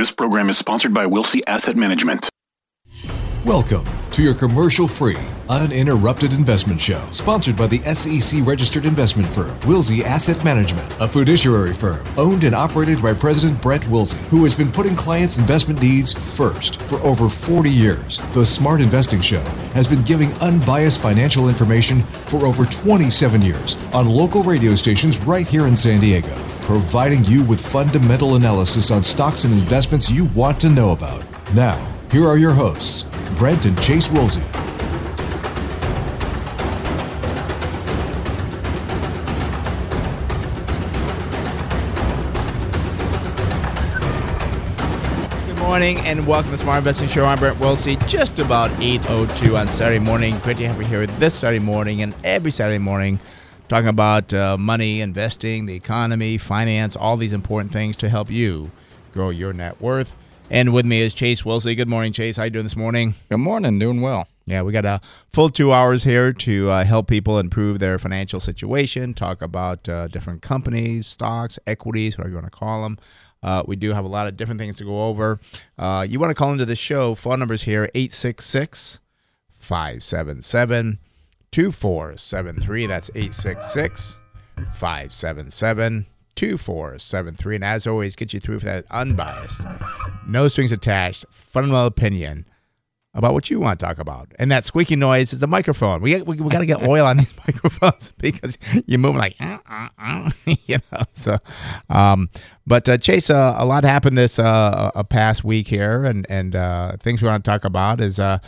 [0.00, 2.30] This program is sponsored by Wilsey Asset Management.
[3.44, 5.18] Welcome to your commercial free,
[5.50, 11.74] uninterrupted investment show, sponsored by the SEC registered investment firm, Wilsey Asset Management, a fiduciary
[11.74, 16.14] firm owned and operated by President Brent Wilsey, who has been putting clients' investment needs
[16.14, 18.16] first for over 40 years.
[18.32, 19.42] The Smart Investing Show
[19.74, 25.46] has been giving unbiased financial information for over 27 years on local radio stations right
[25.46, 26.34] here in San Diego,
[26.70, 31.24] providing you with fundamental analysis on stocks and investments you want to know about.
[31.52, 31.74] Now,
[32.12, 33.02] here are your hosts,
[33.36, 34.06] Brent and Chase.
[34.06, 34.20] Good
[45.58, 47.24] morning and welcome to Smart Investing Show.
[47.24, 47.96] I'm Brent Wilsey.
[48.06, 50.38] Just about 8.02 on Saturday morning.
[50.38, 53.18] Great to have you here this Saturday morning and every Saturday morning
[53.70, 58.68] talking about uh, money, investing, the economy, finance, all these important things to help you
[59.12, 60.16] grow your net worth.
[60.50, 61.76] And with me is Chase Wilsey.
[61.76, 62.36] Good morning, Chase.
[62.36, 63.14] How you doing this morning?
[63.28, 63.78] Good morning.
[63.78, 64.26] Doing well.
[64.44, 65.00] Yeah, we got a
[65.32, 70.08] full two hours here to uh, help people improve their financial situation, talk about uh,
[70.08, 72.98] different companies, stocks, equities, whatever you want to call them.
[73.40, 75.38] Uh, we do have a lot of different things to go over.
[75.78, 77.14] Uh, you want to call into the show.
[77.14, 78.98] Phone numbers here 866
[79.60, 80.98] 577
[81.52, 82.86] 2473.
[82.86, 84.18] That's 866
[84.72, 87.54] 577 2473.
[87.56, 89.60] And as always, get you through for that unbiased,
[90.26, 92.46] no strings attached, fundamental opinion
[93.12, 94.32] about what you want to talk about.
[94.38, 96.00] And that squeaky noise is the microphone.
[96.00, 99.58] We we, we got to get oil on these microphones because you're moving like, uh,
[99.68, 100.30] uh, uh,
[100.66, 101.02] you know.
[101.12, 101.38] So,
[101.88, 102.30] um,
[102.66, 106.96] but uh, Chase, uh, a lot happened this uh, past week here, and and uh,
[107.00, 108.18] things we want to talk about is.
[108.18, 108.38] Uh,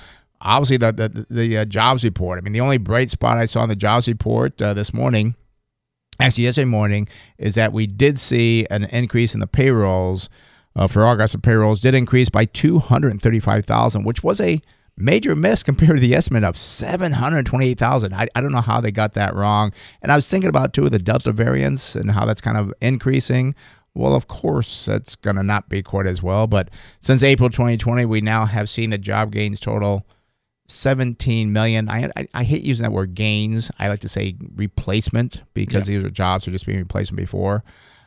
[0.43, 2.39] Obviously, the the, the uh, jobs report.
[2.39, 5.35] I mean, the only bright spot I saw in the jobs report uh, this morning,
[6.21, 10.29] actually yesterday morning, is that we did see an increase in the payrolls
[10.77, 11.33] uh, for August.
[11.33, 14.61] The payrolls did increase by 235,000, which was a
[14.97, 18.15] major miss compared to the estimate of 728,000.
[18.15, 19.73] I, I don't know how they got that wrong.
[20.03, 22.73] And I was thinking about two of the Delta variants and how that's kind of
[22.81, 23.55] increasing.
[23.95, 26.47] Well, of course, that's going to not be quite as well.
[26.47, 30.07] But since April 2020, we now have seen the job gains total
[30.73, 31.89] 17 million.
[31.89, 33.71] I, I, I hate using that word gains.
[33.79, 35.97] I like to say replacement because Yeah.
[35.99, 37.63] these are jobs are just being replaced before.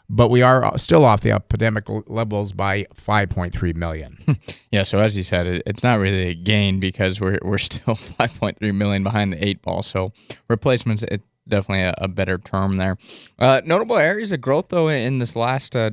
[0.08, 4.18] But we are still off the epidemic levels by 5.3 million.
[4.72, 4.84] Yeah.
[4.84, 8.76] So as you said, it, it's not really a gain because we're we're still 5.3
[8.76, 9.82] million behind the eight ball.
[9.84, 10.12] So
[10.50, 12.98] replacements, it definitely a, a better term there.
[13.40, 15.92] Uh, notable areas of growth though in this last uh,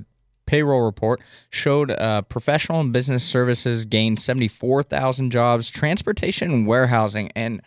[0.53, 7.63] payroll report showed uh, professional and business services gained 74,000 jobs, transportation and warehousing, and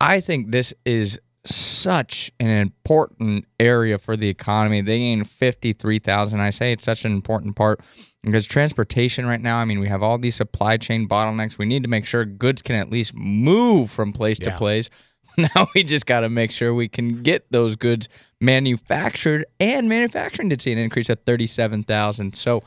[0.00, 4.80] I think this is such an important area for the economy.
[4.80, 6.40] They gained 53,000.
[6.40, 7.80] I say it's such an important part
[8.24, 11.58] because transportation right now, I mean, we have all these supply chain bottlenecks.
[11.58, 14.90] We need to make sure goods can at least move from place to place.
[15.38, 18.08] Now we just got to make sure we can get those goods
[18.40, 22.34] manufactured and manufacturing did see an increase of 37,000.
[22.34, 22.62] So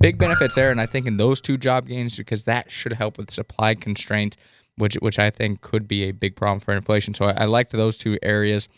[0.00, 0.70] big benefits there.
[0.70, 4.36] And I think in those two job gains, because that should help with supply constraints,
[4.76, 7.14] which, which I think could be a big problem for inflation.
[7.14, 8.68] So I, I liked those two areas.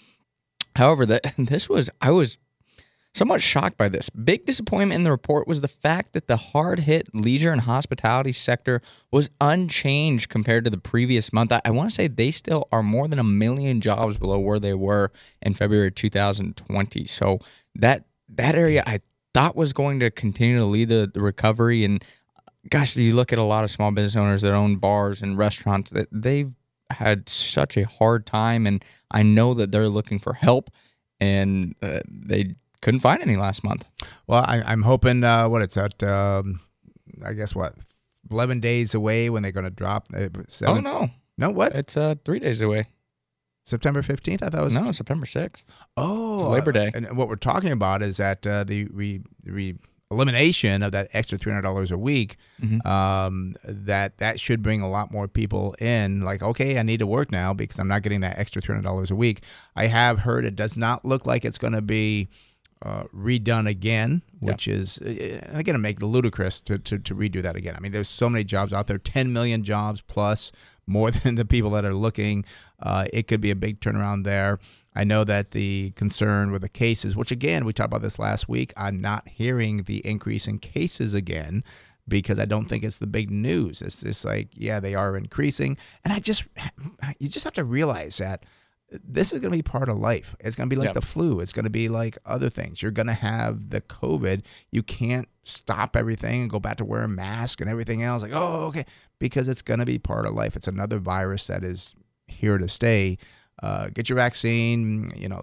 [0.77, 2.39] However, that this was, I was
[3.15, 4.09] somewhat shocked by this.
[4.11, 8.33] Big disappointment in the report was the fact that the hard hit leisure and hospitality
[8.33, 11.53] sector was unchanged compared to the previous month.
[11.53, 14.61] I, I want to say they still are more than a million jobs below where
[14.61, 15.11] they were
[15.43, 17.07] in February 2020.
[17.07, 17.41] So
[17.75, 19.01] that that area I
[19.35, 21.85] thought was going to continue to lead the, the recovery.
[21.85, 22.05] And
[22.69, 25.91] gosh, you look at a lot of small business owners that own bars and restaurants
[25.91, 26.53] that they've
[26.91, 30.71] had such a hard time, and I know that they're looking for help,
[31.21, 33.85] and uh, they couldn't find any last month.
[34.27, 36.03] Well, I, I'm hoping uh, what it's at.
[36.03, 36.61] Um,
[37.25, 37.75] I guess what,
[38.31, 40.07] eleven days away when they're going to drop.
[40.15, 41.09] Uh, seven, oh no,
[41.39, 41.75] no, what?
[41.75, 42.85] it's uh three days away.
[43.63, 44.43] September fifteenth.
[44.43, 44.79] I thought it was.
[44.79, 45.67] No, September sixth.
[45.97, 46.91] Oh, It's Labor Day.
[46.95, 49.75] And what we're talking about is that uh, the re, re
[50.11, 52.37] elimination of that extra three hundred dollars a week.
[52.63, 52.85] Mhm.
[52.87, 56.23] Um, that that should bring a lot more people in.
[56.23, 58.87] Like, okay, I need to work now because I'm not getting that extra three hundred
[58.89, 59.43] dollars a week.
[59.77, 62.29] I have heard it does not look like it's going to be.
[62.83, 67.43] Uh, redone again, which is uh, again to make it ludicrous to, to to redo
[67.43, 67.75] that again.
[67.77, 70.51] I mean, there's so many jobs out there, 10 million jobs plus,
[70.87, 72.45] more than the people that are looking.
[72.81, 74.59] Uh, it could be a big turnaround there.
[74.95, 78.49] I know that the concern with the cases, which again we talked about this last
[78.49, 81.63] week, I'm not hearing the increase in cases again
[82.09, 83.83] because I don't think it's the big news.
[83.83, 86.45] It's just like, yeah, they are increasing, and I just
[87.19, 88.45] you just have to realize that
[88.91, 90.35] this is going to be part of life.
[90.41, 90.95] It's going to be like Yep.
[90.95, 91.41] the flu.
[91.41, 92.83] It's going to be like other things.
[92.83, 94.43] You're going to have the COVID.
[94.73, 98.23] You can't stop everything and go back to wearing a mask and everything else.
[98.23, 98.85] Like, oh, okay,
[99.19, 100.57] because it's going to be part of life.
[100.57, 101.95] It's another virus that is
[102.27, 103.19] here to stay.
[103.63, 105.11] Uh, get your vaccine.
[105.15, 105.43] You know,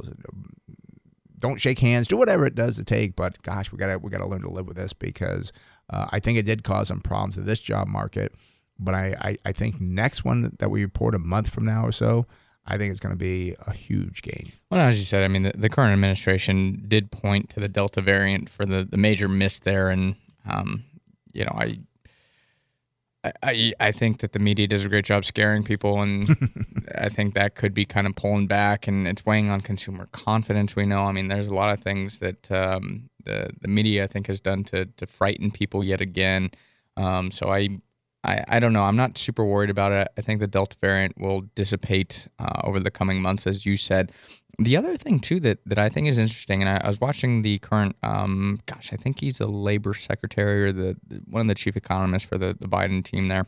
[1.40, 2.08] don't shake hands.
[2.08, 3.16] Do whatever it does to take.
[3.16, 5.52] But gosh, we gotta we gotta learn to live with this because
[5.90, 8.34] uh, I think it did cause some problems to this job market.
[8.80, 11.92] But I, I, I think next one that we report a month from now or
[11.92, 12.28] so,
[12.68, 14.52] I think it's going to be a huge gain.
[14.70, 18.02] Well, as you said, I mean, the, the current administration did point to the Delta
[18.02, 20.16] variant for the, the major miss there, and
[20.50, 20.84] um,
[21.32, 21.80] you know, I,
[23.42, 27.34] I- I, think that the media does a great job scaring people, and I think
[27.34, 30.76] that could be kind of pulling back, and it's weighing on consumer confidence.
[30.76, 34.08] We know, I mean, there's a lot of things that um, the the media I
[34.08, 36.52] think has done to to frighten people yet again.
[36.96, 37.80] Um, so I,
[38.28, 38.84] I I don't know.
[38.84, 40.08] I'm not super worried about it.
[40.18, 44.12] I think the Delta variant will dissipate uh, over the coming months, as you said.
[44.60, 47.44] The other thing too that, that I think is interesting, and I, I was watching
[47.44, 51.48] the current, um, gosh, I think he's the labor secretary or the, the- one of
[51.48, 53.46] the chief economists for the, the Biden team there,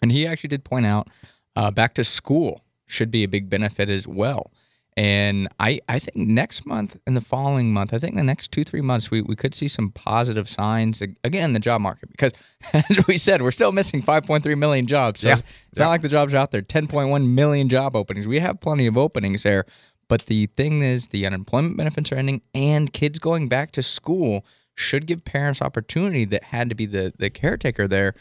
[0.00, 1.08] and he actually did point out
[1.54, 4.50] uh, back to school should be a big benefit as well.
[4.96, 8.62] And I, I think next month and the following month, I think the next two,
[8.62, 12.32] three months, we, we could see some positive signs again in the job market because,
[12.74, 15.20] as we said, we're still missing 5.3 million jobs.
[15.20, 15.32] So Yeah.
[15.34, 16.60] it's, it's not like the jobs are out there.
[16.60, 18.26] 10.1 million job openings.
[18.26, 19.64] We have plenty of openings there.
[20.08, 24.44] But the thing is, the unemployment benefits are ending, and kids going back to school
[24.74, 28.14] should give parents opportunity that had to be the, the caretaker there.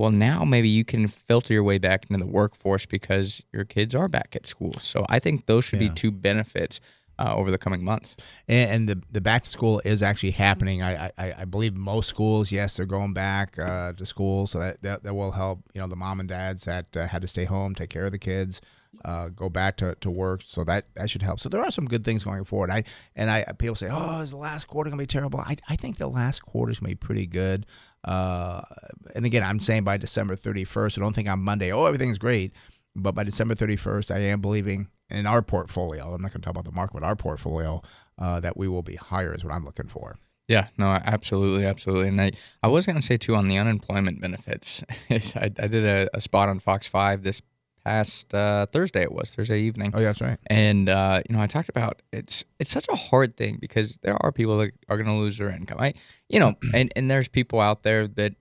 [0.00, 3.94] Well, now maybe you can filter your way back into the workforce because your kids
[3.94, 4.72] are back at school.
[4.80, 6.80] So I think those should be two benefits
[7.18, 8.16] uh, over the coming months.
[8.48, 10.82] And, and the the back to school is actually happening.
[10.82, 14.80] I, I, I believe most schools, yes, they're going back uh, to school, so that,
[14.80, 15.60] that that will help.
[15.74, 18.12] You know, the mom and dads that uh, had to stay home, take care of
[18.12, 18.62] the kids,
[19.04, 20.40] uh, go back to, to work.
[20.46, 21.40] So that that should help.
[21.40, 22.70] So there are some good things going forward.
[22.70, 25.40] I and I people say, oh, is the last quarter gonna be terrible?
[25.40, 27.66] I I think the last quarter is gonna be pretty good.
[28.04, 28.62] Uh,
[29.14, 30.98] and again, I'm saying by December 31st.
[30.98, 32.52] I don't think on Monday, oh, everything's great.
[32.96, 36.12] But by December 31st, I am believing in our portfolio.
[36.12, 37.82] I'm not going to talk about the market, but our portfolio
[38.18, 40.16] uh, that we will be higher is what I'm looking for.
[40.48, 42.08] Yeah, no, absolutely, absolutely.
[42.08, 42.32] And I,
[42.62, 44.82] I was going to say too on the unemployment benefits.
[45.10, 47.40] I, I did a, a spot on Fox Five this
[47.84, 49.02] past uh, Thursday.
[49.02, 49.92] It was Thursday evening.
[49.94, 50.38] Oh, yeah, that's right.
[50.46, 54.16] And uh, you know, I talked about it's it's such a hard thing because there
[54.24, 55.78] are people that are going to lose their income.
[55.80, 55.94] I,
[56.28, 58.34] you know, and and there's people out there that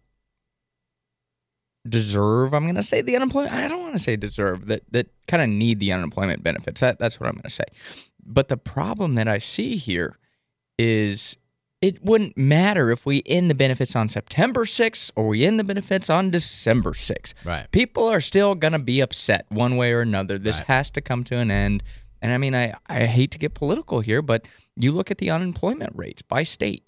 [1.87, 2.53] deserve.
[2.53, 3.53] I'm going to say the unemployment.
[3.53, 6.81] I don't want to say deserve that that kind of need the unemployment benefits.
[6.81, 7.65] That that's what I'm going to say.
[8.23, 10.17] But the problem that I see here
[10.77, 11.37] is
[11.81, 15.63] it wouldn't matter if we end the benefits on September 6th or we end the
[15.63, 17.33] benefits on December 6th.
[17.45, 17.71] Right.
[17.71, 20.37] People are still going to be upset one way or another.
[20.37, 20.67] This Right.
[20.67, 21.83] has to come to an end.
[22.21, 24.45] And I mean, I, I hate to get political here, but
[24.75, 26.85] you look at the unemployment rates by state.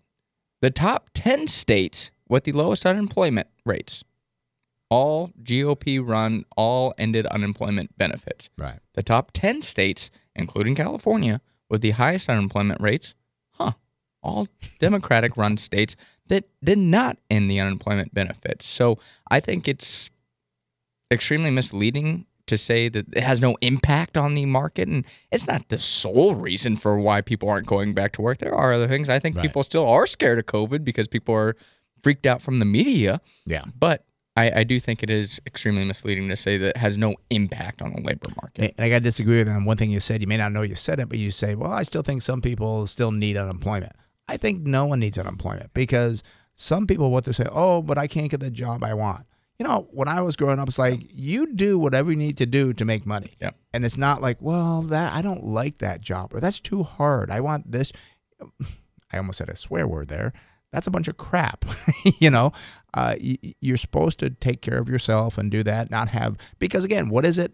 [0.62, 4.04] The top 10 states with the lowest unemployment rates,
[4.90, 8.50] all GOP run, all ended unemployment benefits.
[8.58, 8.80] Right.
[8.94, 11.40] The top 10 states, including California,
[11.70, 13.16] with the highest unemployment rates,
[14.24, 14.48] all
[14.80, 15.96] Democratic run states
[16.28, 18.66] that did not end the unemployment benefits.
[18.66, 20.10] So I think it's
[21.12, 24.88] extremely misleading to say that it has no impact on the market.
[24.88, 28.40] And it's not the sole reason for why people aren't going back to work.
[28.40, 29.10] There are other things.
[29.10, 29.44] I think Right.
[29.44, 31.56] people still are scared of COVID because people are
[32.04, 33.22] freaked out from the media.
[33.46, 33.64] Yeah.
[33.78, 37.16] But I, I do think it is extremely misleading to say that it has no
[37.30, 38.74] impact on the labor market.
[38.78, 40.22] And I got to disagree with you on one thing you said.
[40.22, 42.42] You may not know you said it, but you say, well, I still think some
[42.42, 43.92] people still need unemployment.
[44.32, 46.24] I think no one needs unemployment because
[46.56, 49.26] some people, what they say, oh, but I can't get the job I want.
[49.60, 52.46] You know, when I was growing up, it's like you do whatever you need to
[52.46, 53.34] do to make money.
[53.42, 53.52] Yeah.
[53.74, 57.30] And it's not like, well, that I don't like that job or that's too hard.
[57.30, 57.92] I want this.
[59.12, 60.32] I almost said a swear word there.
[60.72, 61.66] That's a bunch of crap.
[62.20, 62.54] you know,
[62.94, 67.10] uh, you're supposed to take care of yourself and do that, not have, because again,
[67.10, 67.54] what is it?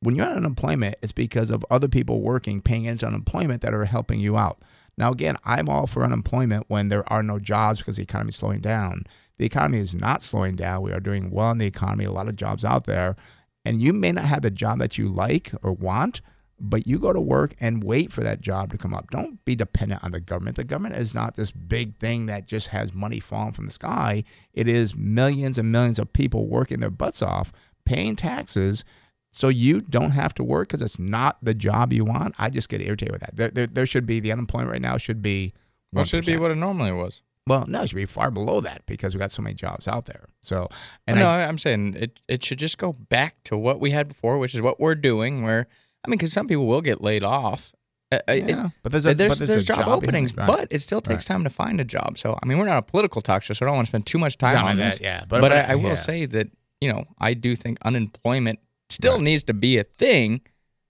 [0.00, 3.86] When you're on unemployment, it's because of other people working, paying into unemployment that are
[3.86, 4.62] helping you out.
[5.00, 8.36] Now, again, I'm all for unemployment when there are no jobs because the economy is
[8.36, 9.06] slowing down.
[9.38, 10.82] The economy is not slowing down.
[10.82, 13.16] We are doing well in the economy, a lot of jobs out there.
[13.64, 16.20] And you may not have the job that you like or want,
[16.60, 19.10] but you go to work and wait for that job to come up.
[19.10, 20.56] Don't be dependent on the government.
[20.56, 24.22] The government is not this big thing that just has money falling from the sky.
[24.52, 27.54] It is millions and millions of people working their butts off,
[27.86, 28.84] paying taxes,
[29.32, 32.34] so you don't have to work because it's not the job you want.
[32.38, 33.36] I just get irritated with that.
[33.36, 35.52] There, there, there should be the unemployment right now should be.
[35.92, 37.22] Well, it should be what it normally was.
[37.46, 40.06] Well, no, it should be far below that because we got so many jobs out
[40.06, 40.26] there.
[40.42, 40.68] So,
[41.06, 44.06] and no, I, am saying it, it should just go back to what we had
[44.08, 45.66] before, which is what we're doing, where
[46.04, 47.72] I mean, because some people will get laid off.
[48.12, 50.46] Uh, uh, it- Yeah, but there's a- there's, but there's, there's job, job openings, right.
[50.46, 52.18] but it still takes time to find a job.
[52.18, 54.06] So I mean, we're not a political talk show, so I don't want to spend
[54.06, 54.98] too much time on like this.
[54.98, 55.94] that, yeah, but, but- but- I, I will yeah.
[55.94, 56.48] say that
[56.80, 58.58] you know I do think unemployment
[58.90, 59.22] still Right.
[59.22, 60.40] needs to be a thing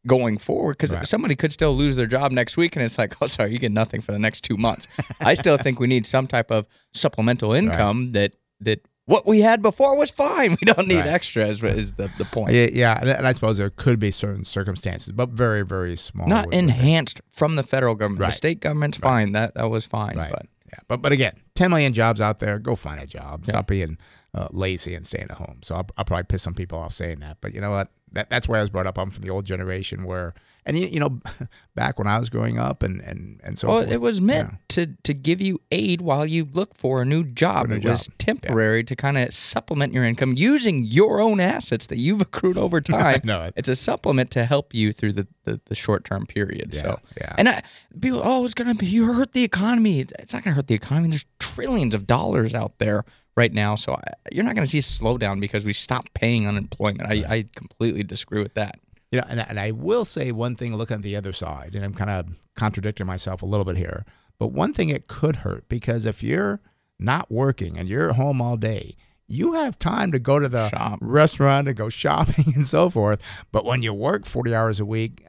[0.06, 1.06] going forward because Right.
[1.06, 3.70] somebody could still lose their job next week and it's like oh sorry you get
[3.72, 4.88] nothing for the next two months
[5.20, 6.64] i still think we need some type of
[6.94, 11.06] supplemental income that that what we had before was fine we don't need Right.
[11.08, 15.10] extra is, the, the point Yeah, yeah, and, I suppose there could be certain circumstances,
[15.12, 16.28] but very, very small.
[16.28, 16.58] not with- with it.
[16.58, 18.28] enhanced from the federal government Right.
[18.30, 20.30] the state government's fine that that was fine Right.
[20.30, 22.58] but yeah, but but again, 10 million jobs out there.
[22.60, 23.44] Go find a job.
[23.44, 23.98] Stop being
[24.34, 25.58] uh, lazy and staying at home.
[25.62, 27.88] So I'll, I'll probably piss some people off saying that, but you know what?
[28.12, 28.98] That that's where I was brought up.
[28.98, 30.34] I'm from the old generation where,
[30.66, 31.20] and you, you know,
[31.76, 34.50] back when I was growing up and and and so well, forth, it was meant
[34.50, 34.56] yeah.
[34.70, 37.66] to to give you aid while you look for a new job.
[37.66, 38.18] A new it was job.
[38.18, 42.80] temporary to kind of supplement your income using your own assets that you've accrued over
[42.80, 43.20] time.
[43.24, 43.54] it.
[43.54, 46.74] It's a supplement to help you through the, the, the short term period.
[46.74, 47.34] Yeah, so yeah.
[47.38, 47.62] and I,
[48.00, 50.00] people, oh, it's gonna be you hurt the economy.
[50.00, 51.10] It's not gonna hurt the economy.
[51.10, 53.04] There's trillions of dollars out there
[53.40, 57.10] right now, so I, you're not gonna see a slowdown because we stopped paying unemployment.
[57.10, 58.78] I, I completely disagree with that.
[59.10, 61.84] You know, and, and I will say one thing looking at the other side, and
[61.84, 64.04] I'm kind of contradicting myself a little bit here,
[64.38, 66.60] but one thing it could hurt because if you're
[66.98, 68.94] not working and you're at home all day,
[69.26, 70.98] you have time to go to the Shop.
[71.00, 73.20] restaurant and go shopping and so forth.
[73.50, 75.24] But when you work 40 hours a week,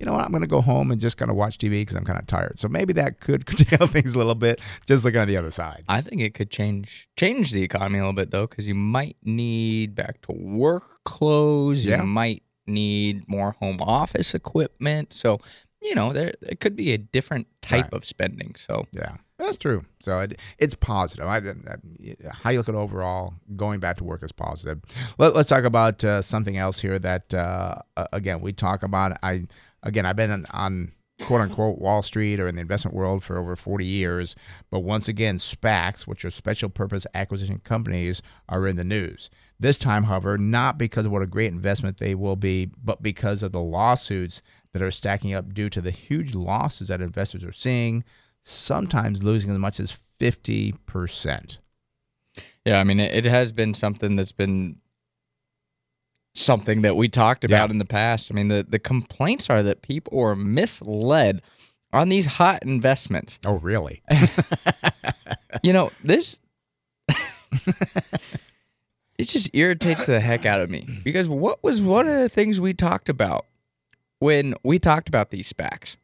[0.00, 0.24] you know what?
[0.24, 2.26] I'm going to go home and just kind of watch TV because I'm kind of
[2.26, 2.58] tired.
[2.58, 5.84] So maybe that could curtail things a little bit, just looking at the other side.
[5.88, 9.16] I think it could change change the economy a little bit though, because you might
[9.22, 11.84] need back to work clothes.
[11.84, 11.98] Yeah.
[11.98, 15.12] You might need more home office equipment.
[15.12, 15.38] So
[15.82, 17.94] you know there it could be a different type Right.
[17.94, 18.54] of spending.
[18.56, 19.84] So Yeah, that's true.
[20.00, 21.26] So it, it's positive.
[21.26, 24.80] I, I, how you look at overall going back to work is positive.
[25.18, 29.18] Let, us talk about uh, something else here that uh, uh, again we talk about.
[29.22, 29.46] I
[29.82, 33.38] again I've been on, on quote unquote Wall Street or in the investment world for
[33.38, 34.34] over 40 years,
[34.70, 39.30] but once again SPACs, which are special purpose acquisition companies, are in the news.
[39.58, 43.42] This time, however, not because of what a great investment they will be, but because
[43.42, 47.52] of the lawsuits that are stacking up due to the huge losses that investors are
[47.52, 48.04] seeing
[48.42, 51.58] sometimes losing as much as 50%.
[52.64, 54.76] yeah, I mean it, it has been something that's been
[56.34, 57.72] something that we talked about Yeah.
[57.72, 58.30] in the past.
[58.30, 61.42] I mean the the complaints are that people are misled
[61.92, 63.38] on these hot investments.
[63.44, 64.02] Oh, really?
[65.64, 66.38] You know, this
[69.18, 72.60] it just irritates the heck out of me because what was one of the things
[72.60, 73.46] we talked about
[74.18, 75.96] when we talked about these SPACs?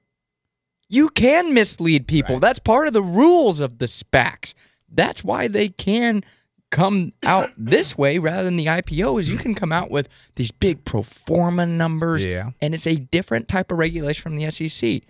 [0.88, 2.35] You can mislead people.
[2.37, 2.42] Right.
[2.42, 4.54] That's part of the rules of the SPACs.
[4.88, 6.23] That's why they can
[6.70, 10.50] come out this way rather than the IPO is you can come out with these
[10.50, 12.50] big pro forma numbers Yeah.
[12.61, 15.02] and it's a different type of regulation from the SEC.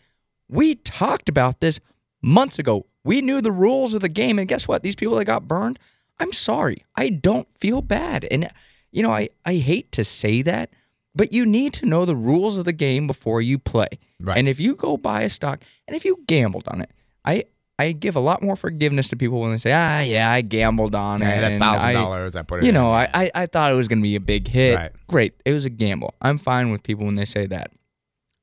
[0.49, 1.81] We talked about this
[2.23, 2.87] months ago.
[3.05, 4.83] We knew the rules of the game, and guess what?
[4.83, 5.79] These people that got burned,
[6.21, 6.85] I'm sorry.
[6.95, 8.27] I don't feel bad.
[8.31, 8.49] And,
[8.93, 10.71] you know, I, I hate to say that,
[11.15, 13.89] but you need to know the rules of the game before you play.
[14.21, 14.37] Right.
[14.39, 16.91] And if you go buy a stock and if you gambled on it,
[17.25, 17.45] I
[17.79, 20.95] I give a lot more forgiveness to people when they say, ah, yeah, I gambled
[20.95, 21.27] on it.
[21.27, 22.35] I had a thousand dollars.
[22.35, 22.67] I put it.
[22.67, 24.77] you know, I, I, I thought it was going to be a big hit.
[24.77, 24.93] Right.
[25.09, 25.35] Great.
[25.45, 26.15] It was a gamble.
[26.23, 27.71] I'm fine with people when they say that.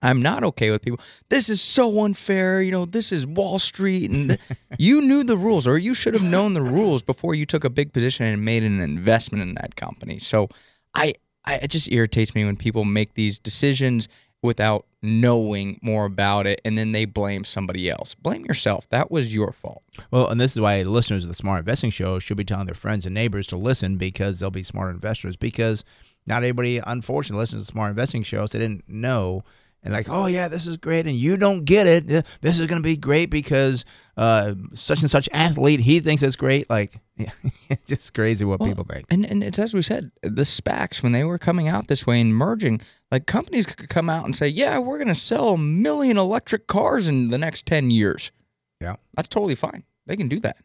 [0.04, 1.00] I'm not okay with people.
[1.30, 2.62] This is so unfair.
[2.62, 4.12] You know, this is Wall Street.
[4.12, 4.40] And th-
[4.78, 7.70] you knew the rules, or you should have known the rules before you took a
[7.70, 10.20] big position and made an investment in that company.
[10.20, 10.50] So
[10.94, 11.14] I,
[11.46, 14.10] I it just irritates me when people make these decisions
[14.44, 18.16] without knowing more about it and then they blame somebody else.
[18.16, 18.88] Blame yourself.
[18.90, 19.84] That was your fault.
[20.12, 22.76] Well, and this is why listeners of the Smart Investing Show should be telling their
[22.76, 25.36] friends and neighbors to listen because they'll be smart investors.
[25.36, 25.84] Because
[26.26, 29.44] not everybody, unfortunately, listens to the Smart Investing Show, so they didn't know.
[29.84, 32.08] And like, oh yeah, this is great, and you don't get it.
[32.40, 33.84] This is going to be great because
[34.16, 36.70] uh, such and such athlete he thinks it's great.
[36.70, 37.32] Like, yeah,
[37.70, 39.08] it's just crazy what people think.
[39.10, 42.22] And and it's as we said, the SPACs when they were coming out this way
[42.22, 42.80] and merging,
[43.12, 46.68] like companies could come out and say, "Yeah, we're going to sell a million electric
[46.68, 48.32] cars in the next ten years."
[48.80, 49.84] Yeah, That's totally fine.
[50.06, 50.58] They can do that.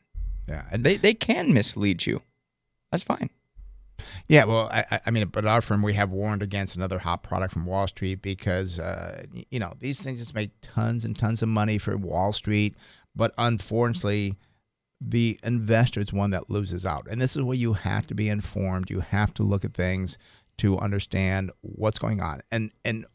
[0.49, 2.23] yeah, and They they can mislead you.
[2.93, 3.31] That's fine.
[4.29, 7.53] Yeah, well, I, I- mean, but our firm we have warned against another hot product
[7.53, 11.49] from Wall Street because uh, you know these things just make tons and tons of
[11.49, 12.75] money for Wall Street,
[13.17, 14.37] but unfortunately,
[15.01, 17.07] the investor is one that loses out.
[17.11, 18.91] And this is where you have to be informed.
[18.91, 20.19] You have to look at things
[20.59, 22.41] to understand what's going on.
[22.51, 23.07] And and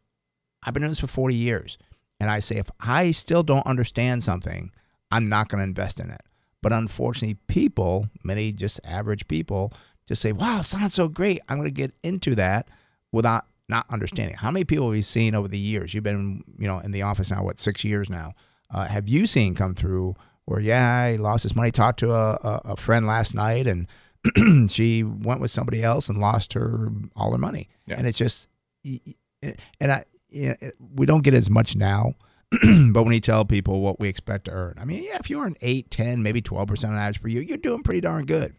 [0.63, 1.77] I've been doing this for forty years,
[2.19, 4.71] and I say if I still don't understand something,
[5.11, 6.21] I'm not going to invest in it.
[6.61, 9.73] But unfortunately, people, many just average people,
[10.07, 11.41] just say, "Wow, sounds so great.
[11.47, 12.67] I'm going to get into that,"
[13.11, 14.35] without not understanding.
[14.37, 15.93] How many people have you seen over the years?
[15.93, 18.33] You've been, you know, in the office now, what, six years now?
[18.69, 22.33] Uh, have you seen come through where, yeah, he lost his money, talked to a,
[22.33, 23.87] a, a friend last night, and
[24.71, 27.69] she went with somebody else and lost her all her money.
[27.85, 27.95] Yeah.
[27.97, 28.49] And it's just,
[28.83, 32.15] and I, you know, we don't get as much now.
[32.91, 35.41] but when you tell people what we expect to earn, I mean, yeah, if you
[35.41, 38.55] earn 8, 10, maybe 12% on average per year, you're doing pretty darn good.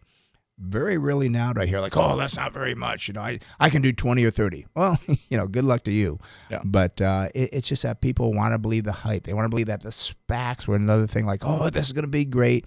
[0.57, 3.09] Very rarely now do I hear like, oh, that's not very much.
[3.09, 4.65] You know, I, I can do 20 or 30.
[4.73, 4.97] Well,
[5.29, 6.17] you know, good luck to you.
[6.49, 6.61] Yeah.
[6.63, 9.23] But uh, it, it's just that people want to believe the hype.
[9.23, 12.03] They want to believe that the SPACs were another thing like, oh, this is going
[12.03, 12.65] to be great.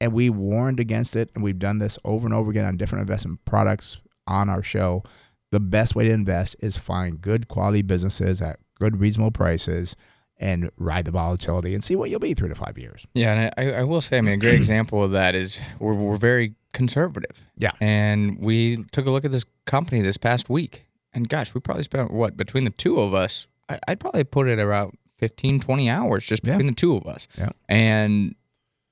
[0.00, 1.30] And we warned against it.
[1.34, 5.04] And we've done this over and over again on different investment products on our show.
[5.52, 9.94] The best way to invest is find good quality businesses at good, reasonable prices
[10.38, 13.06] and ride the volatility and see what you'll be three to five years.
[13.14, 15.94] Yeah, and I, I will say, I mean, a great example of that is we're,
[15.94, 17.46] we're very conservative.
[17.56, 17.70] Yeah.
[17.80, 20.86] And we took a look at this company this past week.
[21.12, 24.48] And gosh, we probably spent what, between the two of us, I, I'd probably put
[24.48, 26.54] it around 15, 20 hours just Yeah.
[26.54, 27.28] between the two of us.
[27.38, 27.50] Yeah.
[27.68, 28.34] And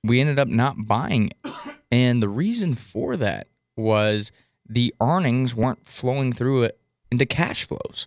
[0.05, 1.53] we ended up not buying it.
[1.91, 4.31] And the reason for that was
[4.69, 6.79] the earnings weren't flowing through it
[7.11, 8.07] into cash flows.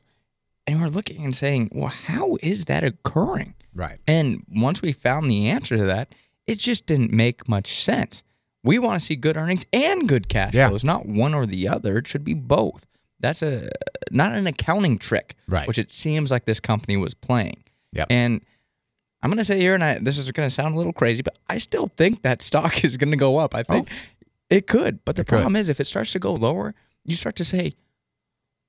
[0.67, 3.53] And we're looking and saying, well, how is that occurring?
[3.73, 3.99] Right.
[4.07, 6.09] And once we found the answer to that,
[6.47, 8.23] it just didn't make much sense.
[8.63, 10.69] We want to see good earnings and good cash Yeah.
[10.69, 11.97] flows, not one or the other.
[11.99, 12.87] It should be both.
[13.19, 13.69] That's a
[14.11, 15.67] not an accounting trick, Right.
[15.67, 17.63] Which it seems like this company was playing.
[17.93, 18.07] Yep.
[18.09, 18.41] And
[19.21, 21.21] I'm going to say here, and I, this is going to sound a little crazy,
[21.21, 23.53] but I still think that stock is going to go up.
[23.55, 24.25] I think oh.
[24.49, 25.23] it could, but the Oh.
[25.23, 25.35] It could.
[25.35, 27.73] problem is if it starts to go lower, you start to say,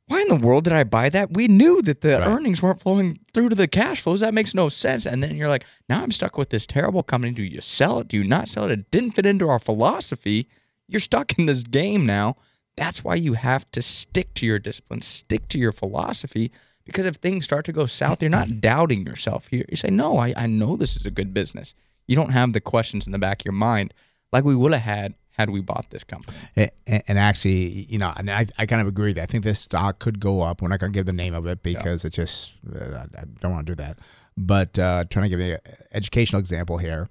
[0.09, 1.35] why in the world did I buy that?
[1.35, 2.29] We knew that the Right.
[2.29, 4.21] earnings weren't flowing through to the cash flows.
[4.21, 5.05] That makes no sense.
[5.07, 7.33] And then you're like, now I'm stuck with this terrible company.
[7.33, 8.09] Do you sell it?
[8.09, 8.71] Do you not sell it?
[8.71, 10.49] It didn't fit into our philosophy.
[10.89, 12.37] You're stuck in this game now.
[12.77, 16.53] That's why you have to stick to your discipline, stick to your philosophy.
[16.85, 19.49] Because if things start to go south, you're not doubting yourself.
[19.51, 21.75] You, you say, no, I, I know this is a good business.
[22.07, 23.93] You don't have the questions in the back of your mind
[24.33, 26.37] like we would have had had we bought this company.
[26.57, 29.45] A- a- And actually, you know, and I, I kind of agree that I think
[29.45, 30.63] this stock could go up.
[30.63, 33.25] We're not going to give the name of it because it's just, uh, I I
[33.41, 33.99] don't want to do that.
[34.37, 35.61] But uh, trying to give you an
[35.93, 37.09] educational example here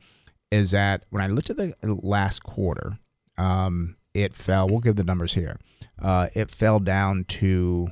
[0.52, 3.00] is that when I looked at the last quarter,
[3.38, 5.58] um, it fell, we'll give the numbers here,
[6.02, 7.90] uh, it fell down to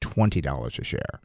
[0.00, 1.20] $20 a share.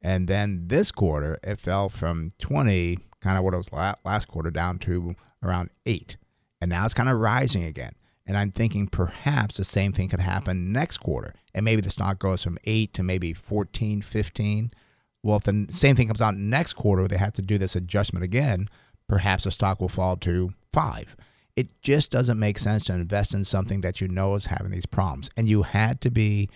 [0.00, 4.50] And then this quarter, it fell from 20, kind of what it was last quarter,
[4.50, 6.16] down to around 8
[6.60, 7.92] and now it's kind of rising again.
[8.26, 11.34] And I'm thinking perhaps the same thing could happen next quarter.
[11.54, 14.70] And maybe the stock goes from 8 to maybe 14, 15.
[15.22, 18.24] Well, if the same thing comes out next quarter, they have to do this adjustment
[18.24, 18.68] again,
[19.08, 21.16] perhaps the stock will fall to 5.
[21.56, 24.86] It just doesn't make sense to invest in something that you know is having these
[24.86, 25.30] problems.
[25.36, 26.50] And you had to be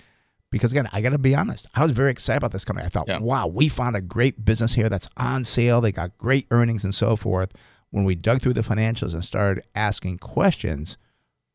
[0.50, 1.66] because again, I got to be honest.
[1.74, 2.84] I was very excited about this company.
[2.84, 3.18] I thought, Yeah.
[3.18, 5.80] wow, we found a great business here that's on sale.
[5.80, 7.52] They got great earnings and so forth.
[7.92, 10.98] When we dug through the financials and started asking questions,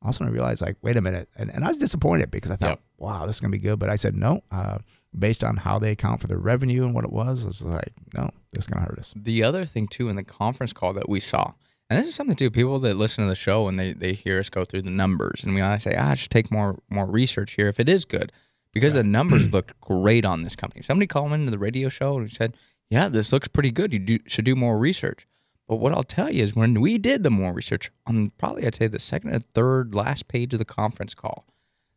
[0.01, 1.27] all of a sudden I realized, like, wait a minute.
[1.35, 2.81] And, and I was disappointed because I thought, Yep.
[2.97, 3.79] wow, this is going to be good.
[3.79, 4.77] But I said, no, uh,
[5.17, 7.91] based on how they account for the revenue and what it was, I was like,
[8.13, 9.13] no, this is going to hurt us.
[9.17, 11.53] The other thing too in the conference call that we saw,
[11.89, 14.37] and this is something too, people that listen to the show and they, they hear
[14.39, 17.05] us go through the numbers and we always say, ah, I should take more more
[17.07, 18.31] research here if it is good.
[18.73, 20.83] Because the numbers looked great on this company.
[20.83, 22.55] Somebody called into the radio show and said,
[22.89, 23.91] Yeah, this looks pretty good.
[23.91, 25.25] You do, should do more research.
[25.67, 28.75] But what I'll tell you is when we did the more research on probably I'd
[28.75, 31.45] say the second and third last page of the conference call,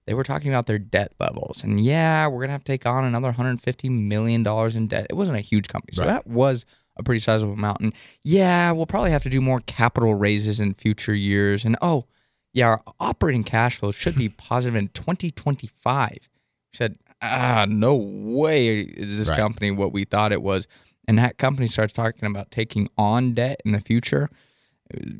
[0.06, 1.62] they were talking about their debt levels.
[1.62, 4.44] And yeah, we're gonna have to take on another $150 million
[4.76, 5.06] in debt.
[5.08, 5.94] It wasn't a huge company.
[5.94, 6.08] So Right.
[6.08, 7.80] that was a pretty sizable amount.
[7.80, 11.64] And yeah, we'll probably have to do more capital raises in future years.
[11.64, 12.06] And oh,
[12.52, 16.10] yeah, our operating cash flow should be positive in 2025.
[16.12, 19.38] We said, ah, no way is this Right.
[19.38, 20.66] company what we thought it was.
[21.10, 24.30] And that company starts talking about taking on debt in the future.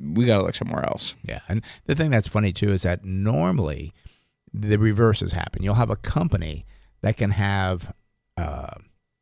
[0.01, 1.17] We got to look somewhere else.
[1.25, 3.93] Yeah, and the thing that's funny too is that normally
[4.55, 5.65] the reverses happen.
[5.65, 6.65] You'll have a company
[7.01, 7.93] that can have
[8.37, 8.75] uh,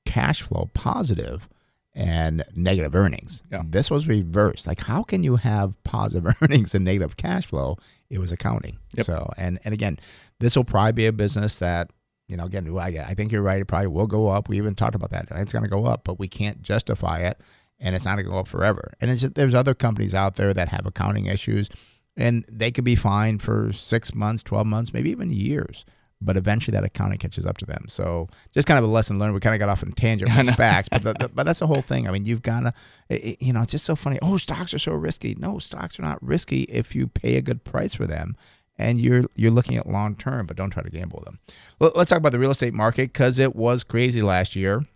[0.04, 1.48] cash flow positive
[1.94, 3.42] and negative earnings.
[3.50, 3.62] Yeah.
[3.66, 4.66] This was reversed.
[4.66, 7.78] Like, how can you have positive earnings and negative cash flow?
[8.10, 8.76] It was accounting.
[8.94, 9.06] Yep.
[9.06, 9.98] So, and and again,
[10.38, 11.88] this will probably be a business that
[12.28, 12.44] you know.
[12.44, 13.60] Again, I, I think you're right.
[13.60, 14.48] It probably will go up.
[14.48, 15.26] We even talked about that.
[15.32, 17.40] It's going to go up, but we can't justify it,
[17.80, 18.92] and it's not going to go up forever.
[19.00, 21.68] And just, there's other companies out there that have accounting issues,
[22.16, 25.84] and they could be fine for six months, twelve months, maybe even years.
[26.20, 27.84] But eventually, that accounting catches up to them.
[27.86, 29.34] So, just kind of a lesson learned.
[29.34, 31.80] We kind of got off on tangent SPACs, but the, the- but that's the whole
[31.80, 32.08] thing.
[32.08, 32.74] I mean, you've got
[33.08, 34.18] to, you know, it's just so funny.
[34.20, 35.36] Oh, stocks are so risky.
[35.38, 38.36] No, stocks are not risky if you pay a good price for them,
[38.78, 41.38] and you're you're looking at long term, but don't try to gamble them.
[41.80, 44.86] Let's talk about the real estate market because it was crazy last year.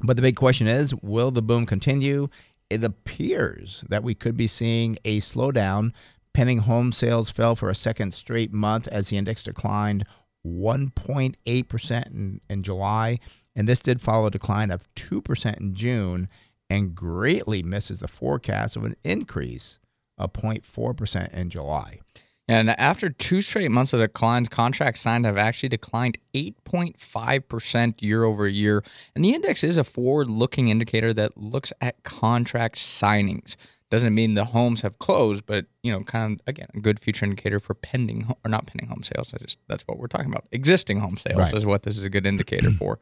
[0.00, 2.28] But the big question is, will the boom continue?
[2.68, 5.92] It appears that we could be seeing a slowdown.
[6.34, 10.04] Pending home sales fell for a second straight month as the index declined
[10.46, 13.18] 1.8% in, in July.
[13.54, 16.28] And this did follow a decline of 2% in June
[16.68, 19.78] and greatly misses the forecast of an increase
[20.18, 22.00] of 0.4% in July.
[22.48, 28.46] And after two straight months of declines, contracts signed have actually declined 8.5% year over
[28.48, 28.84] year.
[29.14, 33.56] And the index is a forward looking indicator that looks at contract signings.
[33.88, 37.24] Doesn't mean the homes have closed, but you know, kind of again, a good future
[37.24, 39.32] indicator for pending or not pending home sales.
[39.32, 40.46] I just that's what we're talking about.
[40.50, 41.52] Existing home sales Right.
[41.54, 42.98] is what this is a good indicator for.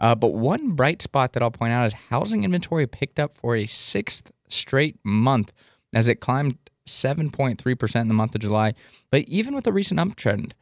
[0.00, 3.56] Uh, but one bright spot that I'll point out is housing inventory picked up for
[3.56, 5.52] a sixth straight month
[5.94, 8.74] as it climbed 7.3% in the month of July.
[9.10, 10.52] But even with the recent uptrend,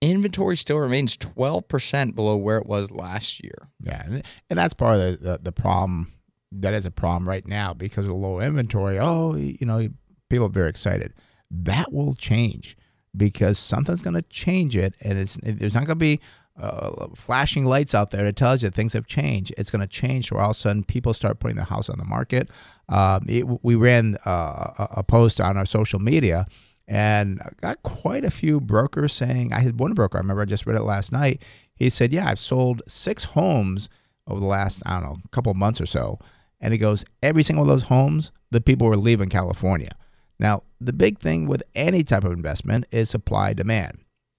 [0.00, 3.68] inventory still remains 12% below where it was last year.
[3.80, 6.12] Yeah, and, that's part of the, the, the problem.
[6.52, 8.98] That is a problem right now because of low inventory.
[8.98, 9.88] Oh, you know,
[10.28, 11.12] people are very excited.
[11.50, 12.76] That will change
[13.16, 16.20] because something's going to change it, and it's there's not going to be
[16.60, 19.54] uh, flashing lights out there that tells you things have changed.
[19.56, 21.98] It's going to change, where all of a sudden people start putting their house on
[21.98, 22.50] the market.
[22.90, 26.46] Um, it, we ran uh, a, post on our social media
[26.88, 30.66] and got quite a few brokers saying I had one broker I remember I just
[30.66, 31.40] read it last night.
[31.72, 33.88] He said, "Yeah, I've sold six homes
[34.26, 36.18] over the last I don't know couple months or so,"
[36.60, 39.92] and he goes, "Every single one of those homes, the people were leaving California."
[40.40, 43.98] Now, the big thing with any type of investment is supply demand.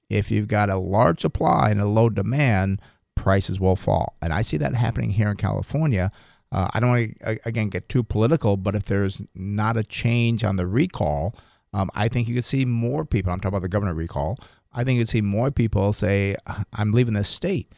[0.09, 2.81] If you've got a large supply and a low demand,
[3.15, 6.11] prices will fall, and I see that happening here in California.
[6.51, 10.43] Uh, I don't want to again get too political, but if there's not a change
[10.43, 11.35] on the recall,
[11.73, 13.31] um, I think you could see more people.
[13.31, 14.37] I'm talking about the governor recall.
[14.73, 16.35] I think you'd see more people say,
[16.73, 17.71] "I'm leaving this state."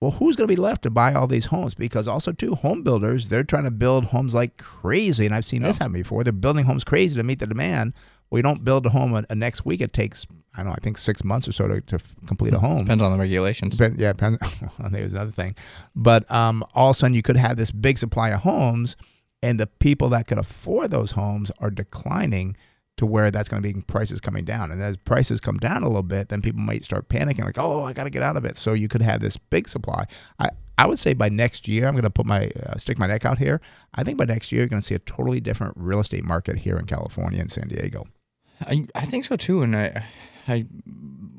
[0.00, 1.74] Well, who's going to be left to buy all these homes?
[1.74, 5.62] Because also too, home builders they're trying to build homes like crazy, and I've seen
[5.62, 6.24] this happen before.
[6.24, 7.94] They're building homes crazy to meet the demand.
[8.32, 9.80] You don't build a home a, a next week.
[9.80, 10.72] It takes I don't know.
[10.72, 12.84] I think six months or so to, to complete a home.
[12.84, 13.76] Depends on the regulations.
[13.76, 14.38] Depend, yeah, depends.
[14.78, 15.54] Well, there's another thing,
[15.94, 18.96] but um, all of a sudden you could have this big supply of homes,
[19.42, 22.56] and the people that could afford those homes are declining
[22.96, 24.70] to where that's going to be prices coming down.
[24.70, 27.84] And as prices come down a little bit, then people might start panicking, like, "Oh,
[27.84, 30.06] I got to get out of it." So you could have this big supply.
[30.38, 33.06] I I would say by next year, I'm going to put my uh, stick my
[33.06, 33.60] neck out here.
[33.94, 36.58] I think by next year, you're going to see a totally different real estate market
[36.58, 38.06] here in California and San Diego.
[38.60, 39.62] I, I think so too.
[39.62, 40.04] And I,
[40.48, 40.66] I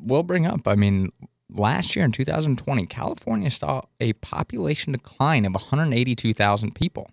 [0.04, 1.12] will bring up, I mean,
[1.50, 7.10] last year in 2020, California saw a population decline of 182,000 people.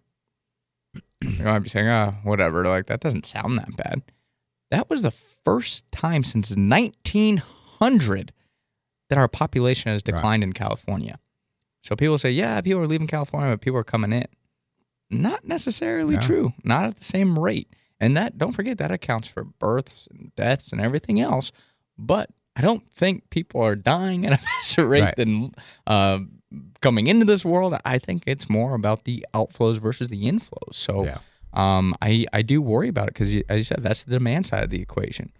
[1.23, 2.65] You might be saying, oh, whatever.
[2.65, 4.03] Like, that doesn't sound that bad.
[4.71, 8.33] That was the first time since 1900
[9.09, 11.19] that our population has declined in California.
[11.83, 14.27] So people say, yeah, people are leaving California, but people are coming in.
[15.11, 16.21] Not necessarily Yeah.
[16.21, 16.53] true.
[16.63, 17.75] Not at the same rate.
[17.99, 21.53] And that, don't forget, that accounts for births and deaths and everything else.
[22.01, 25.17] But I don't think people are dying at a faster rate Right.
[25.17, 25.53] than
[25.87, 26.19] uh,
[26.81, 27.77] coming into this world.
[27.85, 30.75] I think it's more about the outflows versus the inflows.
[30.75, 31.19] So Yeah.
[31.53, 34.65] um, I, I do worry about it because, as you said, that's the demand side
[34.65, 35.33] of the equation.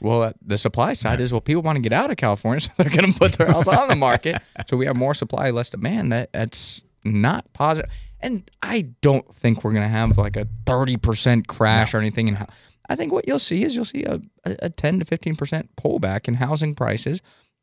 [0.00, 2.70] Well, uh, the supply side is well, people want to get out of California, so
[2.76, 4.40] they're going to put their house on the market.
[4.68, 6.10] So we have more supply, less demand.
[6.12, 7.88] That that's not positive.
[8.20, 12.26] And I don't think we're going to have like a thirty percent crash or anything.
[12.28, 12.46] In hou-
[12.88, 15.74] I think what you'll see is you'll see a, a, a ten to fifteen percent
[15.76, 17.20] pullback in housing prices,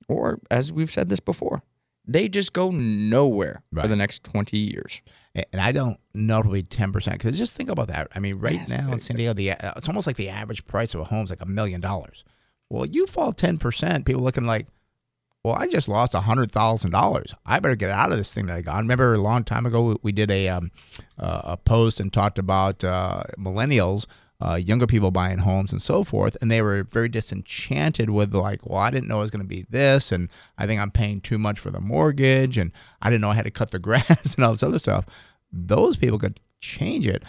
[0.08, 1.62] or as we've said this before,
[2.06, 5.02] they just go nowhere for the next twenty years.
[5.36, 8.08] And I don't know it'll be ten percent because just think about that.
[8.14, 10.94] I mean, right now in San Diego, the uh, it's almost like the average price
[10.94, 12.24] of a home is like a million dollars.
[12.70, 14.68] Well, you fall ten percent, people looking like,
[15.44, 17.34] well, I just lost a hundred thousand dollars.
[17.46, 18.76] I better get out of this thing that I got.
[18.76, 20.72] I remember a long time ago we- we did a um,
[21.18, 24.06] uh, a post and talked about uh, millennials.
[24.46, 28.66] Uh, younger people buying homes and so forth, and they were very disenchanted with like,
[28.66, 30.28] well, I didn't know it was going to be this, and
[30.58, 33.46] I think I'm paying too much for the mortgage, and I didn't know I had
[33.46, 35.06] to cut the grass and all this other stuff.
[35.52, 37.24] Those people could change it.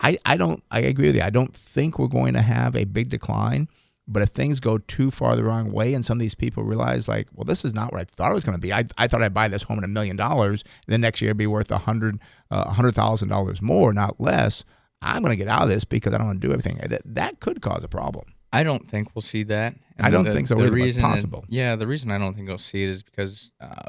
[0.00, 1.22] I, I don't I agree with you.
[1.22, 3.68] I don't think we're going to have a big decline.
[4.08, 7.06] But if things go too far the wrong way, and some of these people realize,
[7.06, 8.72] like, well, this is not what I thought it was going to be.
[8.72, 11.30] I, I thought I'd buy this home at a million dollars, and then next year
[11.30, 12.18] it'd be worth a hundred
[12.50, 14.64] uh, a hundred thousand dollars more, not less.
[15.02, 16.78] I'm going to get out of this because I don't want to do everything.
[16.88, 18.26] That that could cause a problem.
[18.52, 19.74] I don't think we'll see that.
[19.98, 21.44] I don't the, think so The either, reason, possible.
[21.48, 23.88] yeah, the reason I don't think we'll see it is because uh,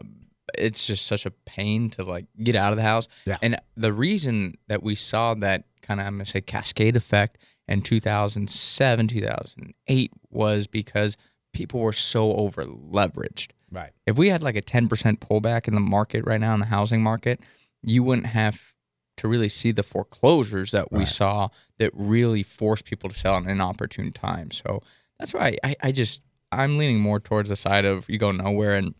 [0.57, 3.07] it's just such a pain to like get out of the house.
[3.25, 3.37] Yeah.
[3.41, 7.81] And the reason that we saw that kind of I'm gonna say cascade effect in
[7.81, 11.17] 2007, 2008 was because
[11.53, 13.49] people were so over leveraged.
[13.71, 13.91] Right.
[14.05, 14.87] If we had like a 10%
[15.19, 17.39] pullback in the market right now in the housing market,
[17.81, 18.72] you wouldn't have
[19.17, 21.07] to really see the foreclosures that we Right.
[21.07, 24.51] saw that really forced people to sell in inopportune time.
[24.51, 24.81] So
[25.19, 26.21] that's why I, I just
[26.51, 28.93] I'm leaning more towards the side of you go nowhere and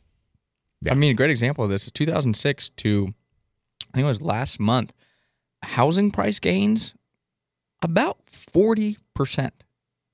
[0.82, 0.91] Yeah.
[0.91, 3.13] I mean a great example of this is 2006 to
[3.93, 4.93] I think it was last month
[5.63, 6.93] housing price gains
[7.82, 8.97] about 40%.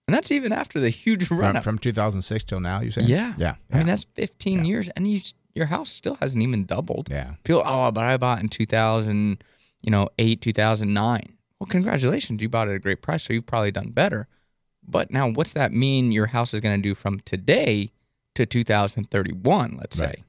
[0.07, 3.01] And that's even after the huge run From, from 2006 till now, you say?
[3.01, 3.33] Yeah.
[3.37, 3.55] Yeah.
[3.71, 5.21] I mean that's 15 years and you
[5.55, 7.09] your house still hasn't even doubled.
[7.11, 7.33] yeah.
[7.43, 9.43] People, oh, but I bought in 2000,
[9.81, 11.33] you know, 8, 2009.
[11.59, 12.41] Well, congratulations.
[12.41, 14.27] You bought it at a great price, so you've probably done better.
[14.87, 17.91] But now, what's that mean your house is going to do from today
[18.35, 20.23] to 2031, let's say?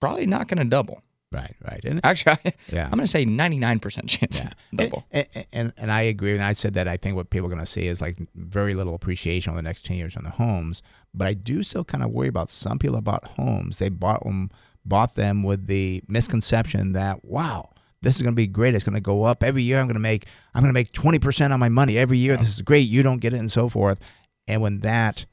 [0.00, 1.02] Probably not going to double.
[1.32, 1.56] Right.
[1.68, 1.84] Right.
[1.84, 2.84] And Actually, I, Yeah.
[2.84, 4.50] I'm going to say 99% chance Yeah.
[4.74, 5.04] double.
[5.10, 6.32] And, and, and, I agree.
[6.32, 8.74] And I said that I think what people are going to see is like very
[8.74, 10.80] little appreciation over the next 10 years on the homes.
[11.12, 13.78] But I do still kind of worry about some people that bought homes.
[13.78, 14.50] They bought them,
[14.84, 17.70] bought them with the misconception that, wow,
[18.04, 18.74] this is going to be great.
[18.74, 19.80] It's going to go up every year.
[19.80, 22.36] I'm going to make, I'm going to make 20% on my money every year.
[22.36, 22.86] This is great.
[22.86, 23.98] You don't get it and so forth.
[24.46, 25.26] And when that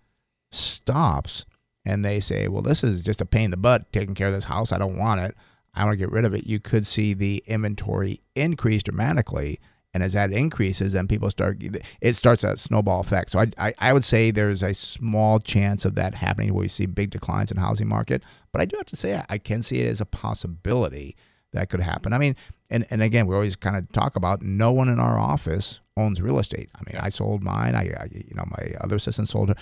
[0.52, 1.46] stops
[1.86, 4.34] and they say, well, this is just a pain in the butt taking care of
[4.34, 4.72] this house.
[4.72, 5.36] I don't want it.
[5.74, 6.48] I want to get rid of it.
[6.48, 9.60] You could see the inventory increase dramatically.
[9.94, 11.62] And as that increases, then people start,
[12.00, 13.32] it starts that snowball effect.
[13.32, 16.68] So I, I, I would say there's a small chance of that happening where we
[16.70, 18.24] see big declines in housing market.
[18.54, 21.18] But I do have to say, I can see it as a possibility
[21.54, 22.14] that could happen.
[22.14, 22.36] I mean,
[22.70, 26.22] and, and again, we always kind of talk about no one in our office owns
[26.22, 26.70] real estate.
[26.76, 27.76] I mean, I sold mine.
[27.76, 29.58] I, I you know, my other assistant sold it.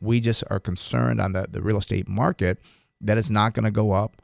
[0.00, 2.58] We just are concerned on the, the real estate market
[3.00, 4.22] that it's not going to go up.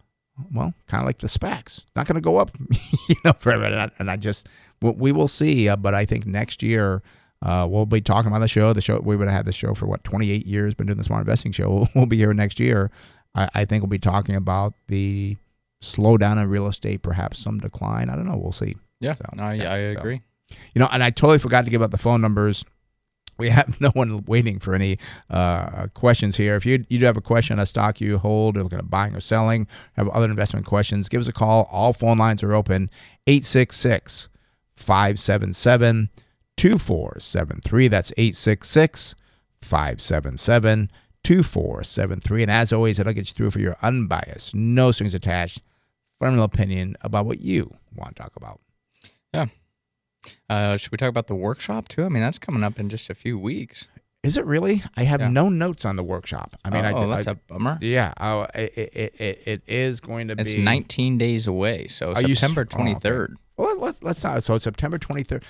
[0.52, 2.52] Well, kind of like the SPACs, not going to go up,
[3.08, 3.64] you know, forever.
[3.64, 4.46] And I, and I just,
[4.80, 5.68] we- we will see.
[5.68, 7.02] Uh, but I think next year,
[7.42, 8.72] uh, we'll be talking about the show.
[8.72, 11.02] The show we would have had the show for what 28 years, been doing the
[11.04, 11.88] smart investing show.
[11.96, 12.92] We'll be here next year.
[13.34, 15.36] I, I think we'll be talking about the
[15.82, 18.08] slowdown in real estate, perhaps some decline.
[18.10, 18.36] I don't know.
[18.36, 18.76] We'll see.
[19.00, 20.00] Yeah, So, no, I, yeah, I so.
[20.00, 20.22] agree.
[20.74, 22.64] You know, and I totally forgot to give out the phone numbers.
[23.36, 24.98] We have no one waiting for any
[25.30, 26.56] uh, questions here.
[26.56, 28.90] If you you do have a question on a stock you hold, or looking at
[28.90, 31.68] buying or selling, have other investment questions, give us a call.
[31.70, 32.90] All phone lines are open
[33.28, 34.28] 866
[34.74, 36.10] 577
[36.56, 37.88] 2473.
[37.88, 39.14] That's 866
[39.62, 40.90] 577
[41.22, 42.42] 2473.
[42.42, 45.62] And as always, it'll get you through for your unbiased, no strings attached,
[46.18, 48.60] fundamental opinion about what you want to talk about.
[49.32, 49.46] Yeah.
[50.50, 52.04] Uh, should we talk about the workshop too?
[52.04, 53.86] I mean, that's coming up in just a few weeks.
[54.24, 54.82] Is it really?
[54.96, 55.28] I have Yeah.
[55.28, 56.56] no notes on the workshop.
[56.64, 57.78] I mean, I oh, did- that's I- a bummer.
[57.80, 58.12] yeah.
[58.20, 62.22] Oh, it, it, it, it is going to be It's 19 days away, so Are
[62.22, 62.94] you September okay.
[62.94, 63.34] 23rd.
[63.56, 64.42] Well, let's let's, not.
[64.44, 65.44] So it's September twenty third.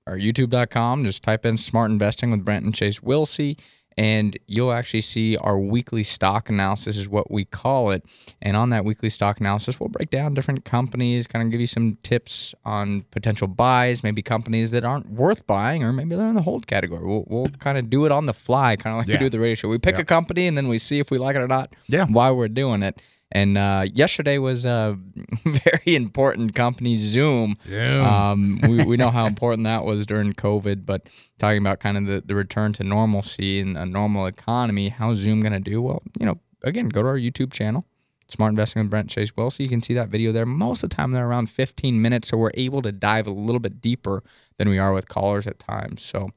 [0.08, 3.58] our youtube.com, just type in Smart Investing with Brent and Chase Wilsey,
[3.98, 8.04] and you'll actually see our weekly stock analysis, is what we call it.
[8.42, 11.68] And on that weekly stock analysis, we'll break down different companies, kind of give you
[11.68, 16.36] some tips on potential buys, maybe companies that aren't worth buying, or maybe they're in
[16.36, 17.06] the hold category.
[17.06, 19.40] We'll, we'll kind of do it on the fly, kind of like we do the
[19.40, 19.68] radio show.
[19.70, 22.06] We pick a company and then we see if we like it or not Yeah.
[22.06, 23.02] while we're doing it.
[23.32, 24.98] And uh, yesterday was a
[25.46, 27.56] very important company, Zoom.
[27.66, 28.06] Zoom.
[28.06, 31.08] Um, we, we know how important that was during COVID, but
[31.40, 35.42] talking about kind of the, the return to normalcy and a normal economy, how's Zoom
[35.42, 35.82] going to do?
[35.82, 37.86] Well, you know, again, go to our YouTube channel,
[38.28, 39.62] Smart Investing with Brent Chase Wilsey.
[39.62, 40.46] You can see that video there.
[40.46, 43.60] Most of the time, they're around 15 minutes, so we're able to dive a little
[43.60, 44.24] bit deeper
[44.58, 46.04] than we are with callers at times.
[46.04, 46.32] So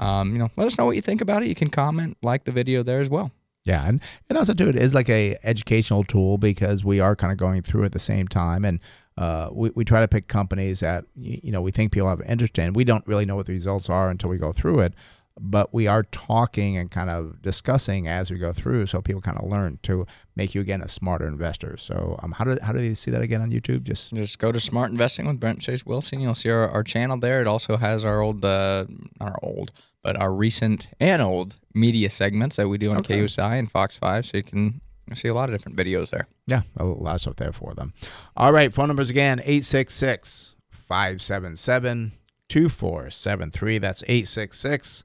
[0.00, 1.48] um, you know, let us know what you think about it.
[1.48, 3.30] You can comment, like the video there as well.
[3.64, 7.30] Yeah, and, and also too, it is like a educational tool because we are kind
[7.30, 8.80] of going through at the same time, and
[9.18, 12.58] uh, we, we try to pick companies that you know we think people have interest
[12.58, 12.72] in.
[12.72, 14.94] We don't really know what the results are until we go through it,
[15.40, 19.38] but we are talking and kind of discussing as we go through, so people kind
[19.38, 21.76] of learn to make you again a smarter investor.
[21.78, 23.82] So, um, how do how do you see that again on YouTube?
[23.82, 26.20] Just just go to Smart Investing with Brent Chase Wilsey.
[26.20, 27.40] You'll see our, our channel there.
[27.40, 28.84] It also has our old, uh,
[29.20, 29.72] our old,
[30.02, 33.20] but our recent and old media segments that we do on okay.
[33.20, 34.82] KUSI and Fox Five, so you can
[35.14, 36.28] see a lot of different videos there.
[36.46, 37.94] Yeah, a lot of stuff there for them.
[38.36, 40.54] All right, phone numbers again 866
[40.86, 42.12] 577
[42.48, 43.78] 2473.
[43.78, 45.04] That's 866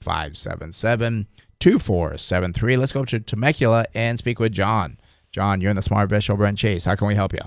[0.00, 1.26] 577
[1.58, 2.76] 2473.
[2.76, 4.98] Let's go up to Temecula and speak with John.
[5.32, 6.84] John, you're in the Smart Best Show, Brent Chase.
[6.84, 7.40] How can we help you?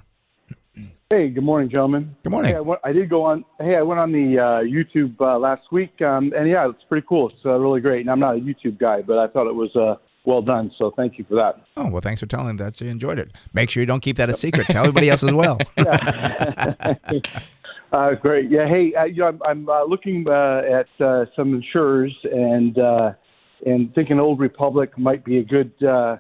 [1.10, 2.16] Hey, good morning, gentlemen.
[2.22, 2.52] Good morning.
[2.52, 3.44] Hey, I, went, I did go on.
[3.60, 7.06] Hey, I went on the uh, YouTube uh, last week, um, and yeah, it's pretty
[7.10, 7.30] cool.
[7.30, 8.02] It's uh, really great.
[8.02, 10.72] And I'm not a YouTube guy, but I thought it was uh, well done.
[10.78, 11.66] So thank you for that.
[11.78, 13.32] Oh well, thanks for telling that you enjoyed it.
[13.54, 14.68] Make sure you don't keep that a secret.
[14.68, 15.58] Tell everybody else as well.
[17.92, 18.50] uh, great.
[18.50, 18.68] Yeah.
[18.68, 23.12] Hey, uh, you know, I'm, I'm uh, looking uh, at uh, some insurers and uh,
[23.66, 26.18] and thinking Old Republic might be a good uh,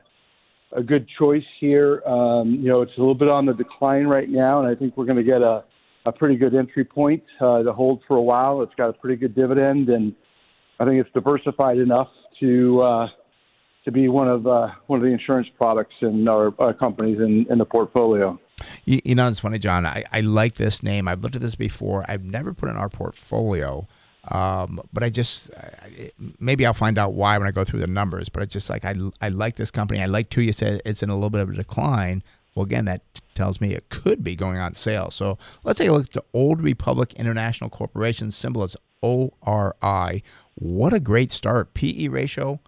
[0.75, 2.01] a good choice here.
[2.05, 4.97] Um, you know, it's a little bit on the decline right now, and I think
[4.97, 5.63] we're going to get a
[6.05, 8.61] a pretty good entry point uh, to hold for a while.
[8.61, 10.13] It's got a pretty good dividend, and
[10.79, 12.07] I think it's diversified enough
[12.39, 13.07] to uh,
[13.85, 17.45] to be one of uh, one of the insurance products in our uh, companies in,
[17.49, 18.39] in the portfolio.
[18.85, 19.85] You, you, know, it's funny, John.
[19.85, 21.07] I, I like this name.
[21.07, 22.05] I've looked at this before.
[22.07, 23.87] I've never put in our portfolio,
[24.29, 27.87] um, but I just I, maybe I'll find out why when I go through the
[27.87, 28.29] numbers.
[28.29, 30.01] But it's just like I I like this company.
[30.01, 30.41] I like too.
[30.41, 32.23] You said it's in a little bit of a decline.
[32.55, 33.01] Well, again, that
[33.35, 35.11] tells me it could be going on sale.
[35.11, 40.23] So let's take a look at the Old Republic International Corporation symbol is ORI.
[40.55, 41.73] What a great start.
[41.73, 42.59] PE ratio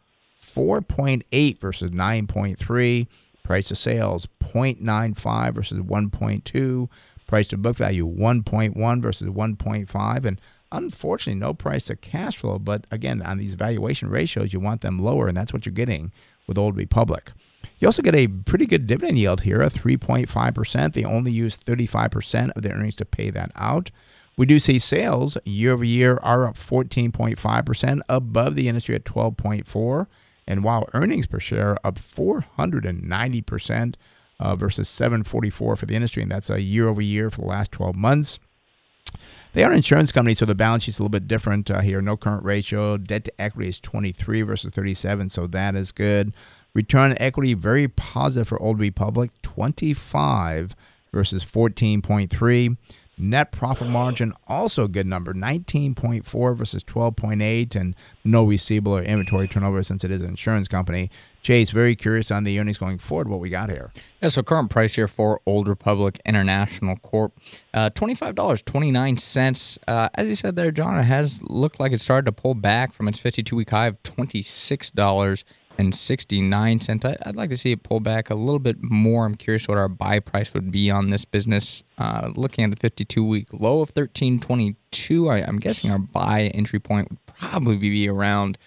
[0.41, 3.07] 4.8 versus 9.3.
[3.43, 6.89] Price to sales 0.95 versus 1.2.
[7.27, 10.25] Price to book value 1.1 versus 1.5.
[10.25, 12.59] And unfortunately, no price to cash flow.
[12.59, 16.11] But again, on these valuation ratios, you want them lower, and that's what you're getting
[16.47, 17.31] with Old Republic.
[17.79, 20.93] You also get a pretty good dividend yield here, a 3.5%.
[20.93, 23.91] They only use 35% of their earnings to pay that out.
[24.37, 30.07] We do see sales year over year are up 14.5%, above the industry at 12.4.
[30.47, 33.95] And while earnings per share up 490%
[34.39, 37.71] uh, versus 744 for the industry, and that's a year over year for the last
[37.71, 38.39] 12 months.
[39.53, 42.01] They are an insurance company, so the balance sheet's a little bit different uh, here.
[42.01, 42.97] No current ratio.
[42.97, 46.33] Debt to equity is 23 versus 37, so that is good.
[46.73, 50.73] Return on equity very positive for Old Republic, 25
[51.11, 52.77] versus 14.3.
[53.23, 59.47] Net profit margin, also a good number, 19.4 versus 12.8, and no receivable or inventory
[59.47, 61.11] turnover since it is an insurance company.
[61.43, 63.27] Chase, very curious on the earnings going forward.
[63.27, 63.91] What we got here?
[64.23, 67.33] Yeah, so current price here for Old Republic International Corp,
[67.75, 69.77] uh, twenty-five dollars twenty-nine cents.
[69.87, 72.91] Uh, as you said there, John, it has looked like it started to pull back
[72.91, 75.45] from its fifty-two week high of twenty-six dollars
[75.81, 77.03] and 69 cents.
[77.03, 79.25] I, would like to see it pull back a little bit more.
[79.25, 81.83] I'm curious what our buy price would be on this business.
[81.97, 86.79] Uh, looking at the 52 week low of 1322, I, I'm guessing our buy entry
[86.79, 88.57] point would probably be around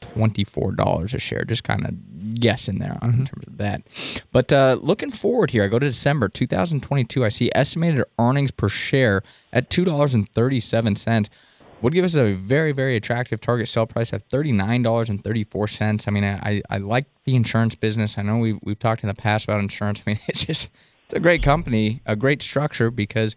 [0.00, 1.44] $24 a share.
[1.44, 3.20] Just kind of guessing there on mm-hmm.
[3.20, 3.82] in terms of that.
[4.30, 7.24] But uh, looking forward here, I go to December 2022.
[7.24, 11.28] I see estimated earnings per share at $2.37
[11.82, 16.06] would give us a very, very attractive target sell price at $39.34.
[16.06, 18.18] I mean, I, I like the insurance business.
[18.18, 20.02] I know we've, we've talked in the past about insurance.
[20.06, 20.70] I mean, it's just,
[21.06, 23.36] it's a great company, a great structure because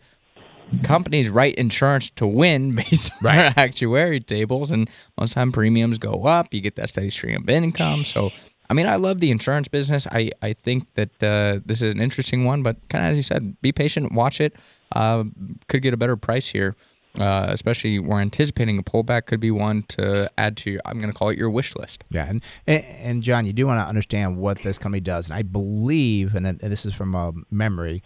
[0.84, 3.58] companies write insurance to win based on right.
[3.58, 4.72] actuary tables.
[4.72, 6.54] And most time premiums go up.
[6.54, 8.04] You get that steady stream of income.
[8.04, 8.32] So,
[8.70, 10.06] I mean, I love the insurance business.
[10.12, 13.24] I, I think that uh, this is an interesting one, but kind of as you
[13.24, 14.56] said, be patient, watch it.
[14.92, 15.24] Uh,
[15.70, 16.76] could get a better price here
[17.20, 21.12] uh, especially we're anticipating a pullback could be one to add to Your, i'm going
[21.12, 22.04] to call it your wish list.
[22.10, 25.44] Yeah and, and john you do want to understand what this company does and i
[25.44, 28.02] believe and this is from a memory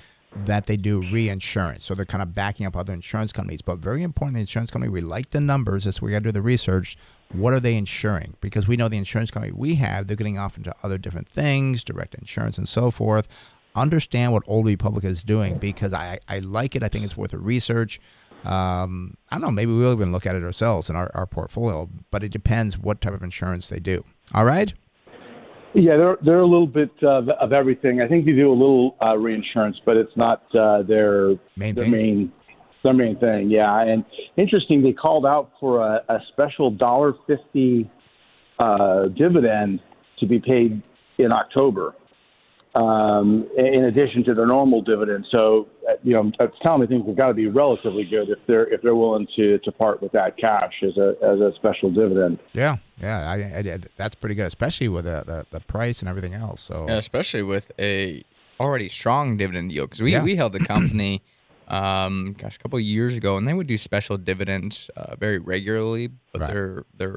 [0.46, 1.86] that they do reinsurance.
[1.86, 4.92] So they're kind of backing up other insurance companies but very important the insurance company
[4.92, 6.98] we like the numbers that's we got to do the research.
[7.32, 8.36] What are they insuring?
[8.40, 11.84] Because we know the insurance company we have they're getting off into other different things
[11.84, 13.28] direct insurance and so forth.
[13.76, 17.34] Understand what old republic is doing because i, I like it i think it's worth
[17.34, 18.00] a research
[18.46, 19.52] um, I don't know.
[19.52, 23.02] Maybe we'll even look at it ourselves in our, our portfolio, but it depends what
[23.02, 24.04] type of insurance they do.
[24.34, 24.74] All right.
[25.74, 28.02] Yeah, they're they're a little bit of, of everything.
[28.02, 31.84] I think they do a little uh, reinsurance, but it's not uh, their main their
[31.84, 31.92] thing?
[31.92, 32.32] main
[32.84, 33.50] the main thing.
[33.52, 34.06] Yeah, and
[34.38, 37.92] interesting, they called out for a, a special dollar fifty
[38.60, 39.82] uh, dividend
[40.20, 40.82] to be paid
[41.20, 41.94] in October,
[42.82, 45.26] um, in addition to their normal dividend.
[45.32, 45.68] So,
[46.04, 48.82] you know, it's telling think things have got to be relatively good if they're if
[48.82, 52.40] they're willing to to part with that cash as a as a special dividend.
[52.54, 56.34] Yeah, yeah, I, I, that's pretty good, especially with the, the, the price and everything
[56.34, 56.62] else.
[56.62, 58.24] So Yeah, especially with a
[58.60, 60.24] already strong dividend yield because we, Yeah.
[60.24, 61.22] we held the company
[61.70, 65.38] um gosh a couple of years ago and they would do special dividends uh, very
[65.38, 66.48] regularly but Right.
[66.54, 67.16] their their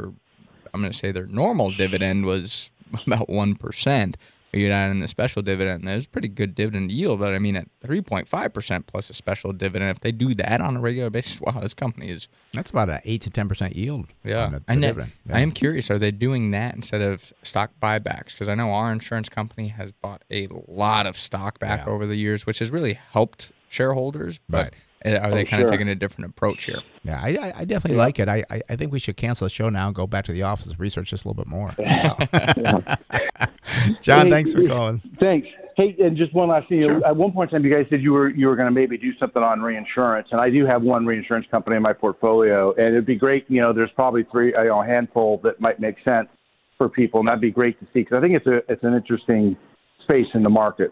[0.74, 2.70] i'm going to say their normal dividend was
[3.06, 4.14] about 1%
[4.52, 7.68] you add in the special dividend there's pretty good dividend yield but i mean at
[7.84, 11.74] 3.5% plus a special dividend if they do that on a regular basis wow this
[11.74, 14.06] company is that's about an eight to ten percent yield.
[14.24, 15.12] yeah, on the, the dividend.
[15.26, 15.36] Yeah.
[15.36, 15.90] I am curious.
[15.90, 18.32] Are they doing that instead of stock buybacks?
[18.32, 21.92] Because I know our insurance company has bought a lot of stock back Yeah.
[21.92, 24.40] over the years, which has really helped shareholders.
[24.48, 24.70] But uh,
[25.04, 26.80] Eh, are oh, they Oh, kind of taking a different approach here?
[27.04, 28.28] Yeah, I, I, I definitely like it.
[28.28, 30.42] I, I, I think we should cancel the show now and go back to the
[30.42, 31.70] office and research this a little bit more.
[34.02, 35.00] John, Hey, thanks for calling.
[35.18, 35.48] Thanks.
[35.76, 36.82] Hey, and just one last thing.
[36.82, 37.06] Sure.
[37.06, 38.98] At one point in time, you guys said you were you were going to maybe
[38.98, 42.88] do something on reinsurance, and I do have one reinsurance company in my portfolio, and
[42.88, 43.46] it'd be great.
[43.48, 46.28] You know, there's probably three, you know, a handful that might make sense
[46.76, 48.92] for people, and that'd be great to see because I think it's a it's an
[48.94, 49.56] interesting
[50.02, 50.90] space in the market.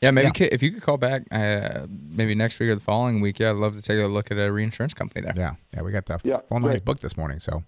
[0.00, 0.48] Yeah, maybe Yeah.
[0.50, 3.38] if you could call back, uh, maybe next week or the following week.
[3.38, 5.34] Yeah, I'd love to take a look at a reinsurance company there.
[5.36, 7.38] Yeah, yeah, we got the Yeah, phone lines booked this morning.
[7.38, 7.64] So,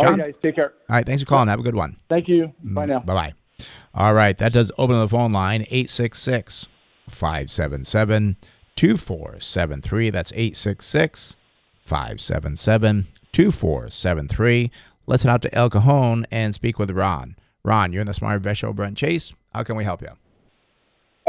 [0.00, 0.74] John, right, guys, take care.
[0.90, 1.48] all right, thanks for calling.
[1.48, 1.96] Have a good one.
[2.10, 2.52] Thank you.
[2.62, 3.00] Bye now.
[3.00, 3.14] Bye
[3.58, 3.66] bye.
[3.94, 6.66] All right, that does open the phone line 866
[7.08, 8.36] 577
[8.76, 10.10] 2473.
[10.10, 11.36] That's 866
[11.84, 14.70] 577 2473.
[15.06, 17.36] Let's head out to El Cajon and speak with Ron.
[17.64, 19.32] Ron, you're in the Smart Invest Show, Brent Chase.
[19.54, 20.08] How can we help you?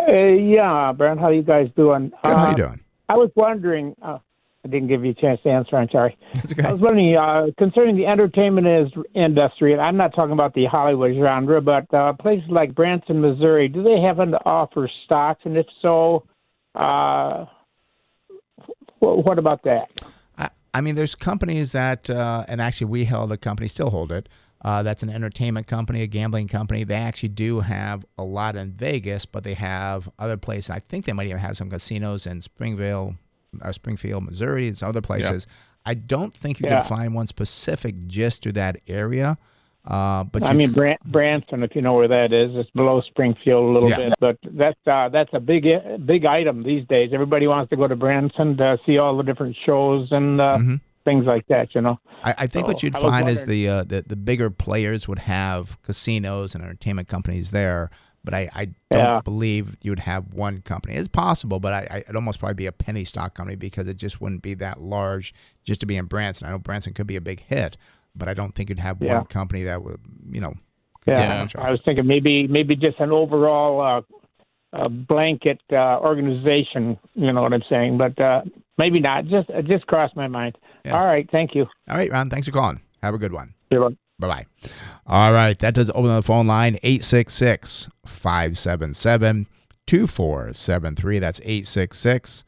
[0.06, 2.10] Hey, yeah, Brent, how you guys doing?
[2.10, 2.18] Good.
[2.24, 2.80] How Uh, you doing?
[3.10, 3.96] I was wondering.
[4.02, 4.20] Uh,
[4.66, 5.76] I didn't give you a chance to answer.
[5.76, 6.18] I'm sorry.
[6.36, 10.54] That's I was wondering uh, concerning the entertainment is, industry, and I'm not talking about
[10.54, 15.42] the Hollywood genre, but uh, places like Branson, Missouri, do they happen to offer stocks?
[15.44, 16.24] And if so,
[16.76, 17.46] uh,
[19.00, 19.90] wh- what about that?
[20.38, 24.14] I, I mean, there's companies that, uh, and actually, we held a company, still hold
[24.14, 24.30] it.
[24.64, 26.84] Uh, that's an entertainment company, a gambling company.
[26.86, 30.70] They actually do have a lot in Vegas, but they have other places.
[30.70, 33.16] I think they might even have some casinos in Springville,
[33.62, 35.48] uh, Springfield, Missouri, and some other places.
[35.86, 36.80] I don't think you Yeah.
[36.80, 39.38] can find one specific just to that area.
[39.86, 43.66] Uh, but I mean, Bran- Branson, if you know where that is, it's below Springfield
[43.66, 43.98] a little Yeah.
[43.98, 45.66] bit, but that's uh, that's a big
[46.06, 47.10] big item these days.
[47.14, 50.80] Everybody wants to go to Branson to see all the different shows and uh, Mhm.
[51.06, 51.74] Things like that.
[51.76, 52.00] You know.
[52.24, 55.82] I, I think what you'd find is the, uh, the the bigger players would have
[55.84, 57.90] casinos and entertainment companies there,
[58.24, 59.22] but I, I don't Yeah.
[59.24, 60.96] believe you would have one company.
[60.96, 63.98] It's possible, but I, I it'd almost probably be a penny stock company because it
[63.98, 65.34] just wouldn't be that large
[65.66, 66.48] just to be in Branson.
[66.48, 67.76] I know Branson could be a big hit,
[68.16, 69.16] but I don't think you'd have Yeah.
[69.18, 70.00] one company that would
[70.32, 70.54] you know.
[71.06, 76.98] Yeah, I was thinking maybe maybe just an overall uh, uh, blanket uh, organization.
[77.14, 77.98] You know what I'm saying?
[77.98, 78.44] But uh,
[78.78, 79.26] maybe not.
[79.26, 80.58] Just it just crossed my mind.
[80.86, 81.00] Yeah.
[81.00, 81.66] All right, thank you.
[81.90, 82.30] All right, Ron.
[82.30, 82.82] Thanks for calling.
[83.02, 83.54] Have a good one.
[84.20, 84.70] Bye bye.
[85.08, 85.58] All right.
[85.60, 89.48] That does open the phone line 866 577
[89.88, 91.20] 2473.
[91.20, 92.46] That's 866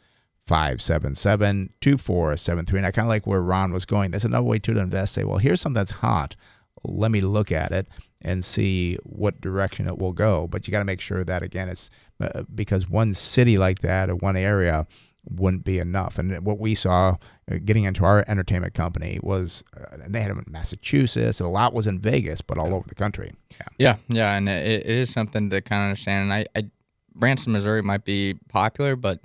[0.47, 2.79] 577 2473.
[2.79, 4.11] And I kind of like where Ron was going.
[4.11, 5.13] That's another way to invest.
[5.13, 6.35] Say, well, here's something that's hot.
[6.83, 7.87] Let me look at it
[8.21, 10.47] and see what direction it will go.
[10.47, 11.89] But you got to make sure that, again, it's
[12.21, 14.87] uh, because one city like that or one area
[15.27, 16.17] wouldn't be enough.
[16.19, 17.17] And what we saw
[17.63, 21.51] getting into our entertainment company was, uh, and they had them in Massachusetts, and a
[21.51, 23.33] lot was in Vegas, but all over the country.
[23.51, 23.67] Yeah.
[23.77, 26.31] Yeah, yeah, and it, it is something to kind of understand.
[26.31, 26.69] And I, I,
[27.13, 29.19] Branson, Missouri might be popular, but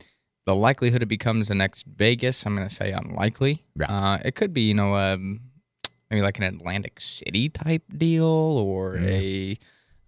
[0.45, 3.65] the likelihood it becomes the next Vegas, I'm going to say unlikely.
[3.79, 3.87] Yeah.
[3.87, 5.41] Uh, it could be, you know, um,
[6.11, 9.59] maybe like an Atlantic City type deal or a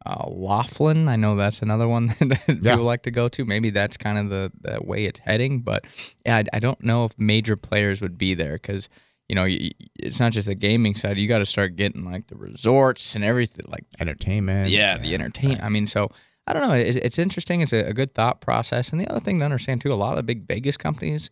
[0.05, 1.09] uh, Laughlin.
[1.09, 2.55] I know that's another one that Yeah.
[2.73, 3.45] people like to go to.
[3.45, 5.61] Maybe that's kind of the, the way it's heading.
[5.61, 5.85] But
[6.27, 8.89] yeah, I, I don't know if major players would be there because
[9.29, 11.19] you know y- y- it's not just a gaming side.
[11.19, 14.71] You got to start getting like the resorts and everything, like Entertainment.
[14.71, 15.63] yeah, the entertainment.
[15.63, 16.09] I mean, so
[16.47, 16.75] I don't know.
[16.75, 17.61] It's, it's interesting.
[17.61, 18.91] It's a, a good thought process.
[18.91, 21.31] And the other thing to understand too, a lot of the big Vegas companies.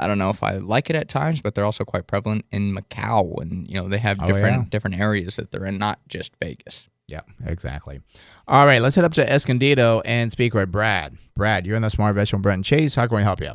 [0.00, 2.74] I don't know if I like it at times, but they're also quite prevalent in
[2.74, 4.64] Macau, and you know they have Oh, different yeah.
[4.70, 6.88] different areas that they're in, not just Vegas.
[7.12, 8.00] Yeah, exactly.
[8.48, 11.18] All right, let's head up to Escondido and speak with Brad.
[11.36, 12.94] Brad, you're in the Smart Investment with Brent and Chase.
[12.94, 13.52] How can we help you?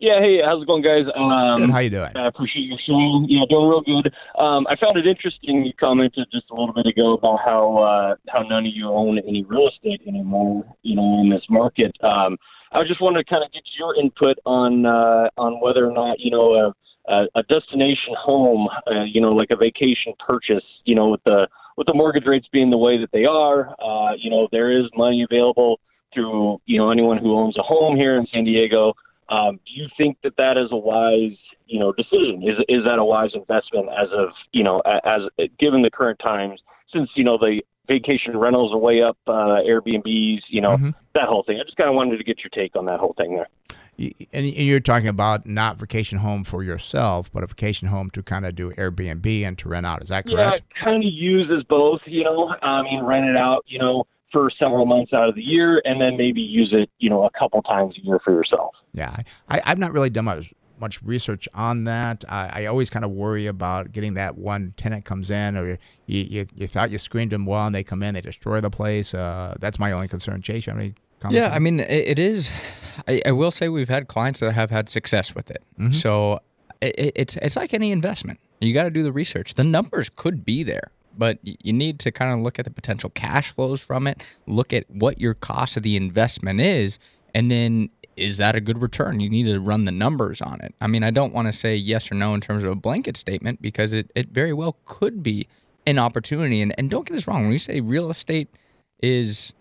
[0.00, 1.04] Yeah, hey, how's it going, guys?
[1.14, 1.70] Um, Good.
[1.70, 2.16] How you doing?
[2.16, 3.26] I appreciate your show.
[3.28, 4.14] Yeah, doing real good.
[4.38, 5.66] Um, I found it interesting.
[5.66, 9.18] You commented just a little bit ago about how uh, how none of you own
[9.18, 10.64] any real estate anymore.
[10.82, 11.94] You know, in this market.
[12.02, 12.38] Um,
[12.72, 16.18] I just wanted to kind of get your input on uh, on whether or not
[16.18, 20.94] you know a, a, a destination home, uh, you know, like a vacation purchase, you
[20.94, 21.46] know, with the
[21.76, 24.86] with the mortgage rates being the way that they are, uh, you know, there is
[24.96, 25.80] money available
[26.14, 28.94] through you know anyone who owns a home here in San Diego.
[29.28, 32.42] Um, do you think that that is a wise you know decision?
[32.42, 36.18] Is is that a wise investment as of you know as, as given the current
[36.18, 36.60] times?
[36.92, 40.90] Since you know the vacation rentals are way up, uh, Airbnbs, you know Mm-hmm.
[41.14, 41.58] that whole thing.
[41.60, 43.48] I just kind of wanted to get your take on that whole thing there.
[44.32, 48.44] And you're talking about not vacation home for yourself, but a vacation home to kind
[48.44, 50.02] of do Airbnb and to rent out.
[50.02, 50.62] Is that correct?
[50.76, 52.00] Yeah, kind of uses both.
[52.06, 53.64] You know, I mean, rent it out.
[53.66, 56.90] You know, for several months out of the year, and then maybe use it.
[56.98, 58.74] You know, a couple times a year for yourself.
[58.92, 59.16] Yeah,
[59.48, 62.24] I, I've not really done much much research on that.
[62.28, 66.20] I, I always kind of worry about getting that one tenant comes in, or you,
[66.22, 69.14] you, you thought you screened them well, and they come in, they destroy the place.
[69.14, 70.42] Uh, that's my only concern.
[70.42, 70.94] Chase, you have any?
[71.30, 72.50] Yeah, on I mean, it, it is.
[73.08, 75.62] I, I will say we've had clients that have had success with it.
[75.78, 75.90] Mm-hmm.
[75.92, 76.40] So
[76.80, 78.38] it, it- it's it's like any investment.
[78.60, 79.54] You got to do the research.
[79.54, 83.10] The numbers could be there, but you need to kind of look at the potential
[83.10, 84.22] cash flows from it.
[84.46, 86.98] Look at what your cost of the investment is,
[87.34, 89.20] and then is that a good return?
[89.20, 90.74] You need to run the numbers on it.
[90.80, 93.14] I mean, I don't want to say yes or no in terms of a blanket
[93.18, 95.46] statement because it, it very well could be
[95.86, 96.62] an opportunity.
[96.62, 98.48] And and don't get us wrong, when we say real estate
[99.02, 99.52] is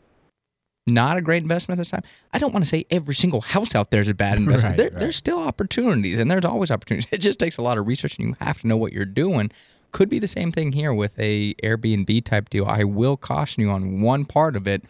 [0.88, 2.04] not a great investment at this time.
[2.34, 4.78] I don't want to say every single house out there is a bad investment.
[4.78, 7.10] Right, there, There's still opportunities, and there's always opportunities.
[7.16, 9.52] It just takes a lot of research, and you have to know what you're doing.
[9.92, 12.66] Could be the same thing here with a Airbnb type deal.
[12.66, 14.84] I will caution you on one part of it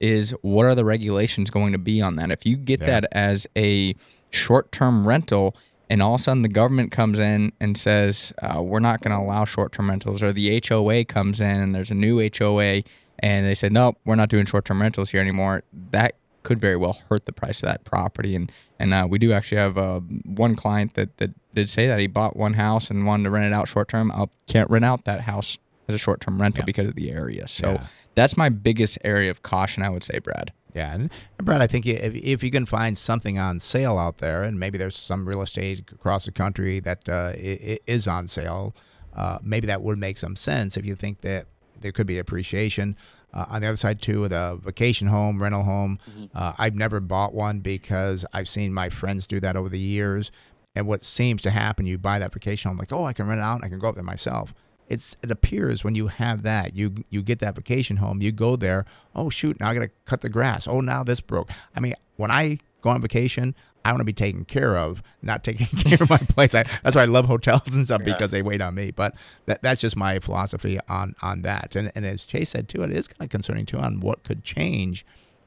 [0.00, 2.30] is what are the regulations going to be on that?
[2.30, 3.94] If you get that as a
[4.30, 5.56] short term rental
[5.90, 9.16] and all of a sudden the government comes in and says, uh, we're not going
[9.16, 12.82] to allow short term rentals, or the HOA comes in and there's a new HOA
[13.20, 16.14] and they said, nope, we're not doing short term rentals here anymore, that
[16.44, 18.34] could very well hurt the price of that property.
[18.34, 21.98] And and uh, we do actually have uh, one client that, that did say that
[21.98, 24.12] he bought one house and wanted to rent it out short term.
[24.12, 25.58] I can't rent out that house
[25.88, 27.48] as a short term rental because of the area.
[27.48, 27.86] So Yeah.
[28.14, 30.52] that's my biggest area of caution, I would say, Brad.
[30.74, 34.18] Yeah, and, and Brad, I think if, if you can find something on sale out
[34.18, 38.76] there, and maybe there's some real estate across the country that uh, is on sale,
[39.16, 41.46] uh, maybe that would make some sense if you think that
[41.80, 42.96] there could be appreciation.
[43.32, 45.98] Uh, on the other side too, the vacation home, rental home,
[46.34, 50.32] uh, I've never bought one because I've seen my friends do that over the years.
[50.74, 53.40] And what seems to happen, you buy that vacation home, like, oh, I can rent
[53.40, 54.54] it out, and I can go up there myself
[54.88, 58.56] it's it appears when you have that you you get that vacation home you go
[58.56, 61.94] there oh shoot now i gotta cut the grass oh now this broke i mean
[62.16, 63.54] when i go on vacation
[63.84, 66.96] i want to be taken care of not taking care of my place I, that's
[66.96, 69.14] why i love hotels and stuff because they wait on me but
[69.46, 72.92] that, that's just my philosophy on on that and, and as chase said too it
[72.92, 75.04] is kind of concerning too on what could change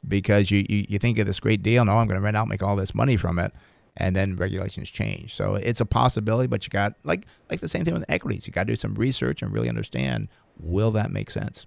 [0.07, 2.38] because you, you, you think of this great deal no oh, i'm going to rent
[2.38, 3.53] out make all this money from it
[3.97, 5.36] and then regulations change.
[5.36, 8.47] So it's a possibility, but you got like like the same thing with equities.
[8.47, 10.29] You got to do some research and really understand
[10.59, 11.65] will that make sense.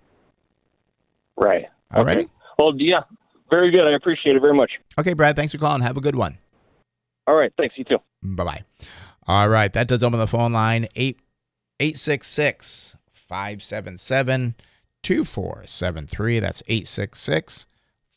[1.37, 1.67] Right.
[1.93, 2.29] All righty.
[2.59, 3.01] Well, yeah,
[3.51, 3.87] very good.
[3.87, 4.71] I appreciate it very much.
[4.99, 5.37] Okay, Brad.
[5.37, 5.83] Thanks for calling.
[5.83, 6.39] Have a good one.
[7.27, 7.53] All right.
[7.57, 7.77] Thanks.
[7.79, 7.99] You too.
[8.22, 8.64] Bye bye.
[9.27, 11.18] All right, that does open the phone line eight
[11.81, 14.55] eight six six five seven seven
[15.03, 16.41] two four seven three.
[16.41, 17.66] That's eight six six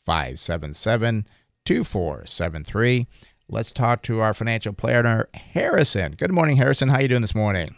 [0.04, 1.26] five seven seven
[1.64, 3.06] two four seven three.
[3.48, 6.12] Let's talk to our financial planner, Harrison.
[6.12, 6.90] Good morning, Harrison.
[6.90, 7.76] How you doing this morning?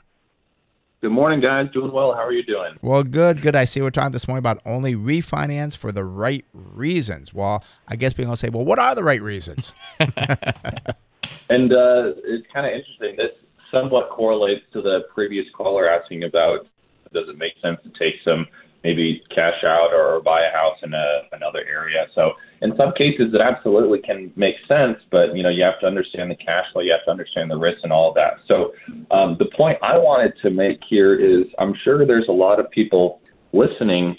[1.01, 1.69] Good morning, guys.
[1.73, 2.13] Doing well.
[2.13, 2.75] How are you doing?
[2.83, 3.55] Well, good, good.
[3.55, 7.33] I see we're talking this morning about only refinance for the right reasons.
[7.33, 9.73] Well, I guess people will say, well, what are the right reasons?
[11.49, 13.17] And uh, it's kind of interesting.
[13.17, 13.33] This
[13.71, 16.67] somewhat correlates to the previous caller asking about
[17.13, 18.47] does it make sense to take some
[18.85, 22.07] maybe cash out or buy a house in a, another area.
[22.15, 25.87] So in some cases, it absolutely can make sense, but you know you have to
[25.87, 28.35] understand the cash flow, you have to understand the risks and all of that.
[28.47, 28.73] So
[29.11, 32.71] um, the point I wanted to make here is I'm sure there's a lot of
[32.71, 33.21] people
[33.53, 34.17] listening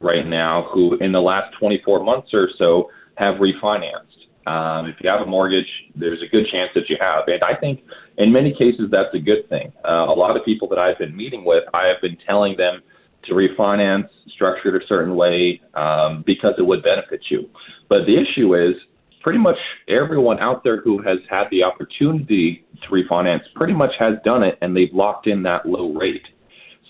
[0.00, 4.09] right now who in the last 24 months or so have refinanced.
[4.50, 7.24] Um, if you have a mortgage, there's a good chance that you have.
[7.28, 7.80] And I think
[8.18, 9.72] in many cases that's a good thing.
[9.84, 12.82] Uh, a lot of people that I've been meeting with, I have been telling them
[13.26, 17.48] to refinance, structure it a certain way um, because it would benefit you.
[17.88, 18.74] But the issue is
[19.22, 24.14] pretty much everyone out there who has had the opportunity to refinance pretty much has
[24.24, 26.26] done it and they've locked in that low rate.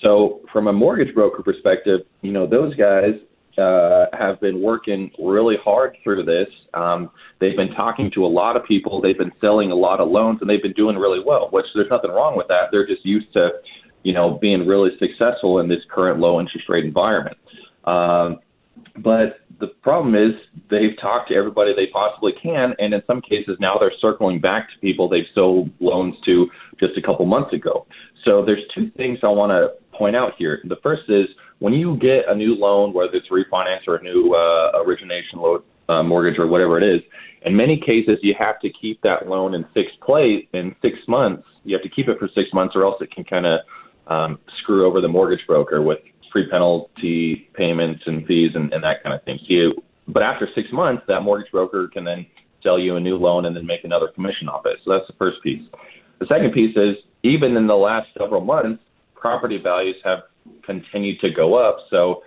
[0.03, 3.15] So from a mortgage broker perspective, you know, those guys
[3.59, 6.49] uh, have been working really hard through this.
[6.75, 9.01] Um, they've been talking to a lot of people.
[9.01, 11.49] They've been selling a lot of loans, and they've been doing really well.
[11.51, 12.69] Which there's nothing wrong with that.
[12.71, 13.51] They're just used to,
[14.03, 17.37] you know, being really successful in this current low interest rate environment.
[17.85, 18.41] Um,
[18.97, 20.33] but the problem is
[20.71, 24.69] they've talked to everybody they possibly can, and in some cases now they're circling back
[24.71, 26.47] to people they've sold loans to
[26.79, 27.87] just a couple months ago.
[28.25, 30.61] So there's two things I want to point out here.
[30.65, 31.27] The first is
[31.59, 35.63] when you get a new loan, whether it's refinance or a new uh, origination loan,
[35.91, 37.03] uh, mortgage or whatever it is,
[37.45, 41.47] in many cases you have to keep that loan in fixed play in six months.
[41.65, 43.61] You have to keep it for six months, or else it can kind of
[44.07, 45.99] um, screw over the mortgage broker with
[46.33, 49.39] free penalty payments and fees and, and that kind of thing.
[49.41, 49.71] So you,
[50.09, 52.25] but after six months, that mortgage broker can then
[52.63, 54.79] sell you a new loan and then make another commission off it.
[54.85, 55.63] So that's the first piece.
[56.21, 58.83] The second piece is even in the last several months,
[59.21, 60.21] property values have
[60.65, 61.79] continued to go up.
[61.91, 62.23] So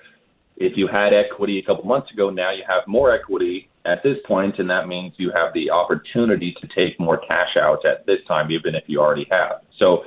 [0.57, 4.17] if you had equity a couple months ago, now you have more equity at this
[4.27, 8.19] point, and that means you have the opportunity to take more cash out at this
[8.27, 9.61] time, even if you already have.
[9.77, 10.03] So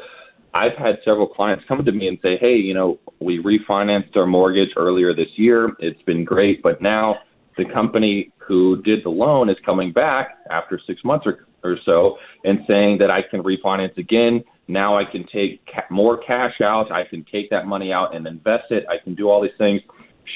[0.54, 4.26] I've had several clients come to me and say, hey, you know, we refinanced our
[4.26, 5.72] mortgage earlier this year.
[5.80, 7.16] It's been great, but now
[7.58, 12.16] the company who did the loan is coming back after six months or, or so
[12.44, 14.44] and saying that I can refinance again.
[14.68, 16.90] Now I can take ca- more cash out.
[16.90, 18.84] I can take that money out and invest it.
[18.88, 19.80] I can do all these things.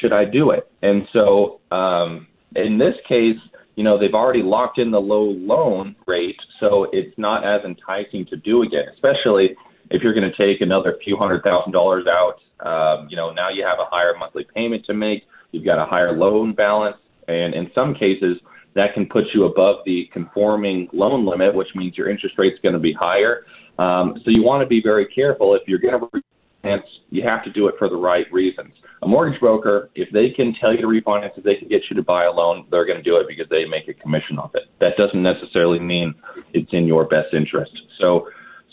[0.01, 0.71] Should I do it?
[0.83, 3.37] And so um, in this case,
[3.77, 8.27] you know, they've already locked in the low loan rate, so it's not as enticing
[8.27, 9.57] to do again, especially
[9.91, 12.35] if you're going to take another few hundred thousand dollars out.
[12.61, 15.23] Um, you know, now you have a higher monthly payment to make.
[15.53, 18.37] You've got a higher loan balance, and in some cases,
[18.75, 22.75] that can put you above the conforming loan limit, which means your interest rate's going
[22.75, 23.45] to be higher.
[23.81, 26.83] Um, so you want to be very careful if you're going to refinance.
[27.09, 28.75] You have to do it for the right reasons.
[29.03, 31.97] A mortgage broker, if they can tell you to refinance, if they can get you
[31.97, 34.51] to buy a loan, they're going to do it because they make a commission off
[34.55, 34.65] it.
[34.81, 36.15] That doesn't necessarily mean
[36.53, 37.73] it's in your best interest.
[37.99, 38.29] So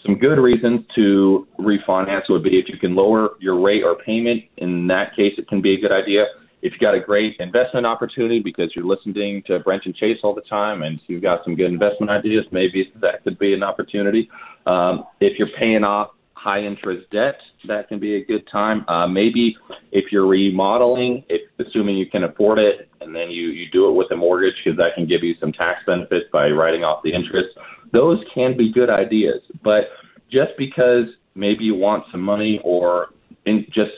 [0.06, 4.44] some good reasons to refinance would be if you can lower your rate or payment.
[4.58, 6.26] In that case, it can be a good idea.
[6.62, 10.34] If you got a great investment opportunity because you're listening to Brent and Chase all
[10.34, 14.30] the time and you've got some good investment ideas, maybe that could be an opportunity.
[14.66, 17.36] Um, if you're paying off high interest debt,
[17.68, 18.88] that can be a good time.
[18.88, 19.56] Uh, maybe
[19.92, 23.94] if you're remodeling, if assuming you can afford it, and then you you do it
[23.94, 27.14] with a mortgage because that can give you some tax benefits by writing off the
[27.14, 27.50] interest.
[27.92, 29.90] Those can be good ideas, but
[30.32, 31.06] just because
[31.36, 33.10] maybe you want some money or
[33.46, 33.92] in just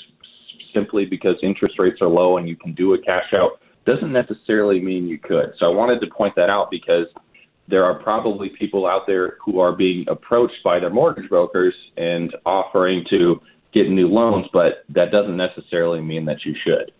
[0.74, 4.80] simply because interest rates are low and you can do a cash out doesn't necessarily
[4.80, 5.54] mean you could.
[5.58, 7.08] So I wanted to point that out because
[7.68, 12.36] there are probably people out there who are being approached by their mortgage brokers and
[12.46, 13.42] offering to
[13.74, 16.92] get new loans, but that doesn't necessarily mean that you should.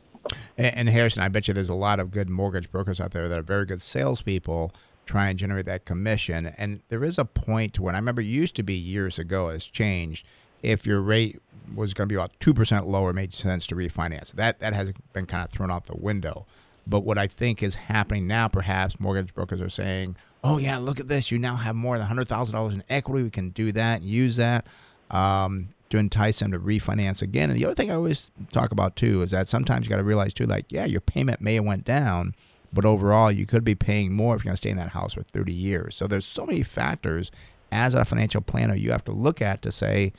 [0.58, 3.40] And, Harrison, I bet you there's a lot of good mortgage brokers out there that
[3.40, 4.74] are very good salespeople
[5.10, 6.54] try and generate that commission.
[6.58, 10.26] And there is a point when I remember used to be years ago, has changed.
[10.62, 11.40] If your rate
[11.76, 14.34] was going to be about two percent lower, made sense to refinance.
[14.34, 16.46] That that has been kind of thrown out the window.
[16.88, 21.00] But what I think is happening now, perhaps mortgage brokers are saying, "Oh yeah, look
[21.00, 21.32] at this!
[21.32, 23.24] You now have more than hundred thousand dollars in equity.
[23.24, 24.66] We can do that, use that."
[25.12, 27.50] Um, to entice them to refinance again.
[27.50, 30.04] And the other thing I always talk about too is that sometimes you got to
[30.04, 32.36] realize too, like, yeah, your payment may have went down,
[32.72, 35.14] but overall you could be paying more if you're going to stay in that house
[35.14, 35.96] for 30 years.
[35.96, 37.32] So there's so many factors
[37.72, 40.14] as a financial planner you have to look at to say,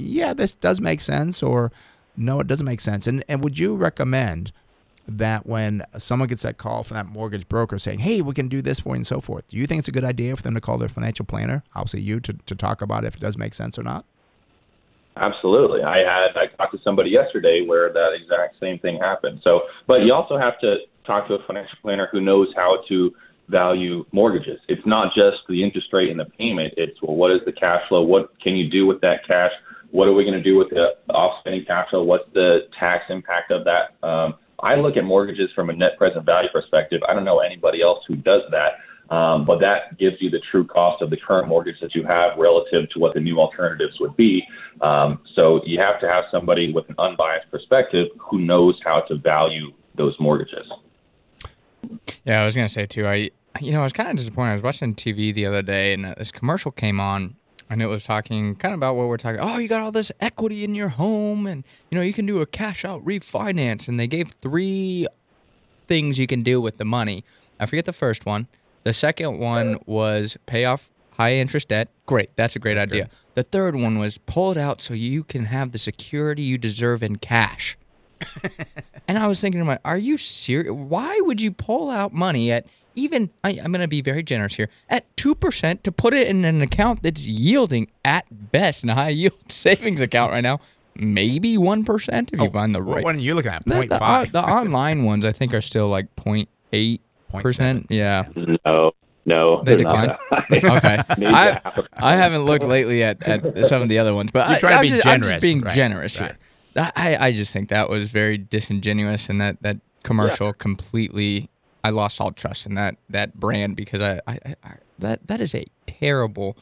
[0.00, 1.70] yeah, this does make sense, or
[2.16, 3.06] no, it doesn't make sense.
[3.06, 4.52] And and would you recommend
[5.08, 8.62] that when someone gets that call from that mortgage broker saying, hey, we can do
[8.62, 10.54] this for you and so forth, do you think it's a good idea for them
[10.54, 13.52] to call their financial planner, obviously you, to, to talk about if it does make
[13.52, 14.04] sense or not?
[15.16, 15.82] Absolutely.
[15.82, 19.40] I had I talked to somebody yesterday where that exact same thing happened.
[19.42, 23.12] So, but you also have to talk to a financial planner who knows how to
[23.48, 24.60] value mortgages.
[24.68, 26.74] It's not just the interest rate and the payment.
[26.76, 28.02] It's well, what is the cash flow?
[28.02, 29.50] What can you do with that cash?
[29.90, 32.02] What are we going to do with the offspending cash flow?
[32.02, 34.06] What's the tax impact of that?
[34.06, 37.00] Um, I look at mortgages from a net present value perspective.
[37.08, 38.78] I don't know anybody else who does that.
[39.14, 42.38] Um, but that gives you the true cost of the current mortgage that you have
[42.38, 44.44] relative to what the new alternatives would be.
[44.80, 49.16] Um, so you have to have somebody with an unbiased perspective who knows how to
[49.16, 50.70] value those mortgages.
[52.24, 53.06] Yeah, I was gonna say too.
[53.06, 53.30] I
[53.60, 54.50] you know I was kind of disappointed.
[54.50, 57.36] I was watching TV the other day, and this commercial came on,
[57.70, 59.40] and it was talking kind of about what we're talking.
[59.40, 62.40] Oh, you got all this equity in your home, and you know you can do
[62.40, 63.88] a cash out refinance.
[63.88, 65.06] And they gave three
[65.86, 67.24] things you can do with the money.
[67.58, 68.48] I forget the first one.
[68.82, 71.88] The second one was pay off high interest debt.
[72.06, 73.04] Great, that's a great That's idea.
[73.04, 73.10] good.
[73.34, 77.02] The third one was pull it out so you can have the security you deserve
[77.02, 77.76] in cash.
[79.08, 80.72] and I was thinking to myself, are you serious?
[80.72, 84.54] Why would you pull out money at even, I, I'm going to be very generous
[84.54, 88.94] here, at 2% to put it in an account that's yielding at best, in a
[88.94, 90.60] high yield savings account right now,
[90.96, 93.04] maybe one percent if you oh, find the right.
[93.04, 93.64] What are you looking at?
[93.64, 94.26] The, uh, Point the, five.
[94.26, 97.00] on- the online ones, I think, are still like 0.8
[97.38, 97.86] percent.
[97.88, 98.26] Yeah.
[98.64, 98.92] No,
[99.24, 100.16] no, They they're decline?
[100.52, 100.98] Okay.
[101.18, 104.30] Maybe I, half a- I haven't looked lately at, at some of the other ones,
[104.32, 106.30] but You're I, trying to I'm be just, I'm generous, just being right, generous right.
[106.76, 106.92] here.
[106.96, 111.49] I, I just think that was very disingenuous, and that that commercial completely.
[111.82, 115.40] I lost all trust in that that brand because I, I, I I- that that
[115.40, 116.56] is a terrible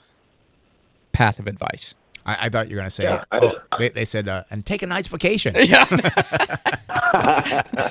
[1.12, 1.94] path of advice.
[2.24, 4.44] I, I thought you were going to say, Yeah, I- oh, they, they said, uh,
[4.50, 5.54] and take a nice vacation.
[5.58, 5.84] Yeah.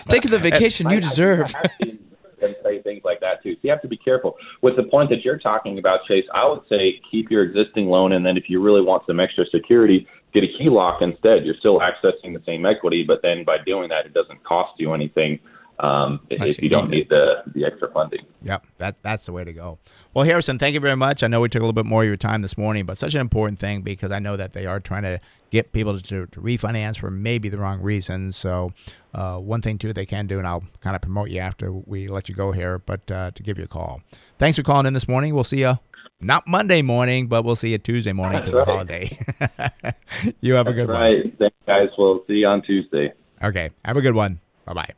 [0.09, 1.53] Take the vacation I- you I- deserve.
[1.55, 1.99] I have seen
[2.39, 3.53] them say things like that too.
[3.55, 4.37] So you have to be careful.
[4.61, 8.11] With the point that you're talking about, Chase, I would say keep your existing loan,
[8.13, 11.45] and then if you really want some extra security, get a HELOC instead.
[11.45, 14.93] You're still accessing the same equity, but then by doing that, it doesn't cost you
[14.93, 15.39] anything
[15.79, 18.25] um, if you don't need the the extra funding.
[18.41, 19.77] Yep, that, that's the way to go.
[20.13, 21.21] Well, Harrison, thank you very much.
[21.21, 23.13] I know we took a little bit more of your time this morning, but such
[23.13, 25.19] an important thing because I know that they are trying to
[25.51, 28.35] get people to, to refinance for maybe the wrong reasons.
[28.35, 28.73] So,
[29.13, 32.07] uh, one thing, too, they can do, and I'll kind of promote you after we
[32.07, 34.01] let you go here, but uh, to give you a call.
[34.39, 35.35] Thanks for calling in this morning.
[35.35, 35.77] We'll see you
[36.19, 40.33] not Monday morning, but we'll see you Tuesday morning because That's the holiday.
[40.41, 40.99] you have a good one.
[40.99, 41.37] Right.
[41.37, 41.89] Thanks, guys.
[41.97, 43.13] We'll see you on Tuesday.
[43.43, 43.69] Okay.
[43.85, 44.39] Have a good one.
[44.65, 44.93] Bye bye.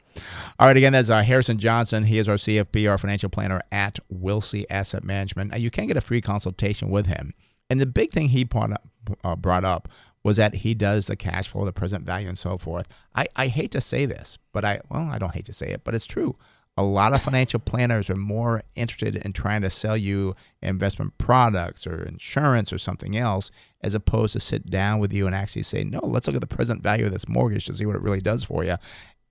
[0.60, 0.78] All right.
[0.78, 2.04] Again, that's uh, Harrison Johnson.
[2.04, 5.52] He is our CFP, our financial planner at Wilsey Asset Management.
[5.52, 7.34] Now, you can get a free consultation with him.
[7.70, 8.88] And the big thing he brought up,
[9.24, 9.90] uh, brought up
[10.24, 12.88] was that he does the cash flow, the present value, and so forth.
[13.16, 15.84] I, I hate to say this, but I, well, I don't hate to say it,
[15.84, 16.36] but it's true.
[16.78, 21.86] A lot of financial planners are more interested in trying to sell you investment products
[21.86, 23.52] or insurance or something else
[23.82, 26.48] as opposed to sit down with you and actually say, no, let's look at the
[26.48, 28.78] present value of this mortgage to see what it really does for you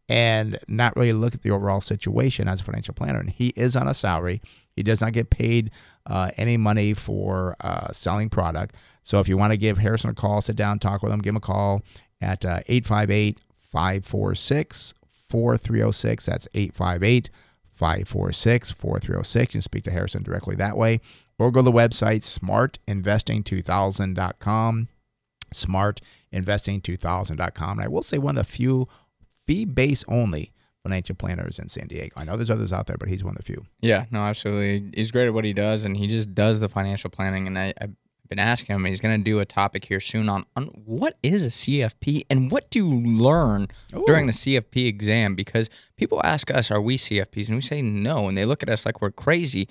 [0.09, 3.20] and not really look at the overall situation as a financial planner.
[3.20, 4.40] And he is on a salary.
[4.74, 5.70] He does not get paid
[6.06, 8.74] uh, any money for uh, selling product.
[9.02, 11.32] So if you want to give Harrison a call, sit down, talk with him, give
[11.32, 11.82] him a call
[12.20, 14.94] at uh, 858 546
[15.28, 16.26] 4306.
[16.26, 17.30] That's 858
[17.74, 19.54] 546 4306.
[19.54, 21.00] You can speak to Harrison directly that way.
[21.38, 22.22] Or go to the website
[22.86, 24.88] smartinvesting2000.com.
[25.54, 27.78] Smartinvesting2000.com.
[27.78, 28.86] And I will say one of the few
[29.49, 32.14] fee base only financial planners in San Diego.
[32.16, 33.64] I know there's others out there, but he's one of the few.
[33.80, 34.90] Yeah, no, absolutely.
[34.94, 37.46] He's great at what he does, and he just does the financial planning.
[37.46, 37.96] And I, I've
[38.28, 38.84] been asking him.
[38.84, 42.51] He's going to do a topic here soon on, on what is a CFP and
[42.51, 43.68] what do you learn
[44.07, 45.34] during the CFP exam?
[45.34, 48.68] Because people ask us, "Are we CFPs?" and we say no, and they look at
[48.68, 49.66] us like we're crazy.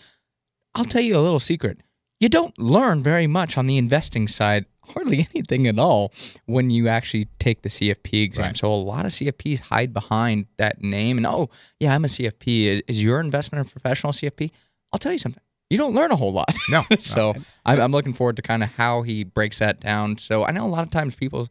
[0.74, 1.82] I'll tell you a little secret.
[2.20, 6.14] You don't learn very much on the investing side, hardly anything at all,
[6.46, 8.46] when you actually take the CFP exam.
[8.48, 8.58] Right.
[8.58, 12.66] So a lot of CFPs hide behind that name and, oh, yeah, I'm a CFP.
[12.66, 14.52] Is, is your investment a professional CFP?
[14.92, 15.44] I'll tell you something.
[15.70, 16.54] You don't learn a whole lot.
[16.70, 17.42] No, so no.
[17.66, 20.18] I'm, I'm looking forward to kind of how he breaks that down.
[20.18, 21.50] So I know a lot of times people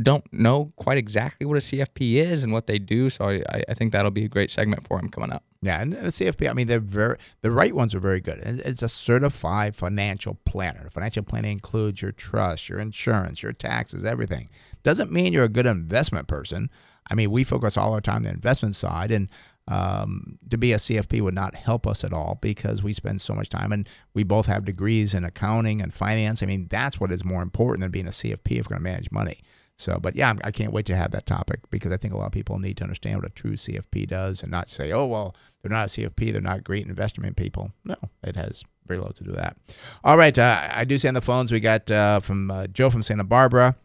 [0.00, 3.08] don't know quite exactly what a CFP is and what they do.
[3.08, 5.42] So I, I think that'll be a great segment for him coming up.
[5.62, 8.38] Yeah, and the CFP, I mean, they're very the right ones are very good.
[8.38, 10.90] It's a certified financial planner.
[10.90, 14.50] Financial planning includes your trust, your insurance, your taxes, everything.
[14.82, 16.70] Doesn't mean you're a good investment person.
[17.10, 19.28] I mean, we focus all our time on the investment side, and
[19.68, 23.34] um, to be a CFP would not help us at all because we spend so
[23.34, 26.42] much time, and we both have degrees in accounting and finance.
[26.42, 28.90] I mean, that's what is more important than being a CFP if we're going to
[28.90, 29.40] manage money.
[29.78, 32.26] So, but yeah, I can't wait to have that topic because I think a lot
[32.26, 35.34] of people need to understand what a true CFP does and not say, oh, well,
[35.62, 37.72] they're not a CFP, they're not great investment people.
[37.84, 39.56] No, it has very little to do with that.
[40.02, 42.88] All right, uh, I do see on the phones we got uh, from uh, Joe
[42.88, 43.76] from Santa Barbara.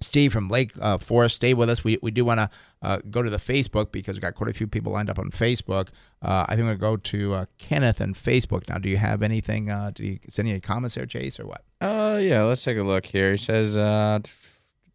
[0.00, 1.82] Steve from Lake uh, Forest, stay with us.
[1.82, 2.50] We, we do want to
[2.82, 5.30] uh, go to the Facebook because we've got quite a few people lined up on
[5.30, 5.88] Facebook.
[6.22, 8.78] Uh, I think to go to uh, Kenneth and Facebook now.
[8.78, 9.70] Do you have anything?
[9.70, 11.64] Uh, do you send any comments there, Chase, or what?
[11.80, 13.32] Uh, yeah, let's take a look here.
[13.32, 14.20] He says, uh,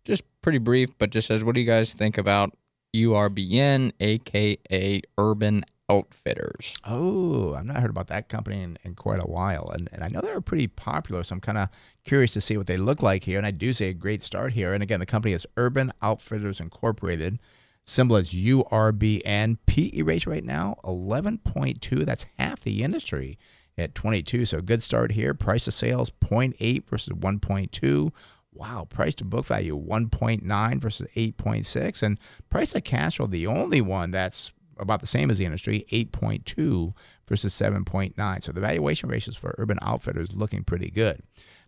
[0.04, 2.56] just pretty brief, but just says, what do you guys think about
[2.96, 6.76] URBN, aka Urban Outfitters?
[6.86, 9.70] Oh, I've not heard about that company in, in quite a while.
[9.74, 11.70] And, and I know they're pretty popular, so I'm kind of
[12.04, 13.38] curious to see what they look like here.
[13.38, 14.74] And I do see a great start here.
[14.74, 17.40] And again, the company is Urban Outfitters Incorporated.
[17.86, 19.58] Symbol is URBN.
[19.66, 22.06] PE ratio right now, 11.2.
[22.06, 23.38] That's half the industry
[23.78, 24.46] at 22.
[24.46, 25.34] So good start here.
[25.34, 28.12] Price to sales, 0.8 versus 1.2.
[28.56, 33.82] Wow, price to book value 1.9 versus 8.6, and price to cash flow the only
[33.82, 36.94] one that's about the same as the industry 8.2
[37.28, 38.44] versus 7.9.
[38.44, 41.24] So the valuation ratios for Urban Outfitters looking pretty good.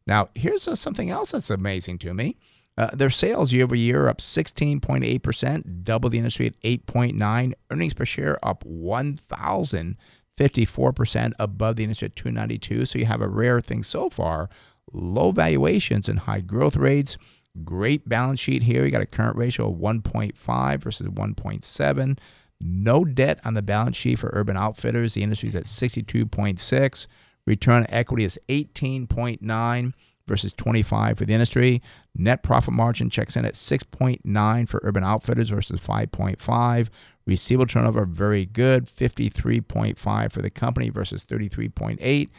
[0.05, 2.37] Now here's uh, something else that's amazing to me.
[2.77, 7.53] Uh, their sales year over year up 16.8%, double the industry at 8.9.
[7.71, 12.85] Earnings per share up 1,054% above the industry at 292.
[12.85, 14.49] So you have a rare thing so far
[14.91, 17.17] low valuations and high growth rates.
[17.63, 18.85] Great balance sheet here.
[18.85, 22.17] You got a current ratio of 1.5 versus 1.7.
[22.61, 25.13] No debt on the balance sheet for Urban Outfitters.
[25.13, 27.07] The industry is at 62.6.
[27.45, 29.93] Return on equity is 18.9
[30.27, 31.81] versus 25 for the industry.
[32.15, 36.89] Net profit margin checks in at 6.9 for Urban Outfitters versus 5.5.
[37.27, 42.29] Receivable turnover very good, 53.5 for the company versus 33.8.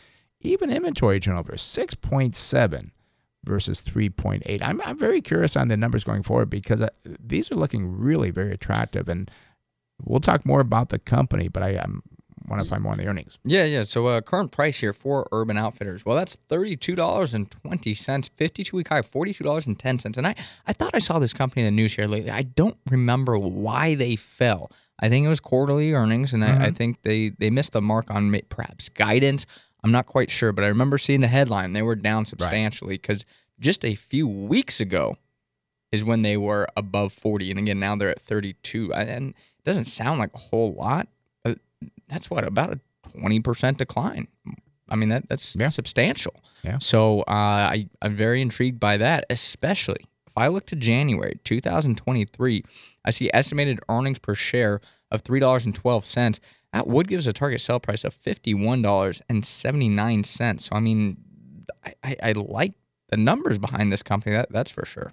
[0.41, 2.91] Even inventory turnover 6.7
[3.45, 4.61] versus 3.8.
[4.63, 8.31] I'm, I'm very curious on the numbers going forward because uh, these are looking really
[8.31, 9.09] very attractive.
[9.09, 9.31] And
[10.03, 12.03] we'll talk more about the company, but I am
[12.49, 13.39] want to find more on the earnings.
[13.45, 13.83] Yeah, yeah.
[13.83, 16.05] So uh, current price here for Urban Outfitters.
[16.05, 18.29] Well, that's thirty-two dollars and twenty cents.
[18.29, 20.19] Fifty-two week high, forty-two dollars and ten cents.
[20.19, 20.35] And I,
[20.67, 22.31] I thought I saw this company in the news here lately.
[22.31, 24.71] I don't remember why they fell.
[24.99, 28.11] I think it was quarterly earnings, and I, I think they they missed the mark
[28.11, 29.47] on perhaps guidance.
[29.87, 31.73] I'm not quite sure, but I remember seeing the headline.
[31.73, 33.61] They were down substantially because right.
[33.61, 35.17] just a few weeks ago
[35.93, 37.53] is when they were above 40.
[37.53, 38.93] And again, now they're at 32.
[38.93, 41.07] And it doesn't sound like a whole lot.
[41.45, 41.61] But
[42.09, 42.81] that's what, about a
[43.17, 44.27] 20% decline.
[44.89, 45.69] I mean, that that's yeah.
[45.69, 46.35] substantial.
[46.65, 46.79] Yeah.
[46.81, 52.65] So uh, I, I'm very intrigued by that, especially if I look to January 2023,
[53.05, 54.81] I see estimated earnings per share
[55.13, 56.41] of $3.12.
[56.85, 60.61] Would gives a target sell price of $51.79.
[60.61, 61.17] So, I mean,
[61.85, 62.75] I, I, I like
[63.09, 64.37] the numbers behind this company.
[64.37, 65.13] That, that's for sure.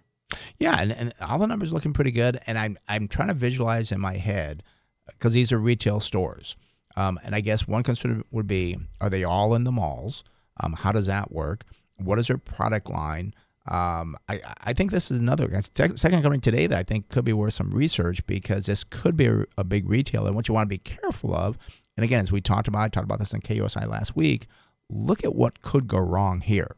[0.57, 2.39] Yeah, and, and all the numbers looking pretty good.
[2.47, 4.63] And I'm I'm trying to visualize in my head
[5.07, 6.55] because these are retail stores.
[6.95, 10.23] Um, and I guess one concern would be: Are they all in the malls?
[10.59, 11.65] Um, how does that work?
[11.97, 13.33] What is their product line?
[13.65, 17.33] Um, I I think this is another second company today that I think could be
[17.33, 20.27] worth some research because this could be a, a big retailer.
[20.27, 21.57] And what you want to be careful of,
[21.95, 24.47] and again, as we talked about, I talked about this in KUSI last week.
[24.89, 26.75] Look at what could go wrong here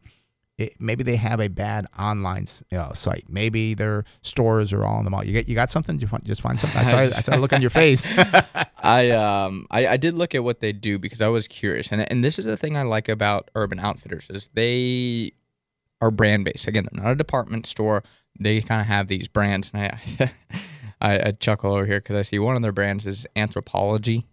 [0.57, 3.25] it, maybe they have a bad online uh, site.
[3.27, 5.23] Maybe their stores are all in the mall.
[5.25, 5.99] You get you got something?
[5.99, 6.79] You just find something?
[6.79, 8.05] I saw, I saw a look on your face.
[8.77, 12.09] I um I, I did look at what they do because I was curious, and
[12.09, 15.33] and this is the thing I like about Urban Outfitters is they
[16.01, 16.67] are brand based.
[16.67, 18.03] Again, they're not a department store.
[18.39, 20.31] They kind of have these brands, and I
[21.01, 24.25] I, I chuckle over here because I see one of their brands is Anthropologie.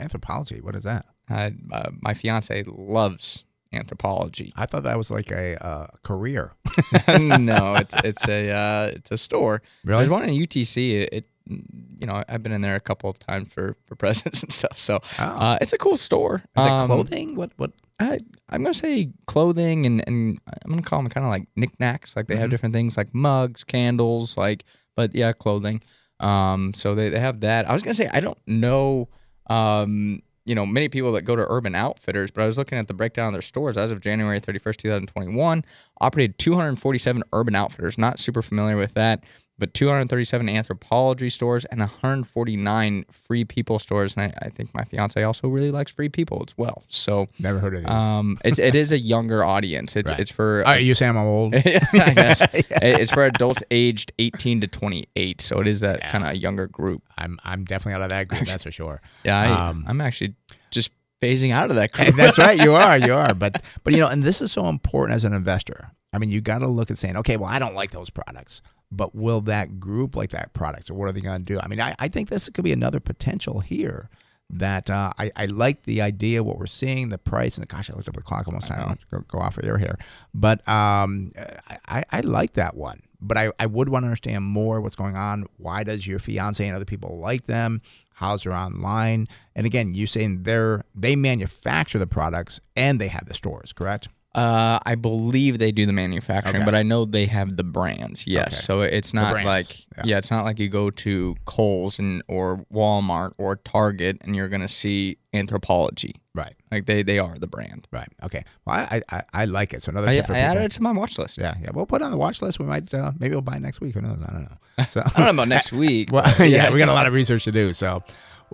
[0.00, 0.62] Anthropologie.
[0.62, 1.06] What is that?
[1.30, 3.44] Uh, uh, my fiance loves
[3.74, 4.52] Anthropologie.
[4.56, 6.52] I thought that was like a uh, career.
[7.08, 9.62] no, it's it's a uh, it's a store.
[9.84, 10.00] Really?
[10.00, 11.02] There's one in UTC.
[11.02, 14.42] It, it you know I've been in there a couple of times for for presents
[14.42, 14.78] and stuff.
[14.78, 15.24] So Oh.
[15.24, 16.42] uh, it's a cool store.
[16.56, 17.36] Is it Um, clothing?
[17.36, 17.72] What what?
[17.98, 18.18] I,
[18.50, 22.14] I'm gonna say clothing and and I'm gonna call them kind of like knickknacks.
[22.16, 22.40] Like they Mm-hmm.
[22.42, 24.64] have different things like mugs, candles, like
[24.96, 25.82] but yeah, clothing.
[26.20, 27.68] Um, so they, they have that.
[27.68, 29.08] I was gonna say I don't know.
[29.48, 32.86] Um, you know, many people that go to Urban Outfitters, but I was looking at
[32.86, 35.64] the breakdown of their stores as of January 31st, 2021.
[36.00, 37.98] Operated 247 Urban Outfitters.
[37.98, 39.24] Not super familiar with that,
[39.58, 44.14] but 237 Anthropologie stores and 149 Free People stores.
[44.16, 46.84] And I, I think my fiance also really likes Free People as well.
[46.88, 47.90] So Never heard of these.
[47.90, 49.96] um, it's it is a younger audience.
[49.96, 50.20] It's Right.
[50.20, 51.54] it's for Are you saying I'm old?
[51.56, 55.40] I guess it's for adults aged 18 to 28.
[55.40, 57.02] So it is that kind of younger group.
[57.18, 58.46] I'm I'm definitely out of that group.
[58.46, 59.00] That's for sure.
[59.24, 60.34] Yeah, I, Um, I'm actually
[60.70, 60.90] just
[61.22, 62.14] phasing out of that group.
[62.14, 62.58] that's right.
[62.62, 62.96] You are.
[62.98, 63.34] You are.
[63.34, 65.90] But but you know, and this is so important as an investor.
[66.12, 68.62] I mean, you got to look at saying, okay, well, I don't like those products,
[68.90, 71.60] but will that group like that product, or what are they going to do?
[71.60, 74.10] I mean, I, I think this could be another potential here.
[74.48, 77.94] That uh, I, I like the idea, what we're seeing, the price, and gosh, I
[77.94, 79.98] looked up the clock almost time to go, go off of air here.
[80.32, 81.32] But um,
[81.68, 83.02] I, I, I like that one.
[83.20, 85.46] But I, I would want to understand more what's going on.
[85.56, 87.82] Why does your fiance and other people like them?
[88.14, 89.26] How's their online?
[89.56, 94.08] And again, you saying they're they manufacture the products and they have the stores, correct?
[94.36, 96.64] Uh, I believe they do the manufacturing, Okay.
[96.66, 98.26] but I know they have the brands.
[98.26, 98.56] Yes, Okay.
[98.56, 100.02] so it's not like yeah.
[100.04, 100.18] yeah.
[100.18, 104.68] it's not like you go to Kohl's and or Walmart or Target and you're gonna
[104.68, 106.16] see Anthropologie.
[106.34, 106.54] Right.
[106.70, 107.88] Like they they are the brand.
[107.90, 108.08] Right.
[108.22, 108.44] Okay.
[108.66, 109.82] Well, I I, I like it.
[109.82, 111.38] So another I, I added it to my watch list.
[111.38, 111.70] Yeah, yeah.
[111.72, 112.58] We'll put it on the watch list.
[112.58, 113.94] We might uh, maybe we'll buy next week.
[113.94, 114.18] Who knows?
[114.22, 114.84] I don't know.
[114.90, 116.12] So I don't know about next week.
[116.12, 117.72] Well, but yeah, we got a lot of research to do.
[117.72, 118.02] So,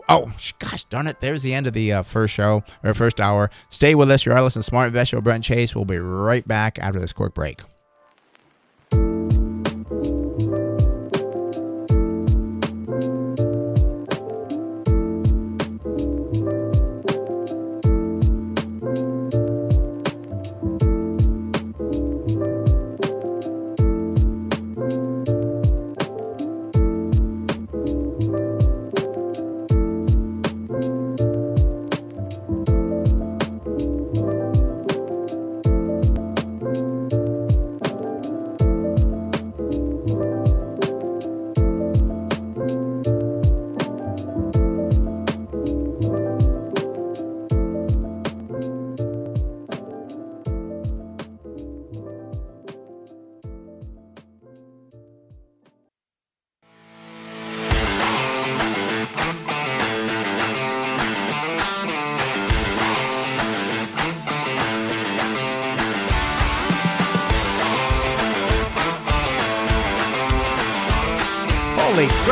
[0.09, 1.21] oh gosh, darn it!
[1.21, 3.51] There's the end of the uh, first show or first hour.
[3.69, 4.25] Stay with us.
[4.25, 5.75] You're listening to Smart Investor Brent Chase.
[5.75, 7.61] We'll be right back after this quick break.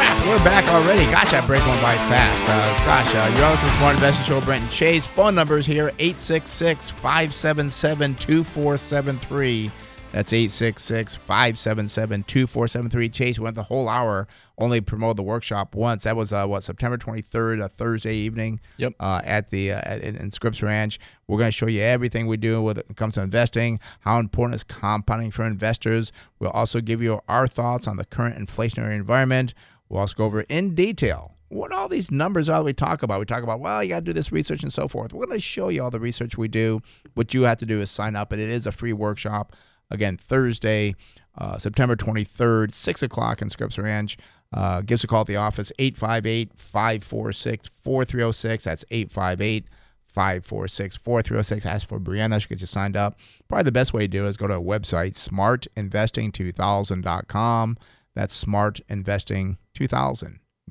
[0.01, 1.05] Crap, we're back already.
[1.11, 2.45] Gosh, that break went by fast.
[2.49, 5.05] Uh, gosh, uh, you're also Smart Investing Show, Brent and Chase.
[5.05, 9.71] Phone numbers here 866 577 2473.
[10.13, 13.09] That's 866 577 2473.
[13.11, 14.27] Chase went the whole hour,
[14.59, 16.05] only promoted the workshop once.
[16.05, 18.95] That was, uh, what, September 23rd, a Thursday evening Yep.
[18.99, 20.99] uh, at the uh, at, in, in Scripps Ranch.
[21.29, 24.55] We're going to show you everything we do when it comes to investing, how important
[24.55, 26.11] is compounding for investors.
[26.39, 29.53] We'll also give you our thoughts on the current inflationary environment.
[29.91, 33.19] We'll go over in detail what all these numbers are that we talk about.
[33.19, 35.13] We talk about, well, you got to do this research and so forth.
[35.13, 36.81] We're going to show you all the research we do.
[37.15, 39.55] What you have to do is sign up, and it is a free workshop.
[39.91, 40.95] Again, Thursday,
[41.37, 44.17] uh, September 23rd, 6 o'clock in Scripps Ranch.
[44.53, 48.65] Uh, give us a call at the office, 858 546 4306.
[48.65, 49.65] That's 858
[50.07, 51.67] 546 4306.
[51.67, 52.41] Ask for Brianna.
[52.41, 53.19] She'll get you signed up.
[53.49, 57.79] Probably the best way to do it is go to our website, smartinvesting2000.com.
[58.15, 58.35] That's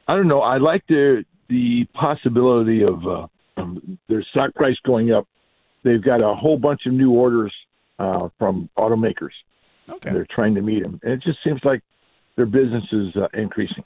[0.08, 0.42] I don't know.
[0.42, 3.28] I like the the possibility of uh,
[3.58, 5.28] um, their stock price going up.
[5.84, 7.54] They've got a whole bunch of new orders
[8.00, 9.32] uh, from automakers.
[9.90, 10.12] Okay.
[10.12, 11.82] They're trying to meet them, and it just seems like
[12.36, 13.84] their business is uh, increasing.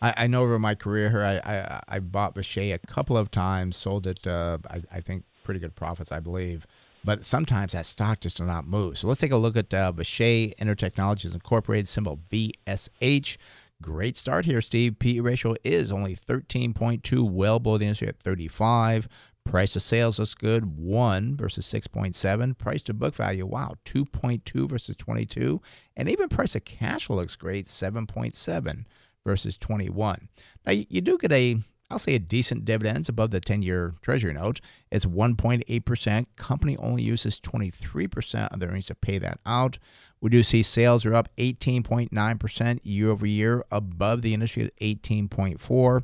[0.00, 3.30] I, I know over my career here, I, I, I bought Vishay a couple of
[3.30, 6.66] times, sold it, uh, I, I think, pretty good profits, I believe.
[7.02, 8.98] But sometimes that stock just does not move.
[8.98, 13.38] So let's take a look at uh, Vishay Intertechnologies Incorporated, symbol VSH.
[13.80, 14.98] Great start here, Steve.
[14.98, 19.08] PE ratio is only 13.2, well below the industry at 35.
[19.42, 22.58] Price to sales looks good, 1 versus 6.7.
[22.58, 25.62] Price to book value, wow, 2.2 versus 22.
[25.96, 28.84] And even price to cash flow looks great, 7.7
[29.24, 30.28] versus 21.
[30.66, 33.94] Now, you, you do get a, I'll say a decent dividends above the 10 year
[34.02, 34.60] Treasury note.
[34.90, 36.26] It's 1.8%.
[36.36, 39.78] Company only uses 23% of their earnings to pay that out.
[40.20, 46.02] We do see sales are up 18.9% year over year, above the industry at 18.4.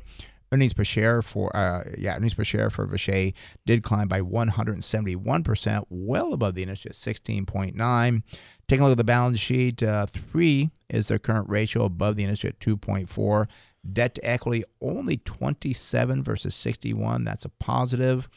[0.51, 3.33] Earnings per share for uh, yeah, earnings per share for Vishay
[3.65, 8.23] did climb by 171%, well above the industry at 16.9.
[8.67, 12.23] Taking a look at the balance sheet, uh, three is their current ratio above the
[12.23, 13.47] industry at 2.4.
[13.91, 17.23] Debt to equity only 27 versus 61.
[17.23, 18.27] That's a positive.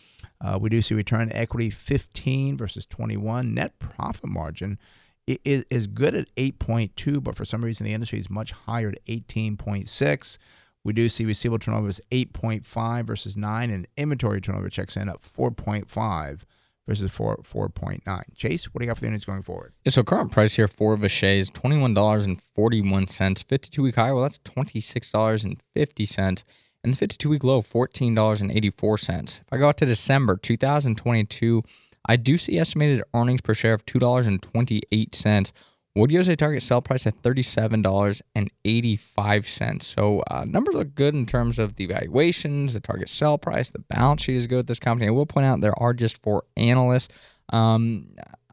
[0.41, 3.55] Uh, we do see return on equity 15 versus 21.
[3.55, 4.79] Net profit margin
[5.27, 9.05] is, is good at 8.2, but for some reason the industry is much higher at
[9.07, 10.39] 18.6.
[10.85, 15.21] We do see receivable turnover is 8.5 versus 9, and inventory turnover checks in at
[15.21, 16.41] 4.5
[16.89, 18.25] versus four four point nine.
[18.35, 19.75] Chase, what do you got for the units going forward?
[19.85, 23.43] Yeah, so current price here for Vishay is twenty one dollars and forty one cents.
[23.43, 26.43] Fifty two week high, well that's twenty six dollars and fifty cents.
[26.85, 29.41] And the 52 week low, $14.84.
[29.41, 31.65] If I go out to December 2022,
[32.07, 35.53] I do see estimated earnings per share of $2.28
[35.99, 39.87] Wood USA target sell price at thirty seven dollars and eighty five cents.
[39.87, 43.81] So uh, numbers look good in terms of the valuations, the target sell price, the
[43.81, 45.09] balance sheet is good with this company.
[45.09, 47.09] I will point out there are just four analysts.
[47.51, 48.09] Um,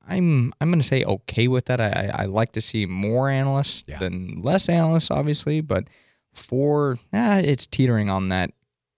[0.07, 1.79] I'm I'm going to say okay with that.
[1.81, 3.99] I, I, I like to see more analysts Yeah.
[3.99, 5.87] than less analysts, obviously, but
[6.33, 8.51] for eh, it's teetering on that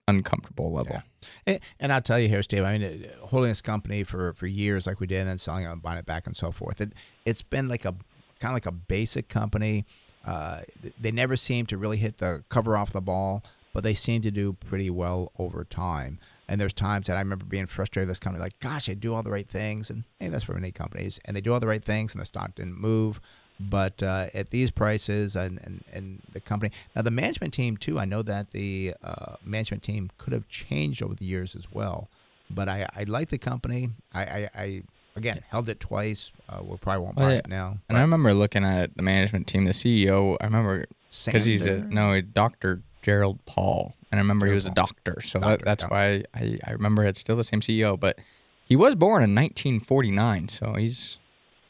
[0.06, 0.94] uncomfortable level.
[0.96, 1.02] Yeah.
[1.46, 2.64] And, and I'll tell you here, Steve.
[2.64, 5.70] I mean, holding this company for, for years, like we did, and then selling it
[5.70, 6.80] and buying it back and so forth.
[6.80, 6.92] It
[7.24, 7.94] it's been like a
[8.38, 9.84] kind of like a basic company.
[10.24, 10.60] Uh,
[11.00, 14.30] they never seem to really hit the cover off the ball, but they seem to
[14.30, 16.18] do pretty well over time.
[16.48, 19.14] And there's times that I remember being frustrated with this company, like, gosh, I do
[19.14, 21.66] all the right things, and hey, that's for many companies, and they do all the
[21.66, 23.20] right things, and the stock didn't move.
[23.60, 27.98] But uh, at these prices and, and, and the company now the management team too.
[27.98, 32.08] I know that the uh, management team could have changed over the years as well.
[32.50, 33.90] But I, I like the company.
[34.14, 34.82] I, I, I
[35.18, 36.30] again held it twice.
[36.48, 37.78] Uh, we probably won't buy Well, it now.
[37.88, 40.36] And I remember looking at the management team, the CEO.
[40.40, 40.86] I remember
[41.26, 42.82] because he's a no Dr.
[43.02, 45.88] Gerald Paul, and I remember he was a doctor, so Doctor, that, that's yeah.
[45.88, 47.98] why I, I remember it's still the same CEO.
[47.98, 48.18] But
[48.64, 51.18] he was born in 1949, so he's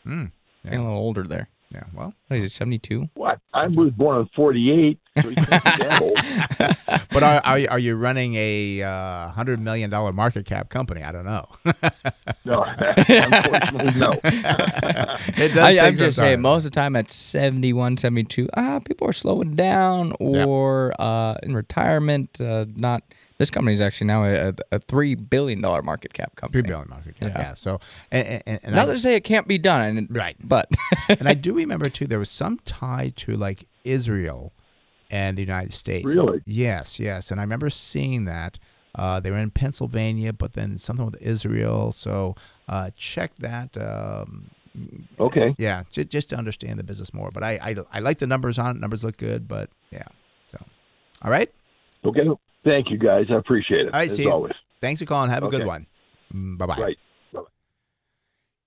[0.07, 0.31] Mm,
[0.65, 1.49] getting a little older there.
[1.71, 1.85] Yeah.
[1.93, 2.49] Well, What is he?
[2.49, 3.11] 72?
[3.15, 3.41] What?
[3.53, 6.99] I was born in '48, so you can't be that old.
[7.11, 11.03] but are are you, are you running a uh, hundred million dollar market cap company?
[11.03, 11.47] I don't know.
[12.45, 12.63] No,
[12.97, 14.13] unfortunately, no.
[14.23, 15.59] it does.
[15.59, 19.13] I, I'm some just saying, most of the time at 71, 72, ah, people are
[19.13, 22.41] slowing down or uh, in retirement.
[22.41, 23.03] Uh, not
[23.39, 26.63] this company is actually now a, a three billion dollar market cap company.
[26.63, 27.31] three billion market cap.
[27.35, 27.41] Yeah.
[27.41, 27.55] Yeah.
[27.55, 27.81] So
[28.11, 30.37] and, and, and Not I- to say it can't be done, and, Right.
[30.43, 30.69] But
[31.09, 34.53] and I do remember too, there was some tie to like Israel
[35.11, 36.13] and the United States.
[36.13, 36.43] Really?
[36.45, 37.31] Yes, yes.
[37.31, 38.59] And I remember seeing that.
[38.95, 41.93] Uh, they were in Pennsylvania, but then something with Israel.
[41.93, 42.35] So
[42.69, 43.77] uh, check that.
[43.77, 44.51] Um,
[45.21, 45.55] Okay.
[45.59, 47.31] yeah, just, just to understand the business more.
[47.33, 48.81] But I, I, I like the numbers on it.
[48.81, 50.05] Numbers look good, but yeah.
[50.51, 50.59] So,
[51.23, 51.51] all right.
[52.05, 52.29] Okay.
[52.65, 53.27] Thank you, guys.
[53.31, 53.95] I appreciate it.
[53.95, 54.33] All right, as see you.
[54.33, 54.53] always.
[54.81, 55.31] Thanks for calling.
[55.31, 55.87] Have a good one.
[56.33, 56.77] Bye bye.
[56.79, 56.99] Right.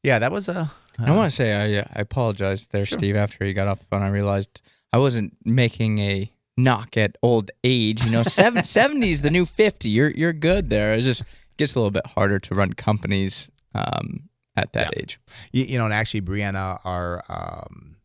[0.04, 0.72] Yeah, that was a.
[1.00, 2.98] I want to say I, uh, I apologize there, Sure.
[2.98, 3.16] Steve.
[3.16, 4.62] After he got off the phone, I realized
[4.92, 8.04] I wasn't making a knock at old age.
[8.04, 8.24] You know,
[8.64, 9.90] 70 is the new 50.
[9.90, 10.94] You're you're good there.
[10.94, 11.24] It just
[11.58, 15.20] gets a little bit harder to run companies um, at that age.
[15.52, 17.98] You, you know, and actually, Brianna, our um,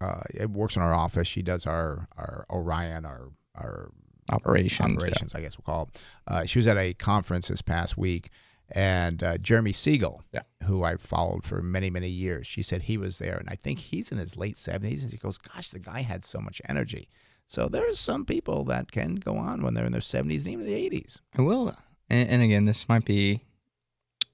[0.00, 1.28] uh, it works in our office.
[1.28, 3.90] She does our our Orion, our our
[4.32, 4.98] Operations.
[5.34, 5.38] yeah.
[5.38, 6.00] I guess we'll call it.
[6.26, 8.30] Uh, she was at a conference this past week,
[8.70, 10.42] and uh, Jeremy Siegel, Yeah.
[10.64, 13.78] who I followed for many, many years, she said he was there, and I think
[13.78, 15.02] he's in his late seventies.
[15.02, 17.08] And she goes, "Gosh, the guy had so much energy."
[17.46, 20.64] So there's some people that can go on when they're in their seventies and even
[20.66, 21.20] the eighties.
[21.38, 21.76] I will.
[22.08, 23.44] And, and again, this might be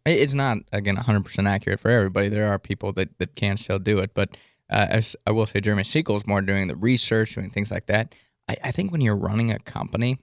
[0.06, 2.28] it's not again 100 percent accurate for everybody.
[2.28, 4.36] There are people that, that can still do it, but
[4.70, 7.86] uh, as I will say, Jeremy Siegel is more doing the research, doing things like
[7.86, 8.14] that.
[8.50, 10.18] I, I think when you're running a company,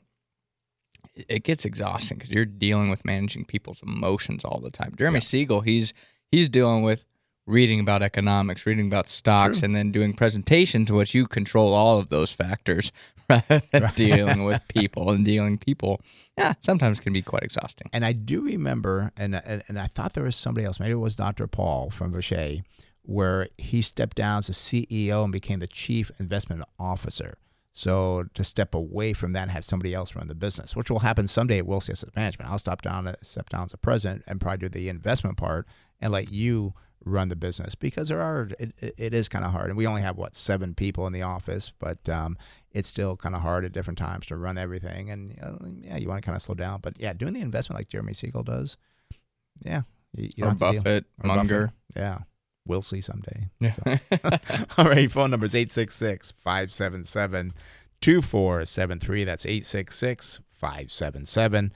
[1.16, 4.94] it- gets exhausting because you're dealing with managing people's emotions all the time.
[4.98, 5.94] Jeremy Siegel, he's
[6.32, 7.06] he's dealing with
[7.46, 12.10] reading about economics, reading about stocks, and then doing presentations, which you control all of
[12.10, 12.92] those factors
[13.30, 16.02] rather than dealing with people and dealing people.
[16.38, 17.90] Yeah, sometimes can be quite exhausting.
[17.94, 20.80] And I do remember, and and, and I thought there was somebody else.
[20.80, 21.48] Maybe it was Dr.
[21.48, 22.64] Paul from Vishay,
[23.04, 27.38] where he stepped down as a CEO and became the chief investment officer.
[27.78, 31.00] So to step away from that and have somebody else run the business, which will
[31.00, 32.50] happen someday at Wilsey Asset Management.
[32.50, 35.68] I'll step down, step down as a president, and probably do the investment part
[36.02, 36.74] and let you
[37.06, 40.02] run the business because there are it, it- is kind of hard, and we only
[40.02, 42.36] have what seven people in the office, but um,
[42.72, 45.12] it's still kind of hard at different times to run everything.
[45.12, 45.36] And
[45.84, 48.16] yeah, you want to kind of slow down, but yeah, doing the investment like Jeremy
[48.16, 48.76] Siegel does,
[49.64, 49.84] yeah,
[50.16, 51.72] you, you Or don't have to deal- Buffett, Munger.
[51.96, 52.20] yeah.
[52.68, 53.50] We'll see someday.
[53.60, 53.72] Yeah.
[53.72, 53.98] So.
[54.78, 55.12] All right.
[55.12, 57.54] Phone number is 866 577
[58.02, 59.24] 2473.
[59.24, 61.74] That's 866 577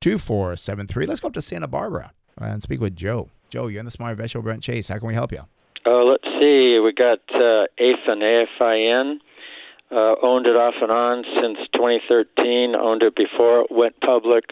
[0.00, 1.06] 2473.
[1.06, 3.30] Let's go up to Santa Barbara and speak with Joe.
[3.50, 4.88] Joe, you're in the Smart Vegetable Brent Chase.
[4.88, 5.42] How can we help you?
[5.86, 6.80] Uh, let's see.
[6.82, 9.18] We got uh, AFIN, AFIN.
[9.90, 12.74] Uh, owned it off and on since 2013.
[12.74, 14.44] Owned it before it went public,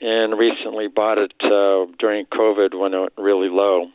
[0.00, 3.86] and recently bought it uh, during COVID when it went really low.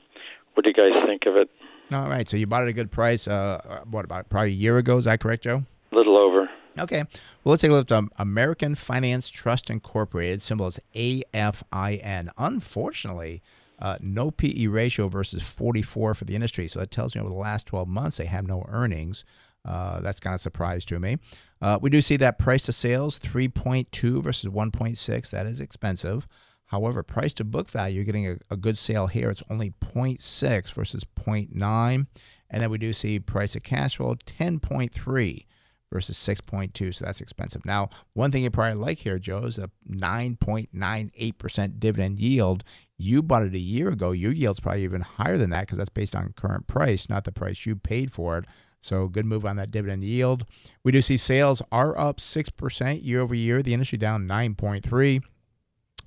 [0.53, 1.49] What do you guys think of it?
[1.91, 2.27] All right.
[2.27, 3.27] So you bought it at a good price.
[3.27, 4.97] Uh, what about probably a year ago?
[4.97, 5.63] Is that correct, Joe?
[5.91, 6.49] A little over.
[6.79, 7.03] Okay.
[7.43, 10.41] Well, let's take a look at um, American Finance Trust Incorporated.
[10.41, 12.29] Symbol is AFIN.
[12.37, 13.43] Unfortunately,
[13.79, 16.67] uh, no PE ratio versus 44 for the industry.
[16.67, 19.23] So that tells me over the last 12 months they have no earnings.
[19.65, 21.17] Uh, that's kind of a surprise to me.
[21.61, 25.29] Uh, we do see that price to sales 3.2 versus 1.6.
[25.29, 26.27] That is expensive.
[26.73, 29.29] However, price to book value, you're getting a, a good sale here.
[29.29, 32.07] It's only 0.6 versus 0.9.
[32.49, 35.45] And then we do see price to cash flow 10.3
[35.91, 37.63] versus 6.2 so that's expensive.
[37.63, 42.63] Now one thing you probably like here joe is a 9.98% dividend yield.
[42.97, 44.11] You bought it a year ago.
[44.11, 47.31] Your yield's probably even higher than that because that's based on current price not the
[47.31, 48.45] price you paid for it.
[48.79, 50.47] So good move on that dividend yield.
[50.83, 53.61] We do see sales are up 6% year over year.
[53.61, 55.21] The industry down 9.3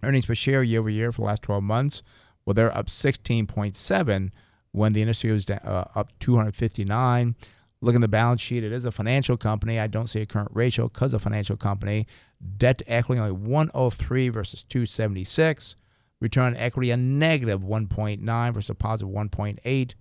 [0.07, 2.03] Earnings per share year over year for the last 12 months,
[2.45, 4.31] well, they're up 16.7
[4.71, 7.35] when the industry was da- uh, up 259.
[7.81, 8.65] Look at the balance sheet.
[8.65, 9.79] It is a financial company.
[9.79, 12.07] I don't see a current ratio because a financial company.
[12.57, 15.77] Debt to equity only 103 versus 276.
[16.21, 19.95] Return on equity a negative 1.9 versus a positive 1.8.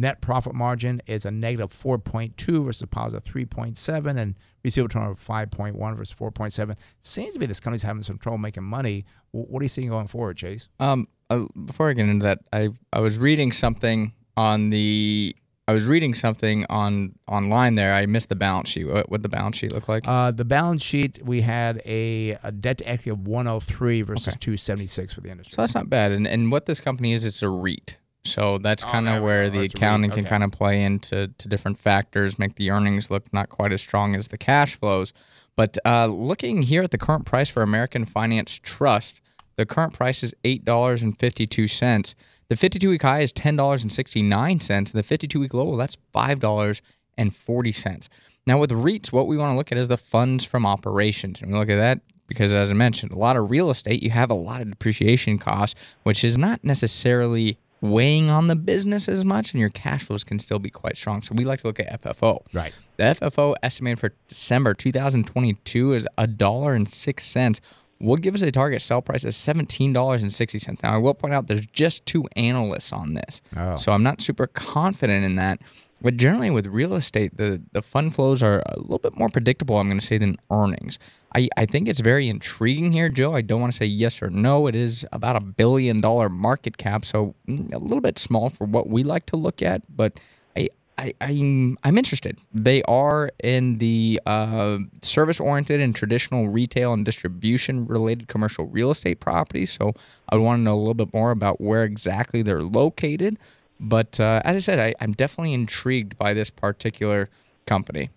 [0.00, 5.96] Net profit margin is a negative 4.2 versus a positive 3.7, and receivable turnover 5.1
[5.96, 6.76] versus 4.7.
[7.00, 9.04] Seems to be this company's having some trouble making money.
[9.32, 10.68] What are you seeing going forward, Chase?
[10.78, 15.34] Um, uh, before I get into that, I I was reading something on the
[15.66, 17.92] I was reading something on online there.
[17.92, 18.84] I missed the balance sheet.
[18.86, 20.06] What what the balance sheet look like?
[20.06, 25.12] Uh, the balance sheet we had a, a debt to equity of 103 versus 276
[25.12, 25.54] for the industry.
[25.54, 26.12] So that's not bad.
[26.12, 27.98] And and what this company is, it's a REIT.
[28.28, 29.82] So that's Oh, kind of where the It's a REIT.
[29.82, 33.72] accounting can kind of play into to different factors, make the earnings look not quite
[33.72, 35.12] as strong as the cash flows.
[35.56, 39.20] But uh, looking here at the current price for American Finance Trust,
[39.56, 42.14] the current price is eight dollars and fifty two cents.
[42.48, 44.92] The fifty two week high is ten dollars and sixty nine cents.
[44.92, 46.80] The fifty two week low, well, that's five dollars
[47.16, 48.08] and forty cents.
[48.46, 51.50] Now with REITs, what we want to look at is the funds from operations, and
[51.52, 54.30] we look at that because, as I mentioned, a lot of real estate you have
[54.30, 59.52] a lot of depreciation costs, which is not necessarily weighing on the business as much,
[59.52, 61.22] and your cash flows can still be quite strong.
[61.22, 62.40] So we like to look at FFO.
[62.52, 62.72] Right.
[62.96, 67.60] The FFO estimated for December 2022 is a dollar and six cents.
[68.00, 70.84] Would give us a target sell price of seventeen dollars and sixty cents.
[70.84, 73.74] Now I will point out there's just two analysts on this, Oh.
[73.74, 75.58] so I'm not super confident in that.
[76.00, 79.78] But generally, with real estate, the the fund flows are a little bit more predictable.
[79.78, 81.00] I'm going to say than earnings.
[81.34, 83.34] I, I think it's very intriguing here, Joe.
[83.34, 84.66] I don't want to say yes or no.
[84.66, 88.66] It is about a billion dollar market cap, so mm, a little bit small for
[88.66, 89.82] what we like to look at.
[89.94, 90.18] But
[90.56, 92.38] I, I I'm I'm interested.
[92.52, 98.90] They are in the uh, service oriented and traditional retail and distribution related commercial real
[98.90, 99.70] estate properties.
[99.70, 99.92] So
[100.30, 103.38] I would want to know a little bit more about where exactly they're located.
[103.78, 107.28] But uh, as I said, I, I'm definitely intrigued by this particular
[107.66, 108.10] company.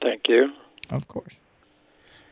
[0.00, 0.52] Thank you.
[0.88, 1.34] Of course.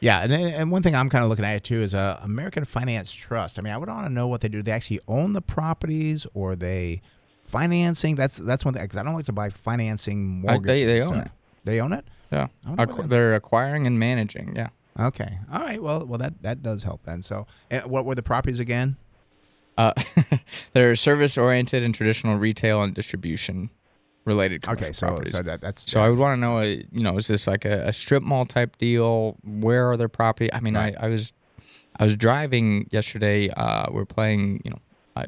[0.06, 3.12] Yeah, and and one thing I'm kind of looking at too is uh, American Finance
[3.12, 3.58] Trust.
[3.58, 4.58] I mean, I would want to know what they do.
[4.58, 7.02] Do they actually own the properties, or they
[7.42, 8.14] financing?
[8.14, 10.64] That's that's one thing because I don't like to buy financing mortgages.
[10.64, 11.30] they they own it.
[11.64, 12.04] They own it.
[12.30, 14.54] Yeah, Acqu- they're acquiring and managing.
[14.54, 14.68] Yeah.
[14.96, 15.40] Okay.
[15.52, 15.82] All right.
[15.82, 17.20] Well, well, that that does help then.
[17.22, 18.96] So, uh, what were the properties again?
[19.76, 19.92] Uh,
[20.72, 23.70] they're service oriented and traditional retail and distribution
[24.26, 24.68] related.
[24.68, 25.32] Okay, so properties.
[25.32, 27.64] so that that's So I would want to know, uh, you know, is this like
[27.64, 29.36] a, a strip mall type deal?
[29.42, 30.52] Where are their property?
[30.52, 30.94] I mean, Right.
[31.00, 31.32] I, I was,
[31.98, 33.48] I was driving yesterday.
[33.48, 34.80] Uh, we are playing, you know,
[35.16, 35.24] I,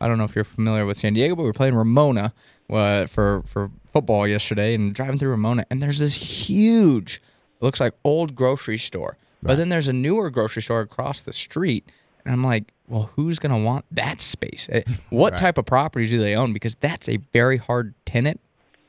[0.00, 2.32] I don't know if you're familiar with San Diego, but we were playing Ramona
[2.70, 6.14] uh, for for football yesterday, and driving through Ramona, and there's this
[6.48, 7.20] huge,
[7.60, 11.90] looks like old grocery store, but then there's a newer grocery store across the street,
[12.24, 14.68] and I'm like, well, who's gonna want that space?
[14.70, 15.38] Eh, What Right.
[15.38, 16.52] type of properties do they own?
[16.52, 18.40] Because that's a very hard tenant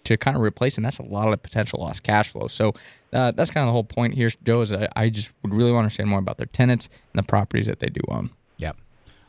[0.06, 2.48] to kind of replace, and that's a lot of potential lost cash flow.
[2.48, 2.74] So
[3.14, 4.62] uh, that's kind of the whole point here, Joe.
[4.62, 7.28] Is I, I just would really want to understand more about their tenants and the
[7.28, 8.30] properties that they do own.
[8.58, 8.76] Yep.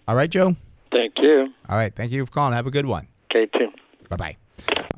[0.08, 0.56] All right, Joe.
[0.90, 1.52] Thank you.
[1.68, 1.94] All right.
[1.94, 2.52] Thank you for calling.
[2.54, 3.06] Have a good one.
[3.30, 3.68] Okay, too.
[4.08, 4.36] Bye bye.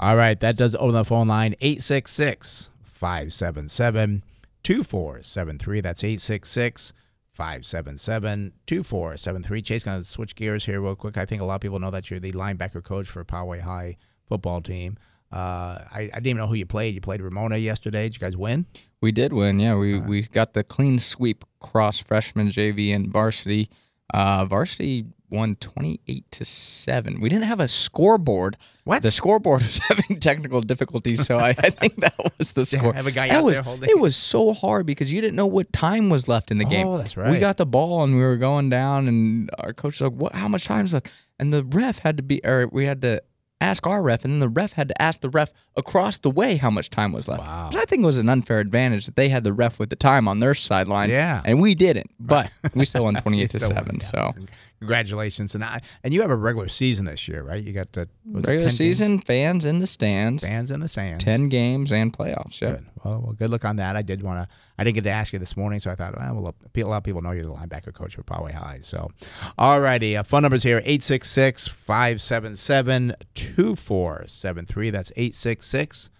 [0.00, 0.38] All right.
[0.40, 4.22] That does open the phone line 866 577
[4.62, 5.80] 2473.
[5.80, 6.92] That's 866
[7.36, 9.62] 577 2473.
[9.62, 11.18] Chase, going to switch gears here real quick.
[11.18, 13.98] I think a lot of people know that you're the linebacker coach for Poway High
[14.26, 14.96] football team.
[15.30, 16.94] Uh, I, I didn't even know who you played.
[16.94, 18.04] You played Ramona yesterday.
[18.04, 18.64] Did you guys win?
[19.02, 19.76] We did win, yeah.
[19.76, 23.68] We we got the clean sweep across freshman, JV, and varsity.
[24.14, 27.20] Uh, varsity won twenty eight to seven.
[27.20, 28.56] We didn't have a scoreboard.
[28.84, 29.02] What?
[29.02, 32.92] The scoreboard was having technical difficulties, so I, I think that was the score.
[32.92, 35.34] have a guy That out was, there holding- It was so hard because you didn't
[35.36, 36.86] know what time was left in the game.
[36.86, 40.02] Oh, that's We got the ball and we were going down, and our coach was
[40.02, 40.34] like, "What?
[40.34, 41.08] How much time's left?"
[41.38, 43.22] And the ref had to be, or we had to
[43.60, 46.56] ask our ref, and then the ref had to ask the ref across the way
[46.56, 47.40] how much time was left.
[47.42, 47.68] Wow.
[47.68, 49.96] Which I think it was an unfair advantage that they had the ref with the
[49.96, 51.08] time on their sideline.
[51.08, 51.40] Yeah.
[51.44, 52.10] And we didn't.
[52.20, 53.98] But we still won 28 to Still won, 7.
[54.00, 54.06] yeah.
[54.06, 54.34] So
[54.80, 55.54] Congratulations.
[55.54, 57.62] And I, and you have a regular season this year, right?
[57.62, 58.76] You got the regular 10 games?
[58.76, 61.24] season, fans in the stands, fans in the stands.
[61.24, 62.60] 10 games, and playoffs.
[62.60, 62.72] Yeah.
[62.72, 62.86] Good.
[63.02, 63.96] Well, well, good luck on that.
[63.96, 64.54] I did want to.
[64.78, 66.98] I didn't get to ask you this morning, so I thought, well, well, a lot
[66.98, 68.80] of people know you're the linebacker coach for Poway High.
[68.82, 69.10] So,
[69.56, 70.16] all righty.
[70.16, 74.90] Uh, phone numbers here 866 577 2473.
[74.90, 76.10] That's 866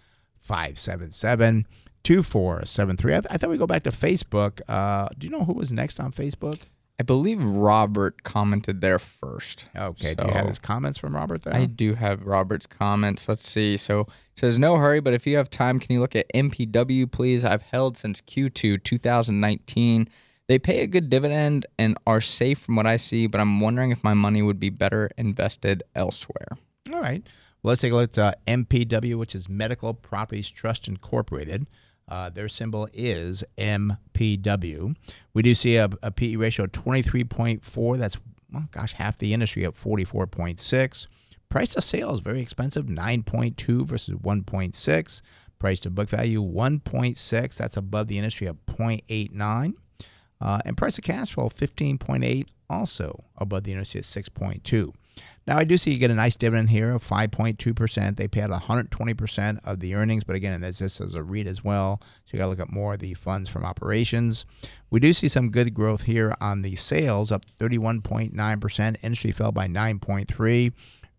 [0.41, 1.67] 577
[2.03, 3.15] 2473.
[3.15, 4.61] I thought we'd go back to Facebook.
[4.67, 6.61] Uh, do you know who was next on Facebook?
[6.99, 9.69] I believe Robert commented there first.
[9.75, 10.15] Okay.
[10.15, 11.53] do you have his comments from Robert there?
[11.53, 13.29] I do have Robert's comments.
[13.29, 13.77] Let's see.
[13.77, 14.09] So it
[14.39, 17.45] says no hurry, but if you have time, can you look at MPW, please?
[17.45, 20.09] I've held since Q2 2019.
[20.47, 23.91] They pay a good dividend and are safe from what I see, but I'm wondering
[23.91, 26.57] if my money would be better invested elsewhere.
[26.91, 27.21] All right.
[27.61, 31.67] Well, let's take a look at uh, MPW, which is Medical Properties Trust Incorporated.
[32.07, 34.95] Uh, their symbol is MPW.
[35.33, 37.97] We do see a, a PE ratio of 23.4.
[37.97, 38.17] That's,
[38.51, 41.07] well, gosh, half the industry at 44.6.
[41.49, 45.21] Price to sales, very expensive, 9.2 versus 1.6.
[45.59, 47.55] Price to book value, 1.6.
[47.55, 49.73] That's above the industry at 0.89.
[50.39, 54.93] Uh, and price of cash flow, 15.8, also above the industry at 6.2.
[55.47, 58.17] Now, I do see you get a nice dividend here of 5.2%.
[58.17, 62.01] They out 120% of the earnings, but again, this is a REIT as well.
[62.25, 64.45] So you got to look at more of the funds from operations.
[64.89, 68.97] We do see some good growth here on the sales, up 31.9%.
[69.01, 70.73] Industry fell by 9.3.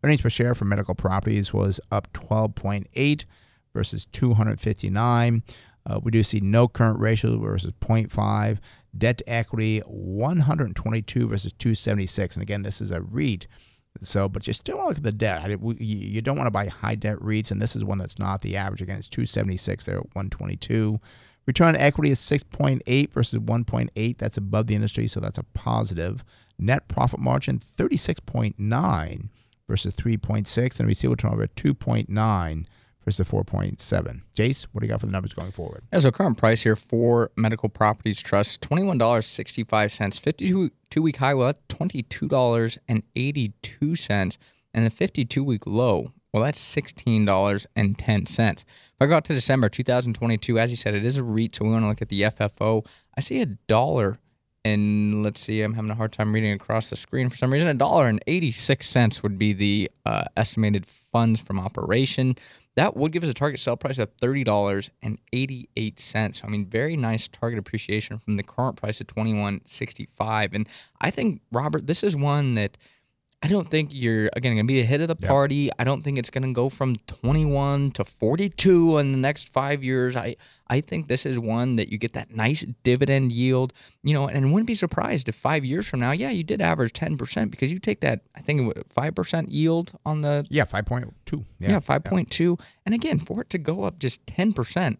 [0.05, 3.25] Earnings per share for medical properties was up 12.8
[3.73, 5.43] versus 259.
[5.87, 8.59] Uh, we do see no current ratio versus 0.5.
[8.97, 12.37] Debt to equity 122 versus 276.
[12.37, 13.47] And again, this is a REIT.
[14.01, 15.49] So, but you still want to look at the debt.
[15.81, 18.57] You don't want to buy high debt REITs, and this is one that's not the
[18.57, 18.83] average.
[18.83, 21.01] Again, it's 276 there at 122.
[21.47, 24.19] Return on equity is 6.8 versus 1.8.
[24.19, 26.23] That's above the industry, so that's a positive.
[26.59, 29.29] Net profit margin 36.9
[29.67, 32.67] versus 3.6, and receivable turnover 2.9
[33.09, 34.21] versus 4.7.
[34.37, 35.83] Chase, what do you got for the numbers going forward?
[35.91, 40.21] Yeah, so current price here for Medical Properties Trust, $21.65.
[40.21, 44.39] 52 week high, well, that's $22.82.
[44.75, 48.51] And the 52 week low, well, that's $16.10.
[48.51, 48.65] If
[49.01, 51.71] I go out to December 2022, as you said, it is a REIT, so we
[51.71, 52.85] want to look at the FFO.
[53.17, 54.19] I see a dollar
[54.65, 57.69] and let's see, I'm having a hard time reading across the screen for some reason.
[57.69, 62.37] A dollar and 86 cents would be the uh, estimated funds from operation.
[62.79, 66.45] That would give us a target sell price of $30.88.
[66.45, 70.55] I mean, very nice target appreciation from the current price of 21.65.
[70.55, 70.69] And
[71.01, 72.79] I think, Robert, this is one that
[73.41, 75.71] I don't think you're again going to be the hit of the party.
[75.79, 79.85] I don't think it's going to go from 21 to 42 in the next 5
[79.85, 80.17] years.
[80.17, 80.37] I
[80.67, 84.53] I think this is one that you get that nice dividend yield, you know, and
[84.53, 87.79] wouldn't be surprised if 5 years from now, yeah, you did average 10% because you
[87.79, 91.45] take that I think 5% yield on the Yeah, 5.2.
[91.61, 92.41] Yeah, yeah 5.2.
[92.41, 92.67] Yeah.
[92.85, 94.97] And again, for it to go up just 10%,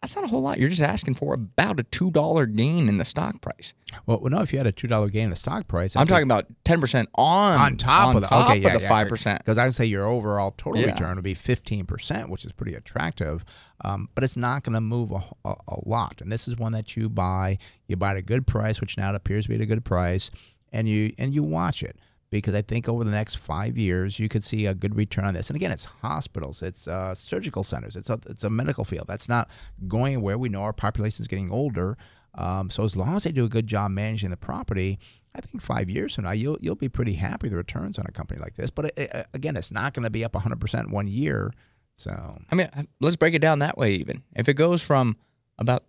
[0.00, 0.58] that's not a whole lot.
[0.58, 3.74] You're just asking for about a two dollar gain in the stock price.
[4.06, 6.24] Well, no, if you had a two dollar gain in the stock price, I'm talking
[6.24, 9.08] about ten percent on on top on of the top okay, yeah, of the five
[9.08, 9.38] percent.
[9.40, 10.92] Because I would say your overall total Yeah.
[10.92, 13.44] return would be fifteen percent, which is pretty attractive.
[13.82, 16.20] Um, but it's not going to move a, a, a lot.
[16.20, 17.58] And this is one that you buy.
[17.86, 19.84] You buy at a good price, which now it appears to be at a good
[19.84, 20.30] price,
[20.72, 21.96] and you and you watch it
[22.30, 25.34] because I think over the next five years you could see a good return on
[25.34, 25.50] this.
[25.50, 29.06] And again, it's hospitals, it's uh, surgical centers, it's a it's a medical field.
[29.08, 29.50] That's not
[29.88, 30.38] going anywhere.
[30.38, 31.96] We know our population is getting older,
[32.34, 34.98] um, so as long as they do a good job managing the property,
[35.34, 38.06] I think five years from now you'll you'll be pretty happy with the returns on
[38.08, 38.70] a company like this.
[38.70, 41.52] But it, it, again, it's not going to be up 100 percent one year.
[41.96, 43.92] So I mean, uh, let's break it down that way.
[43.94, 45.16] Even if it goes from
[45.58, 45.84] about,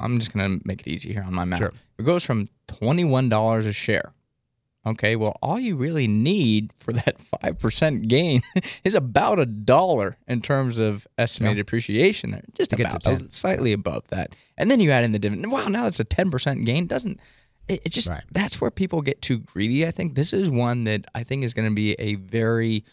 [0.00, 1.60] I'm just gonna make it easy here on my math.
[1.60, 1.68] Sure.
[1.68, 4.12] If it goes from twenty one dollars a share.
[4.86, 8.42] Okay, well, all you really need for that five percent gain
[8.84, 12.30] is about a dollar in terms of estimated appreciation.
[12.32, 15.18] There, just To get to about slightly above that, and then you add in the
[15.18, 15.50] dividend.
[15.50, 16.86] Wow, now that's a ten percent gain.
[16.86, 17.18] Doesn't
[17.66, 18.22] it, it just Right.
[18.30, 19.86] that's where people get too greedy.
[19.86, 22.84] I think this is one that I think is going to be a very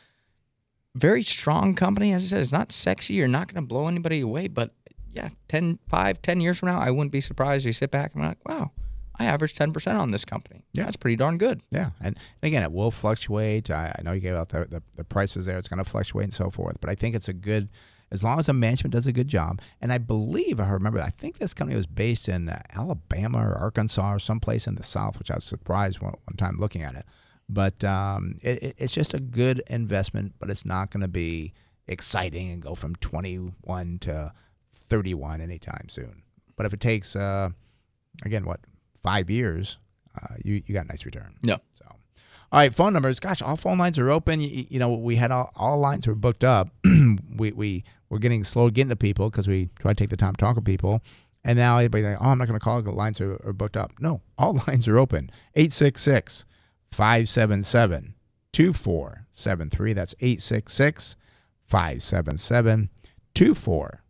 [0.96, 2.14] very strong company.
[2.14, 3.14] As I said, it's not sexy.
[3.16, 4.48] You're not going to blow anybody away.
[4.48, 4.74] But
[5.14, 7.64] yeah, 10, 5, 10 years from now, I wouldn't be surprised.
[7.64, 8.72] if You sit back and be like, wow,
[9.22, 10.64] I averaged 10% on this company.
[10.74, 10.86] Yeah.
[10.86, 11.62] That's pretty darn good.
[11.72, 13.70] Yeah, and, and again, it will fluctuate.
[13.72, 16.26] I, I know you gave out the, the, the prices there; it's going to fluctuate
[16.26, 16.78] and so forth.
[16.82, 17.70] But I think it's a good,
[18.12, 19.62] as long as the management does a good job.
[19.82, 23.54] And I believe, I remember, I think this company was based in uh, Alabama or
[23.58, 26.96] Arkansas or someplace in the South, which I was surprised one, one time looking at
[26.96, 27.06] it.
[27.50, 31.54] But um, it, it- it's just a good investment, but it's not going to be
[31.88, 34.34] exciting and go from 21 to
[34.90, 36.24] 31 anytime soon.
[36.56, 37.50] But if it takes, uh,
[38.24, 38.60] again, what
[39.04, 39.78] five years,
[40.22, 41.36] uh, you you got a nice return.
[41.44, 41.58] Yeah.
[41.74, 43.20] So, all right, phone numbers.
[43.20, 44.42] Gosh, all phone lines are open.
[44.42, 46.70] You, you know, we had all, all lines were booked up.
[46.84, 50.34] we we we're getting slow getting to people because we try to take the time
[50.34, 51.02] to talk to people.
[51.44, 52.82] And now everybody's like, oh, I'm not going to call.
[52.82, 53.94] The lines are, are booked up.
[54.00, 55.32] No, all lines are open.
[55.56, 56.46] 866
[56.92, 58.14] 577
[58.54, 59.94] 2473.
[59.94, 61.16] That's 866
[61.66, 62.90] 577
[63.34, 64.01] 2473.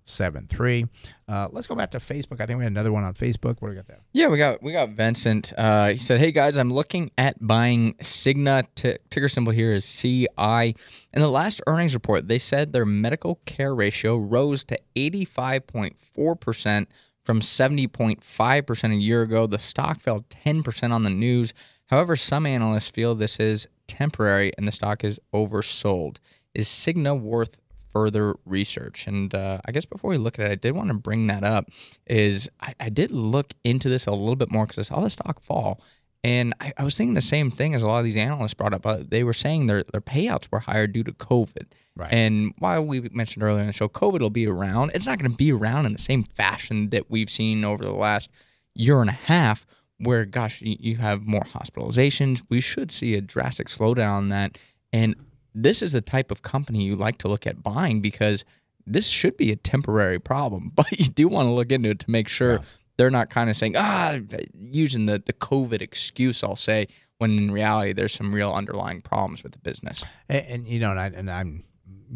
[1.28, 2.42] Uh, let's go back to Facebook.
[2.42, 3.62] I think we had another one on Facebook.
[3.62, 4.00] What do we got there?
[4.14, 5.54] Yeah, we got we got Vincent.
[5.58, 8.66] Uh, he said, "Hey guys, I'm looking at buying Cigna.
[8.76, 10.76] T- ticker symbol here is CI.
[11.14, 16.90] In the last earnings report, they said their medical care ratio rose to 85.4 percent
[17.24, 19.46] from 70.5% a year ago.
[19.46, 21.54] The stock fell 10% on the news.
[21.88, 26.18] However, some analysts feel this is temporary and the stock is oversold.
[26.54, 27.58] Is Cigna worth
[27.94, 29.08] further research?
[29.08, 31.44] And uh, I guess before we look at it, I did want to bring that
[31.44, 31.70] up.
[32.06, 35.10] Is I, I did look into this a little bit more because I saw the
[35.10, 35.82] stock fall,
[36.24, 38.74] and I, I was thinking the same thing as a lot of these analysts brought
[38.74, 38.86] up.
[38.86, 41.68] Uh, they were saying their their payouts were higher due to COVID.
[41.96, 42.14] Right.
[42.14, 44.92] And while we mentioned earlier in the show, COVID will be around.
[44.96, 47.92] It's not going to be around in the same fashion that we've seen over the
[47.92, 48.32] last
[48.74, 49.66] year and a half
[50.04, 54.58] where gosh you, you have more hospitalizations we should see a drastic slowdown in that
[54.92, 55.16] and
[55.54, 58.46] this is the type of company you like to look at buying because
[58.86, 62.10] this should be a temporary problem but you do want to look into it to
[62.10, 62.60] make sure
[62.98, 64.16] they're not kind of saying ah
[64.60, 66.88] using the, the covid excuse i'll say
[67.18, 70.92] when in reality there's some real underlying problems with the business And, and you know,
[70.92, 71.64] and, I, and I'm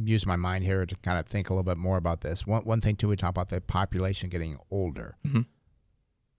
[0.04, 2.46] using my mind here to kind of think a little bit more about this.
[2.46, 5.16] One one thing too, we talk about the population getting older.
[5.26, 5.46] Mhm.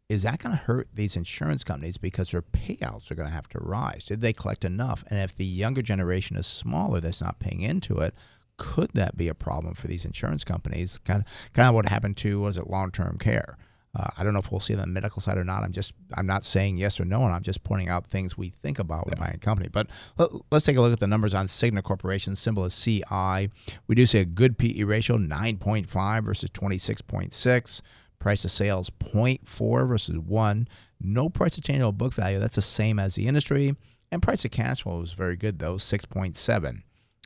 [0.09, 3.49] Is that going to hurt these insurance companies because their payouts are going to have
[3.49, 4.05] to rise?
[4.07, 5.03] Did they collect enough?
[5.09, 8.15] And if the younger generation is smaller, that's not paying into it.
[8.57, 10.99] Could that be a problem for these insurance companies?
[11.05, 13.59] Kind of, kind of what happened to was it long term care?
[13.97, 15.63] Uh, I don't know if we'll see it on the medical side or not.
[15.63, 18.51] I'm just I'm not saying yes or no, and I'm just pointing out things we
[18.51, 19.69] think about when buying a company.
[19.73, 19.89] But
[20.19, 22.37] let, us take a look at the numbers on Cigna Corporation.
[22.37, 23.51] Symbol is CI.
[23.87, 27.83] We do see a good PE ratio, 9.5 versus 26.6.
[28.19, 30.69] Price of sales 0.4 versus 1.
[31.01, 32.39] No price to tangible book value.
[32.39, 33.77] That's the same as the industry.
[34.11, 36.83] And price of cash flow is very good though, 6.7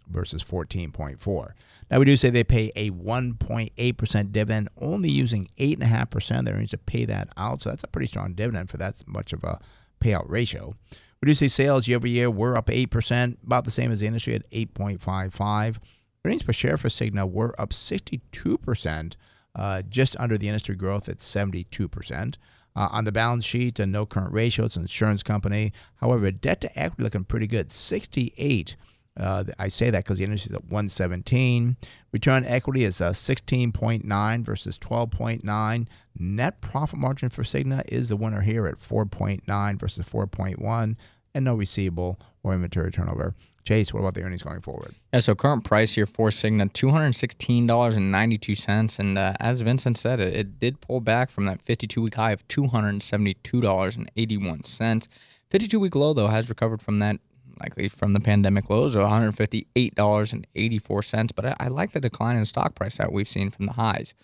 [0.09, 1.53] versus 14.4.
[1.91, 6.71] Now we do say they pay a 1.8% dividend, only using 8.5% of their earnings
[6.71, 7.63] to pay that out.
[7.63, 9.61] So that's a pretty strong dividend for that much of a
[10.01, 10.75] payout ratio.
[11.21, 14.07] We do see sales year over year were up 8%, about the same as the
[14.07, 15.77] industry at 8.55.
[16.25, 19.15] Earnings per share for Cigna were up 62%,
[19.55, 22.37] uh, just under the industry growth at 72%.
[22.77, 24.65] Uh, on the balance sheet, a no current ratio.
[24.65, 25.73] It's an insurance company.
[25.97, 28.77] However, debt to equity looking pretty good, 68.
[29.19, 31.77] Uh, I say that because the industry is at 117.
[32.13, 35.87] Return on equity is uh, 16.9 versus 12.9.
[36.19, 40.97] Net profit margin for Cigna is the winner here at 4.9 versus 4.1,
[41.35, 43.35] and no receivable or inventory turnover.
[43.65, 44.95] Chase, what about the earnings going forward?
[45.13, 49.99] Yeah, so current price here for Cigna, two hundred sixteen dollars and uh, as Vincent
[49.99, 53.03] said, it, it did pull back from that fifty two week high of two hundred
[53.03, 55.09] seventy two dollars and eighty one cents.
[55.51, 57.19] Fifty two week low though has recovered from that,
[57.61, 61.33] likely from the pandemic lows of one hundred fifty eight dollars and eighty four cents.
[61.33, 64.15] But I, I like the decline in stock price that we've seen from the highs.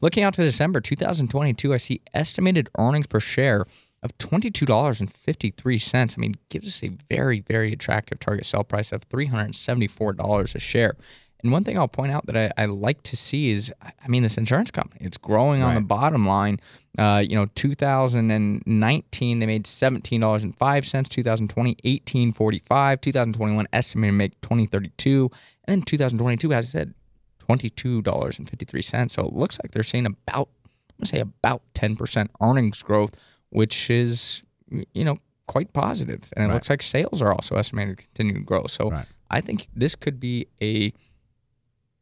[0.00, 3.66] Looking out to December two thousand twenty two, I see estimated earnings per share
[4.02, 6.16] of $22.53.
[6.16, 10.96] I mean, gives us a very, very attractive target sell price of $374 a share.
[11.42, 14.24] And one thing I'll point out that I, I like to see is, I mean,
[14.24, 16.58] this insurance company, it's growing on the bottom line.
[16.98, 21.08] Uh, you know, 2019, they made $17.05.
[21.08, 23.00] 2020, 18.45.
[23.00, 25.30] 2021, estimated to make 2032.
[25.64, 26.94] And then 2022, as I said,
[27.48, 29.10] $22.53.
[29.10, 30.48] So it looks like they're seeing about,
[30.90, 33.14] I'm going to say about 10% earnings growth,
[33.50, 34.42] which is,
[34.92, 35.68] you know, quite.
[35.74, 36.52] And it Right.
[36.52, 38.66] looks like sales are also estimated to continue to grow.
[38.66, 39.06] So Right.
[39.30, 40.92] I think this could be a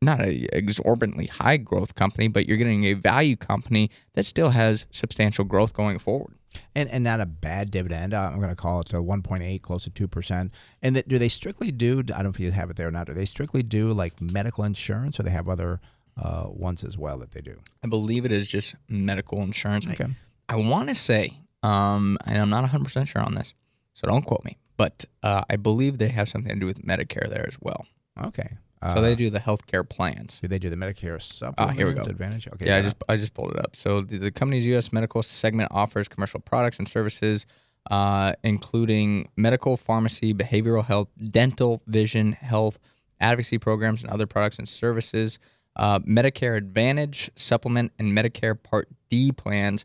[0.02, 4.86] not a exorbitantly high growth company, but you're getting a value company that still has
[4.90, 6.34] substantial growth going forward.
[6.74, 8.14] and and not a bad dividend.
[8.14, 10.52] Uh, I'm going to call it a 1.8, close to two percent.
[10.80, 11.98] And that, do they strictly do?
[11.98, 13.08] I don't know if you have it there or not.
[13.08, 15.80] Do they strictly do like medical insurance, or they have other
[16.16, 17.58] uh, ones as well that they do?
[17.84, 19.86] I believe it is just medical insurance.
[19.86, 20.04] Okay.
[20.04, 20.08] I,
[20.54, 23.52] want to say, um, and I'm not 100% sure on this,
[23.94, 27.28] so don't quote me, but uh, I believe they have something to do with Medicare
[27.28, 27.84] there as well.
[28.24, 28.50] Okay.
[28.92, 30.38] so Uh, they do the healthcare plans.
[30.40, 32.02] Do they do the Medicare Ah, supplement here we go.
[32.02, 32.46] advantage?
[32.46, 32.66] Okay.
[32.66, 33.74] Yeah, I just I just pulled it up.
[33.74, 34.92] So the, the company's U.S.
[34.92, 37.44] medical segment offers commercial products and services,
[37.90, 42.78] uh, including medical, pharmacy, behavioral health, dental, vision, health,
[43.20, 45.38] advocacy programs, and other products and services.
[45.74, 49.84] Uh, Medicare Advantage, Supplement, and Medicare Part D plans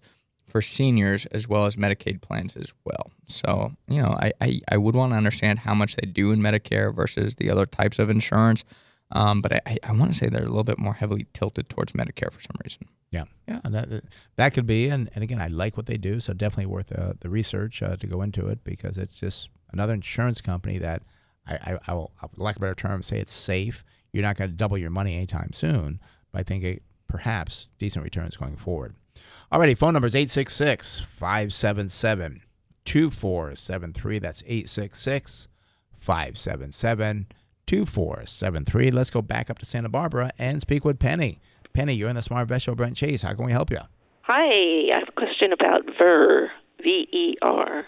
[0.52, 3.12] for seniors, as well as Medicaid plans as well.
[3.28, 6.40] So you know, I I, I would want to understand how much they do in
[6.40, 8.64] Medicare versus the other types of insurance.
[9.14, 11.68] Um, but I, I- I want to say they're a little bit more heavily tilted
[11.70, 12.84] towards Medicare for some reason.
[13.12, 14.04] Yeah, yeah, that
[14.38, 17.14] that could be, and, and again, I like what they do, so definitely worth uh,
[17.20, 21.04] the research uh, to go into it because it's just another insurance company that
[21.46, 23.84] I, I, I will, I would like a better term, say it's safe.
[24.14, 26.00] You're not going to double your money anytime soon,
[26.32, 28.96] but I think it, perhaps decent returns going forward.
[29.52, 32.42] Alrighty, phone number is 866 577
[32.86, 34.20] 2473.
[34.20, 35.48] That's 866
[35.98, 37.28] 577
[37.68, 38.92] 2473.
[38.92, 41.40] Let's go back up to Santa Barbara and speak with Penny.
[41.74, 43.24] Penny, you're in the Smart Invest Show, Brent Chase.
[43.24, 43.80] How can we help you?
[44.22, 46.50] Hi, I have a question about VER,
[46.82, 47.86] V E R.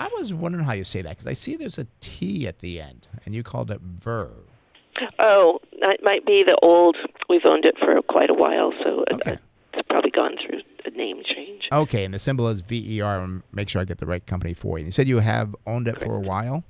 [0.00, 2.80] I was wondering how you say that because I see there's a T at the
[2.80, 4.30] end, and you called it Ver.
[5.18, 6.96] Oh, that might be the old.
[7.28, 9.38] We've owned it for quite a while, so Okay.
[9.74, 11.62] it's probably gone through a name change.
[11.72, 13.20] Okay, and the symbol is V E R.
[13.20, 14.86] and Make sure I get the right company for you.
[14.86, 16.64] You said you have owned it for a while,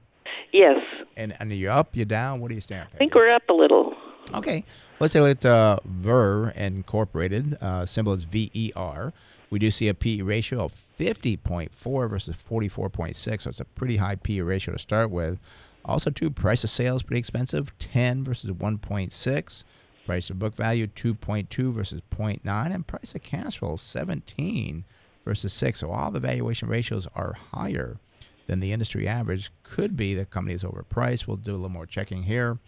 [0.53, 0.79] Yes,
[1.17, 1.97] and and are you up?
[1.97, 2.41] You down?
[2.41, 2.89] What do you stand?
[2.91, 2.97] For?
[2.97, 3.95] I think we're up a little.
[4.33, 4.65] Okay.
[5.01, 7.59] Let's say it's uh, Ver Incorporated.
[7.61, 9.13] Uh, symbol is VER.
[9.51, 14.15] We do see a PE ratio of 50.4 versus 44.6, so it's a pretty high
[14.17, 15.39] PE ratio to start with.
[15.85, 19.65] Also, too, price of sales pretty expensive, 10 versus 1.6.
[20.07, 24.85] Price of book value 2.2 versus 0.9, and price of cash flow 17
[25.25, 25.81] versus 6.
[25.81, 27.99] So all the valuation ratios are higher
[28.47, 29.51] than the industry average.
[29.63, 31.27] Could be the company is overpriced.
[31.27, 32.59] We'll do a little more checking here.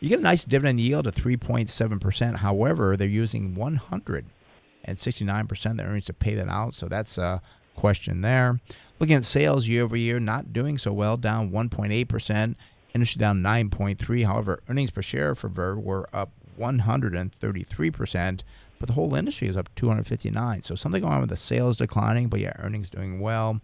[0.00, 2.36] You get a nice dividend yield of 3.7%.
[2.36, 6.74] However, they're using 169% of their earnings to pay that out.
[6.74, 7.40] So that's a
[7.76, 8.60] question there.
[8.98, 12.56] Looking at sales year over year, not doing so well, down 1.8%.
[12.94, 14.26] Industry down 9.3.
[14.26, 18.40] However, earnings per share for Ver were up 133%,
[18.78, 20.62] but the whole industry is up 259.
[20.62, 23.60] So something going on with the sales declining, but yeah, earnings doing well.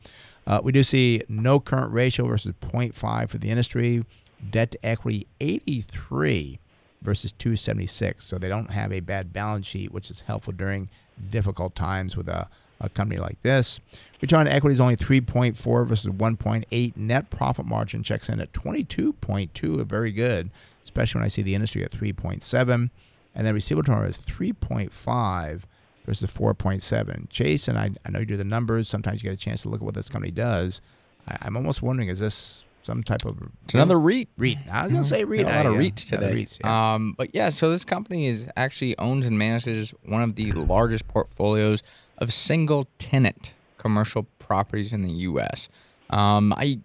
[0.46, 4.04] Uh, we do see no current ratio versus 0.5 for the industry.
[4.50, 6.60] Debt to equity 83
[7.02, 8.24] versus 276.
[8.24, 10.88] So they don't have a bad balance sheet, which is helpful during
[11.30, 12.48] difficult times with a,
[12.80, 13.80] a company like this.
[14.20, 16.96] Return on equity is only 3.4 versus 1.8.
[16.96, 20.50] Net profit margin checks in at 22.2, very good,
[20.82, 22.90] especially when I see the industry at 3.7.
[23.34, 25.62] And then receivable turnover is 3.5
[26.04, 27.28] versus 4.7.
[27.30, 28.88] Chase, and I, I know you do the numbers.
[28.88, 30.80] Sometimes you get a chance to look at what this company does.
[31.28, 34.28] I, I'm almost wondering, is this some type of It's another REIT.
[34.38, 34.56] REIT.
[34.72, 35.44] I was gonna say REIT.
[35.44, 36.32] A lot of REITs today.
[36.32, 36.94] REITs, yeah.
[36.94, 41.06] Um, but yeah, so this company is actually owns and manages one of the largest
[41.06, 41.82] portfolios
[42.18, 45.68] of single tenant commercial properties in the U.S.
[46.10, 46.80] Um, I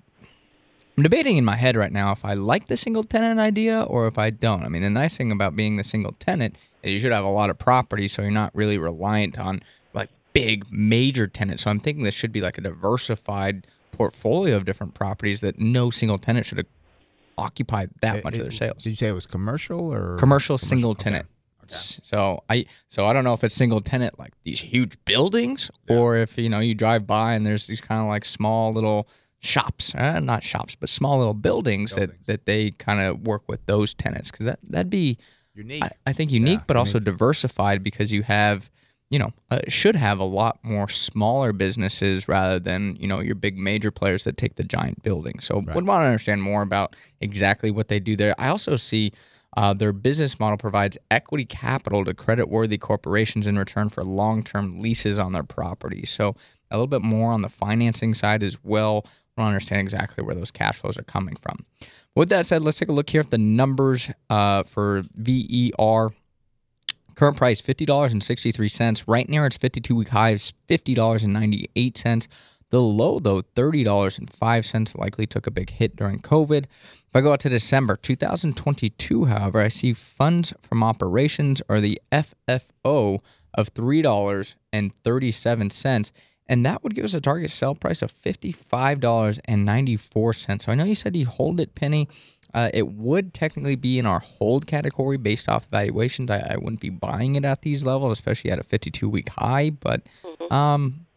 [0.95, 4.05] I'm debating in my head right now if I like the single tenant idea or
[4.07, 4.63] if I don't.
[4.63, 7.29] I mean, the nice thing about being the single tenant is you should have a
[7.29, 9.61] lot of property, so you're not really reliant on
[9.93, 11.63] like big major tenants.
[11.63, 15.89] So I'm thinking this should be like a diversified portfolio of different properties that no
[15.89, 16.63] single tenant should
[17.39, 18.83] occupy that much of their sales.
[18.83, 21.05] Did you say it was commercial or Commercial single Okay.
[21.05, 21.25] tenant.
[21.75, 25.69] S- So I so I don't know if it's single tenant like these huge buildings
[25.89, 29.07] or if you know you drive by and there's these kind of like small little
[29.39, 33.65] shops, uh, not shops, but small little buildings, that that they kind of work with
[33.65, 35.17] those tenants because that that'd be
[35.55, 35.83] Unique.
[35.83, 38.71] I, I think unique, but also diversified because you have
[39.11, 43.35] you know uh, should have a lot more smaller businesses rather than you know your
[43.35, 45.39] big major players that take the giant building.
[45.39, 48.33] So would want to understand more about exactly what they do there.
[48.39, 49.11] I also see.
[49.55, 54.79] Uh, their business model provides equity capital to creditworthy corporations in return for long term
[54.79, 56.09] leases on their properties.
[56.09, 56.35] So,
[56.71, 59.05] a little bit more on the financing side as well.
[59.35, 61.65] We don't understand exactly where those cash flows are coming from.
[62.15, 66.09] With that said, let's take a look here at the numbers uh, for VER.
[67.15, 69.03] Current price $50.63.
[69.05, 72.27] Right now, its 52 week high is $50.98.
[72.73, 76.63] The low though thirty dollars and five cents likely took a big hit during COVID.
[76.65, 82.01] If I go out to December 2022, however, I see funds from operations or the
[82.11, 83.19] FFO
[83.53, 86.11] of three dollars and thirty seven cents.
[86.47, 90.61] And that would give us a target sell price of $55.94.
[90.61, 92.09] So I know you said you hold it, Penny.
[92.53, 96.29] Uh, it would technically be in our hold category based off valuations.
[96.29, 99.69] I, I wouldn't be buying it at these levels, especially at a 52 week high.
[99.69, 100.01] But
[100.51, 101.12] um, it-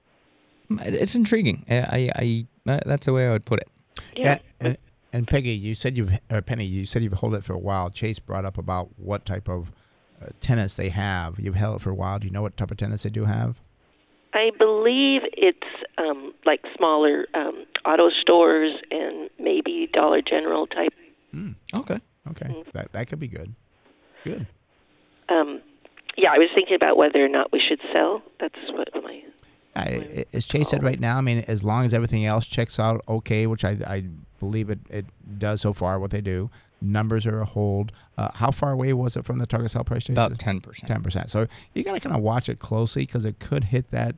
[0.70, 1.64] it's intriguing.
[1.68, 3.68] I, I, I that's the way I would put it.
[4.16, 4.38] Yeah.
[4.60, 4.78] And,
[5.12, 7.90] and Peggy, you said you've or Penny, you said you've held it for a while.
[7.90, 9.72] Chase brought up about what type of
[10.20, 11.38] uh, tenants they have.
[11.38, 12.18] You've held it for a while.
[12.18, 13.56] Do you know what type of tenants they do have?
[14.34, 15.66] I believe it's
[15.96, 20.92] um, like smaller um, auto stores and maybe Dollar General type.
[21.74, 22.00] Okay.
[22.30, 22.64] Okay.
[22.74, 23.54] That that could be good.
[24.24, 24.46] Good.
[25.28, 25.60] Um,
[26.16, 28.22] yeah, I was thinking about whether or not we should sell.
[28.40, 29.22] That's what my
[29.80, 33.02] i- as Chase said right now, I mean, as long as everything else checks out
[33.08, 34.04] okay, which I, I
[34.40, 35.06] believe it, it
[35.38, 36.50] does so far, what they do,
[36.80, 37.92] numbers are a hold.
[38.18, 40.04] Uh, how far away was it from the target sell price?
[40.04, 40.14] Chase?
[40.14, 40.62] About 10%.
[40.86, 41.30] 10%.
[41.30, 44.14] So you got to kind of watch it closely because it could hit that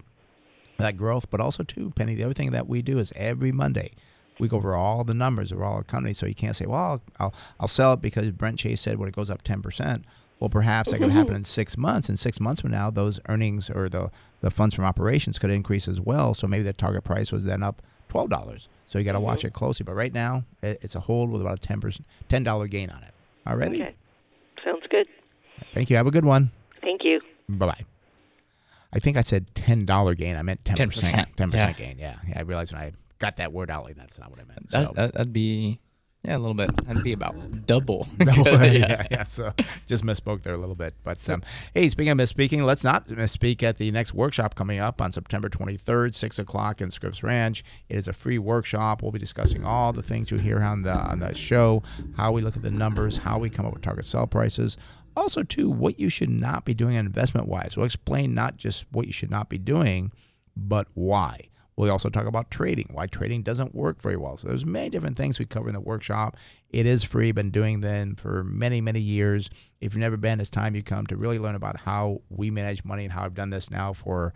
[0.78, 1.28] that growth.
[1.30, 3.92] But also, too, Penny, the other thing that we do is every Monday,
[4.38, 6.18] we go over all the numbers of all our companies.
[6.18, 9.08] So you can't say, well, I'll, I'll, I'll sell it because Brent Chase said when
[9.08, 10.04] it goes up 10%.
[10.40, 11.36] Well, perhaps that could happen mm-hmm.
[11.36, 12.08] in six months.
[12.08, 14.10] And six months from now, those earnings or the,
[14.40, 16.32] the funds from operations could increase as well.
[16.34, 18.68] So maybe the target price was then up $12.
[18.86, 19.48] So you got to watch mm-hmm.
[19.48, 19.84] it closely.
[19.84, 23.14] But right now, it's a hold with about a 10%, $10 gain on it.
[23.46, 23.82] All righty.
[23.82, 23.94] okay.
[24.64, 25.06] Sounds good.
[25.74, 25.96] Thank you.
[25.96, 26.50] Have a good one.
[26.82, 27.20] Thank you.
[27.48, 27.84] Bye bye.
[28.92, 30.36] I think I said ten dollar gain.
[30.36, 31.36] I meant ten 10%, percent.
[31.36, 31.66] Ten yeah.
[31.66, 31.96] percent gain.
[31.98, 32.38] Yeah, yeah.
[32.38, 34.70] I realized when I got that word out, like that's not what I meant.
[34.70, 34.92] That, So.
[34.94, 35.78] that, that'd be
[36.28, 36.70] yeah, a little bit.
[36.86, 38.06] That'd be about double.
[38.18, 38.32] No,
[38.62, 39.52] yeah, yeah, So
[39.86, 40.94] just misspoke there a little bit.
[41.02, 41.42] But um,
[41.72, 45.48] hey, speaking of misspeaking, let's not misspeak at the next workshop coming up on September
[45.48, 47.64] 23rd, 6 o'clock in Scripps Ranch.
[47.88, 49.02] It is a free workshop.
[49.02, 51.82] We'll be discussing all the things you hear on the on the show,
[52.16, 54.76] how we look at the numbers, how we come up with target sell prices.
[55.16, 57.76] Also, too, what you should not be doing investment wise.
[57.76, 60.12] We'll explain not just what you should not be doing,
[60.56, 61.47] but why.
[61.78, 64.36] We'll also talk about trading, why trading doesn't work very well.
[64.36, 66.36] So there's many different things we cover in the workshop.
[66.70, 67.30] It is free.
[67.30, 69.48] Been doing them for many, many years.
[69.80, 72.84] If you've never been, it's time you come to really learn about how we manage
[72.84, 74.34] money and how I've done this now for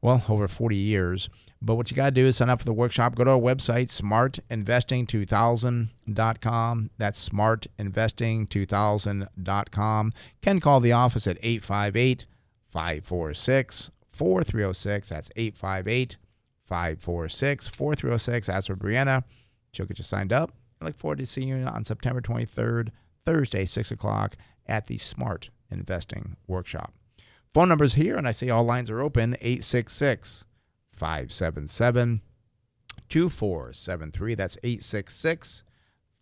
[0.00, 1.28] well, over 40 years.
[1.60, 3.16] But what you got to do is sign up for the workshop.
[3.16, 6.90] Go to our website, smartinvesting2000.com.
[6.96, 10.12] That's smartinvesting2000.com.
[10.40, 12.26] Can call the office at 858
[12.70, 15.08] 546 4306.
[15.08, 16.18] That's 858
[16.66, 18.48] 546 4306.
[18.48, 19.24] Ask for Brianna.
[19.72, 20.52] She'll get you signed up.
[20.80, 22.90] I look forward to seeing you on September 23rd,
[23.24, 24.36] Thursday, 6 o'clock
[24.66, 26.92] at the Smart Investing Workshop.
[27.54, 30.44] Phone numbers here, and I see all lines are open 866
[30.92, 32.22] 577
[33.08, 34.34] 2473.
[34.34, 35.64] That's 866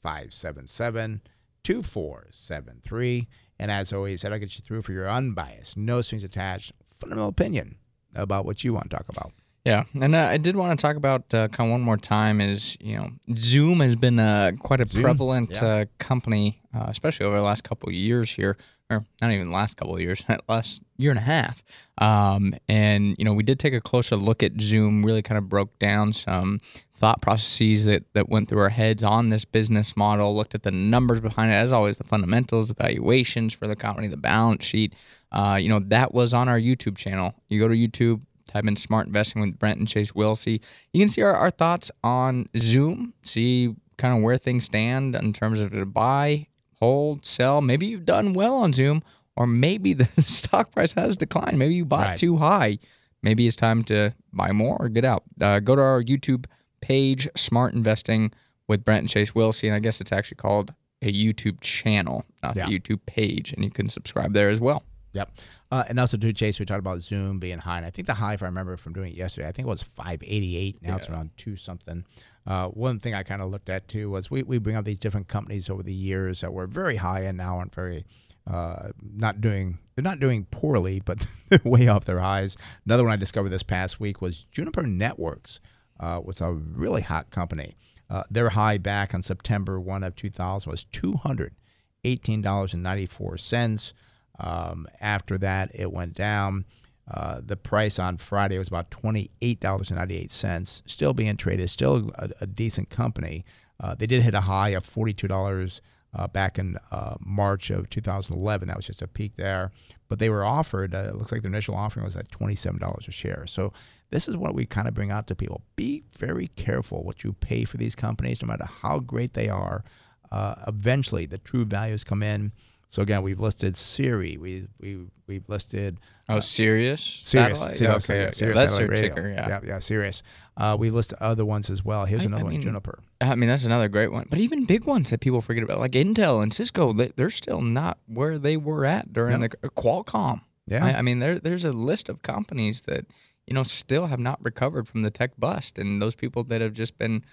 [0.02, 1.20] 577
[1.62, 3.28] 2473.
[3.58, 7.76] And as always, that'll get you through for your unbiased, no strings attached, fundamental opinion
[8.14, 9.32] about what you want to talk about.
[9.64, 12.40] Yeah, and uh, I did want to talk about uh, kind of one more time
[12.40, 15.68] is you know Zoom has been uh, quite a Zoom, prevalent yeah.
[15.68, 18.56] uh, company, uh, especially over the last couple of years here,
[18.88, 21.62] or not even the last couple of years, last year and a half.
[21.98, 25.50] Um, and you know we did take a closer look at Zoom, really kind of
[25.50, 26.60] broke down some
[27.00, 30.70] thought processes that, that went through our heads on this business model, looked at the
[30.70, 34.92] numbers behind it, as always, the fundamentals, the valuations for the company, the balance sheet.
[35.32, 37.34] Uh, you know, that was on our YouTube channel.
[37.48, 38.20] You go to YouTube,
[38.50, 40.60] type in smart investing with Brent and Chase Wilsey.
[40.92, 45.32] You can see our, our thoughts on Zoom, see kind of where things stand in
[45.32, 46.46] terms of to buy,
[46.80, 47.60] hold, sell.
[47.60, 49.02] Maybe you've done well on Zoom,
[49.36, 51.58] or maybe the stock price has declined.
[51.58, 52.18] Maybe you bought Right.
[52.18, 52.78] too high.
[53.22, 55.24] Maybe it's time to buy more or get out.
[55.40, 56.46] Uh, go to our YouTube
[56.80, 58.32] page, Smart Investing
[58.66, 60.72] with Brent and Chase Wilsey, and I guess it's actually called
[61.02, 62.66] a YouTube channel, not Yeah.
[62.66, 64.82] the YouTube page, and you can subscribe there as well.
[65.12, 65.30] Yep.
[65.70, 67.76] Uh, and also, too, Chase, we talked about Zoom being high.
[67.76, 69.70] And I think the high, if I remember from doing it yesterday, I think it
[69.70, 70.82] was 588.
[70.82, 72.04] Now it's around 2 something.
[72.44, 74.98] Uh, one thing I kind of looked at, too, was we, we bring up these
[74.98, 78.04] different companies over the years that were very high and now aren't very,
[78.50, 82.56] uh, not doing, they're not doing poorly, but they're way off their highs.
[82.84, 85.60] Another one I discovered this past week was Juniper Networks,
[86.00, 87.76] uh, was a really hot company.
[88.08, 93.92] Uh, their high back on September 1 of 2000 was $218.94.
[94.40, 96.64] Um, after that, it went down.
[97.10, 102.88] Uh, the price on Friday was about $28.98, still being traded, still a, a decent
[102.88, 103.44] company.
[103.80, 105.80] Uh, they did hit a high of $42
[106.14, 108.68] uh, back in uh, March of 2011.
[108.68, 109.72] That was just a peak there.
[110.08, 113.12] But they were offered, uh, it looks like the initial offering was at $27 a
[113.12, 113.46] share.
[113.46, 113.72] So
[114.10, 115.62] this is what we kind of bring out to people.
[115.76, 119.84] Be very careful what you pay for these companies, no matter how great they are.
[120.30, 122.52] Uh, eventually, the true values come in.
[122.90, 124.36] So again, we've listed Siri.
[124.36, 125.98] We we we've listed
[126.28, 127.00] Oh, Sirius?
[127.24, 127.58] Sirius.
[127.58, 127.76] Satellite?
[127.76, 129.14] Sirius, Okay, yeah, yeah, Sirius that's satellite their radio.
[129.14, 129.48] ticker, yeah.
[129.48, 130.22] yeah, yeah, Sirius.
[130.56, 132.04] Uh, we listed other ones as well.
[132.04, 132.98] Here's I- another I one, mean, Juniper.
[133.20, 134.26] I mean, that's another great one.
[134.28, 137.60] But even big ones that people forget about, like Intel and Cisco, they, they're still
[137.62, 139.46] not where they were at during No.
[139.48, 140.42] the uh, Qualcomm.
[140.66, 140.84] Yeah.
[140.84, 143.06] I, I mean, there there's a list of companies that
[143.46, 146.72] you know still have not recovered from the tech bust, and those people that have
[146.74, 147.24] just been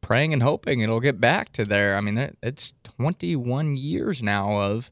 [0.00, 1.96] praying and hoping it'll get back to there.
[1.96, 4.90] I mean, it's 21 years now of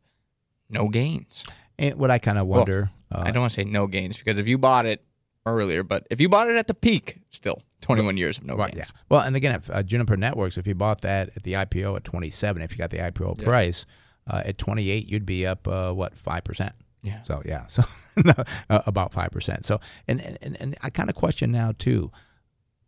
[0.69, 1.45] no gains.
[1.79, 4.17] And what I kind of Well, wonder, uh, I don't want to say no gains
[4.19, 5.05] because if you bought it
[5.47, 8.73] earlier, but if you bought it at the peak, still 21 years of no Right,
[8.73, 8.91] gains.
[8.93, 9.01] yeah.
[9.09, 12.05] Well, and again, if uh, Juniper Networks, if you bought that at the IPO at
[12.05, 13.45] 27, if you got the IPO Yeah.
[13.45, 13.87] price
[14.27, 16.73] uh, at 28, you'd be up uh, what five percent.
[17.03, 17.23] Yeah.
[17.25, 17.83] So yeah, so
[18.17, 18.45] uh,
[18.87, 19.67] about five percent.
[19.67, 22.11] So and and and I kind of question now too,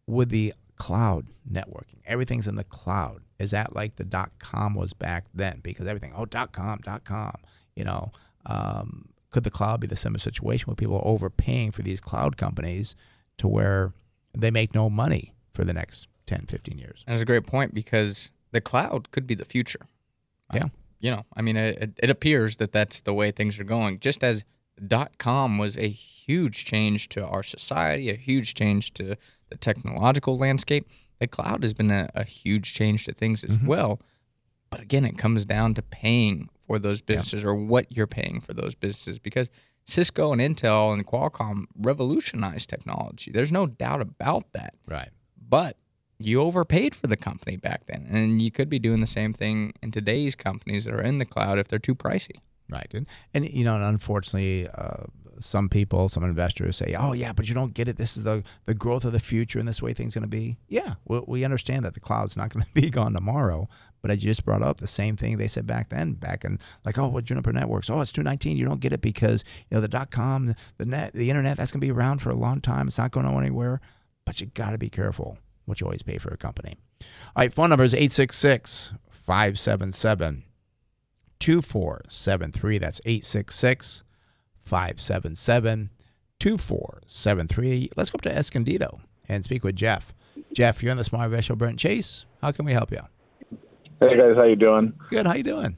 [0.07, 3.23] with the cloud networking, everything's in the cloud.
[3.39, 5.61] Is that like the dot com was back then?
[5.63, 7.37] Because everything, oh dot com, dot com,
[7.75, 8.13] you know.
[8.47, 12.37] Um, could the cloud be the similar situation where people are overpaying for these cloud
[12.37, 12.95] companies
[13.39, 13.93] to where
[14.33, 17.05] they make no money for the next 10, 15 years?
[17.07, 19.89] And That's a great point because the cloud could be the future.
[20.55, 20.69] Yeah.
[21.01, 23.99] you know, I mean, it, it appears that that's the way things are going.
[23.99, 24.45] Just as
[24.85, 29.17] dot com was a huge change to our society, a huge change to
[29.49, 30.87] the technological landscape,
[31.19, 33.67] the cloud has been a, a huge change to things as Mhm.
[33.67, 34.01] well.
[34.71, 38.53] But again, it comes down to paying for those businesses or what you're paying for
[38.53, 39.49] those businesses because
[39.85, 43.31] Cisco and Intel and Qualcomm revolutionized technology.
[43.31, 44.75] There's no doubt about that.
[44.87, 45.11] Right.
[45.41, 45.77] But
[46.19, 49.75] you overpaid for the company back then, and you could be doing the same thing
[49.83, 52.37] in today's companies that are in the cloud if they're too pricey.
[52.69, 52.93] Right.
[52.93, 55.05] And, and you know, unfortunately, uh,
[55.39, 57.97] some people, some investors say, "Oh yeah, but you don't get it.
[57.97, 60.59] This is the the growth of the future, and this way things going to be."
[60.69, 63.69] Yeah, we, we understand that the cloud's not going to be gone tomorrow.
[64.03, 66.59] But as you just brought up, the same thing they said back then, back in
[66.85, 67.91] like, "Oh, what Juniper Networks?
[67.91, 68.57] Oh, it's 219.
[68.57, 71.57] You don't get it because you know the dot com, the net, the internet.
[71.57, 72.89] That's going to be around for a long time.
[72.89, 73.81] It's not going anywhere."
[74.25, 76.77] But you got to be careful what you always pay for a company.
[77.01, 80.45] All right, phone number is 866 577
[81.39, 82.79] 2473.
[82.79, 84.03] That's 866
[84.65, 85.91] 577
[86.39, 87.91] 2473.
[87.97, 90.15] Let's go up to Escondido and speak with Jeff.
[90.53, 92.27] Jeff, you're on the Smart Investor Brent Chase.
[92.43, 93.01] How can we help you?
[94.01, 94.93] Hey guys, how you doing?
[95.09, 95.27] Good.
[95.27, 95.77] How you doing?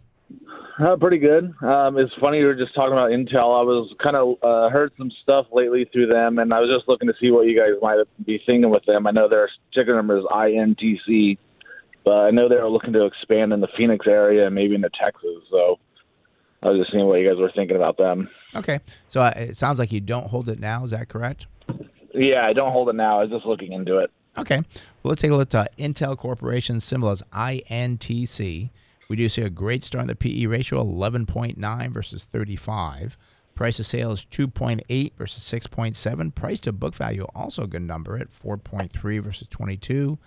[0.81, 1.55] Uh, pretty good.
[1.63, 3.59] Um, it's funny you were just talking about Intel.
[3.59, 6.89] I was kind of uh, heard some stuff lately through them, and I was just
[6.89, 9.07] looking to see what you guys might be thinking with them.
[9.07, 11.39] I know their ticker number is INTC,
[12.13, 15.43] I know they're looking to expand in the Phoenix area and maybe into Texas.
[15.51, 15.79] So
[16.63, 18.29] I was just seeing what you guys were thinking about them.
[18.57, 18.81] Okay.
[19.09, 20.85] So uh, it sounds like you don't hold it now.
[20.85, 21.47] Is that correct?
[22.15, 23.21] Yeah, I don't hold it now.
[23.21, 24.11] I was just looking into it.
[24.37, 24.57] Okay.
[24.57, 28.71] Well, let's take a look at uh, Intel Corporation symbol is INTC.
[29.09, 33.17] We do see a great start in the PE ratio, 11.9 versus 35.
[33.55, 36.35] Price of sales 2.8 versus 6.7.
[36.35, 40.19] Price to book value also a good number at 4.3 versus 22.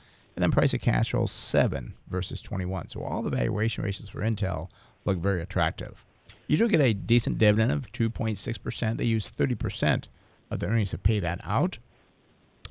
[0.41, 2.87] And then price of cash flow 7 versus 21.
[2.87, 4.71] So all the valuation ratios for Intel
[5.05, 6.03] look very attractive.
[6.47, 8.97] You do get a decent dividend of 2.6%.
[8.97, 10.07] They use 30%
[10.49, 11.77] of the earnings to pay that out.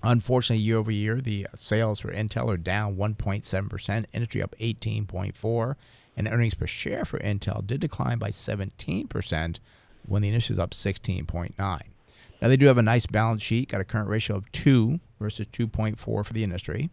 [0.02, 5.76] Unfortunately, year over year, the sales for Intel are down 1.7%, industry up 18.4,
[6.16, 9.60] and earnings per share for Intel did decline by 17%
[10.04, 11.54] when the industry is up 16.9.
[11.56, 15.46] Now they do have a nice balance sheet, got a current ratio of 2 versus
[15.46, 16.90] 2.4 for the industry.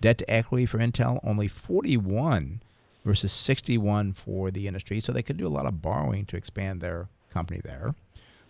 [0.00, 2.62] Debt to equity for Intel only 41
[3.04, 6.80] versus 61 for the industry, so they could do a lot of borrowing to expand
[6.80, 7.94] their company there.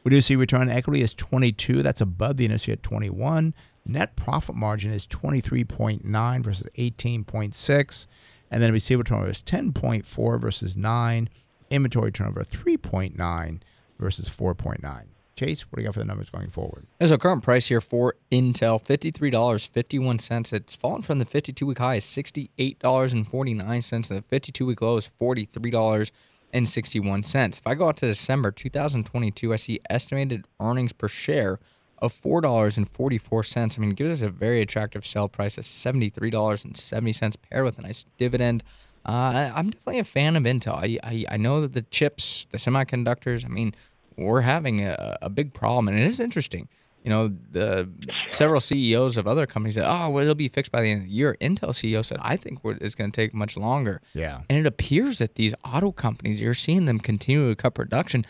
[0.05, 1.83] We do see return on equity is 22.
[1.83, 3.55] That's above the industry at 21.
[3.87, 8.07] Net profit margin is 23.9 versus 18.6.
[8.51, 11.29] And then receivable turnover is 10.4 versus 9.
[11.71, 13.61] Inventory turnover 3.9
[13.99, 15.05] versus 4.9.
[15.37, 16.87] Chase, what do you got for the numbers going forward?
[16.99, 20.53] There's a current price here for Intel, $53.51.
[20.53, 23.93] It's fallen from the 52 week high, is $68.49.
[23.93, 27.59] And the 52 week low is $43.61.
[27.59, 31.59] If I go out to December 2022, I see estimated earnings per share
[31.99, 33.79] of $4.44.
[33.79, 38.07] I mean, gives us a very attractive sell price of $73.70 paired with a nice
[38.19, 38.63] dividend.
[39.07, 40.77] Uh, I'm definitely a fan of Intel.
[40.77, 43.75] I, I, I know that the chips, the semiconductors, I mean,
[44.17, 46.69] we're having a, a big problem, and it is interesting.
[47.03, 47.91] You know, the
[48.31, 51.09] several CEOs of other companies said, "Oh, well, it'll be fixed by the end of
[51.09, 54.59] the year." Intel CEO said, "I think it's going to take much longer." Yeah, and
[54.59, 58.25] it appears that these auto companies, you're seeing them continue to cut production.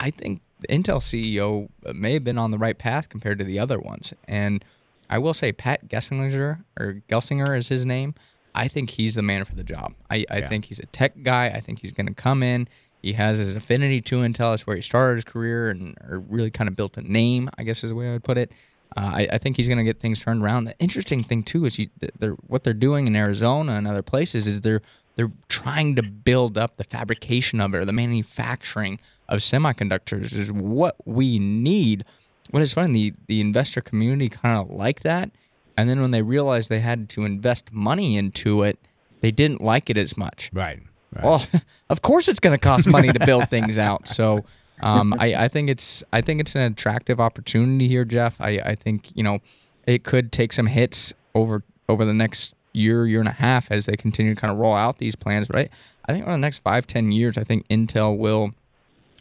[0.00, 3.60] I think the Intel CEO may have been on the right path compared to the
[3.60, 4.64] other ones, and
[5.08, 8.14] I will say Pat Gelsinger or Gelsinger is his name.
[8.56, 9.94] I think he's the man for the job.
[10.10, 10.48] I, I yeah.
[10.48, 11.48] think he's a tech guy.
[11.48, 12.68] I think he's going to come in.
[13.06, 14.52] He has his affinity to Intel.
[14.52, 15.96] It's where he started his career and
[16.28, 18.50] really kind of built a name, I guess is the way I would put it.
[18.96, 20.64] Uh, I, I, think he's going to get things turned around.
[20.64, 21.88] The interesting thing too is he,
[22.18, 24.82] they're, what they're doing in Arizona and other places is they're
[25.14, 30.50] they're trying to build up the fabrication of it or the manufacturing of semiconductors is
[30.50, 32.04] what we need.
[32.50, 35.30] What is funny, the the investor community kind of like that,
[35.76, 38.80] and then when they realized they had to invest money into it,
[39.20, 40.50] they didn't like it as much.
[40.52, 40.80] Right.
[41.16, 41.24] Right.
[41.24, 41.46] Well,
[41.90, 44.08] of course it's going to cost money to build things out.
[44.08, 44.44] So
[44.80, 48.40] um, I, I think it's I think it's an attractive opportunity here, Jeff.
[48.40, 49.40] I, I think you know
[49.86, 53.86] it could take some hits over over the next year year and a half as
[53.86, 55.48] they continue to kind of roll out these plans.
[55.48, 55.68] But I,
[56.08, 58.52] I think over the next five ten years, I think Intel will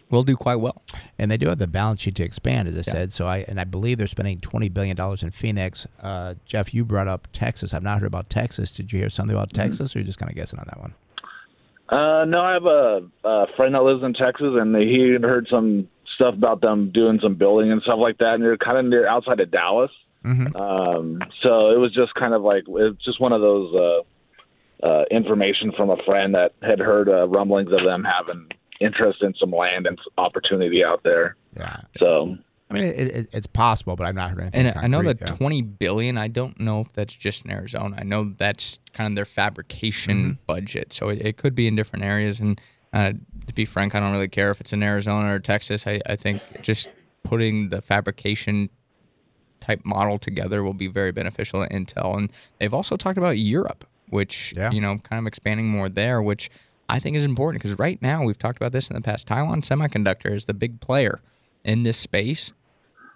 [0.09, 0.81] will do quite well.
[1.17, 2.93] And they do have the balance sheet to expand, as I yeah.
[2.93, 3.13] said.
[3.13, 5.88] So I and I believe they're spending twenty billion dollars in Phoenix.
[6.01, 7.73] Uh, Jeff, you brought up Texas.
[7.73, 8.73] I've not heard about Texas.
[8.73, 9.63] Did you hear something about mm-hmm.
[9.63, 10.93] Texas, or are you just kind of guessing on that one?
[11.90, 15.48] Uh, no, I have a, a friend that lives in Texas, and he had heard
[15.49, 18.86] some stuff about them doing some building and stuff like that, and they're kind of
[18.86, 19.91] near outside of Dallas.
[20.26, 20.56] Mm-hmm.
[20.56, 25.03] Um, so it was just kind of like it's just one of those uh, uh,
[25.12, 28.48] information from a friend that had heard uh, rumblings of them having
[28.82, 31.36] interest in some land and opportunity out there.
[31.56, 31.82] Yeah.
[31.99, 32.38] So
[32.70, 34.68] I mean, it, it, it's possible, but I've not heard anything.
[34.68, 35.26] And I know that yeah.
[35.28, 36.18] twenty billion.
[36.18, 37.96] I don't know if that's just in Arizona.
[38.00, 40.44] I know that's kind of their fabrication Mm-hmm.
[40.48, 42.40] budget, so it, it, could be in different areas.
[42.40, 42.60] And
[42.92, 43.14] uh,
[43.46, 45.86] to be frank, I don't really care if it's in Arizona or Texas.
[45.86, 46.90] I, I think just
[47.24, 48.70] putting the fabrication
[49.60, 52.18] type model together will be very beneficial to Intel.
[52.18, 56.50] And they've also talked about Europe, which you know, kind of expanding more there, which
[56.88, 59.28] I think is important because right now we've talked about this in the past.
[59.28, 61.22] Taiwan Semiconductor is the big player
[61.66, 62.54] in this space,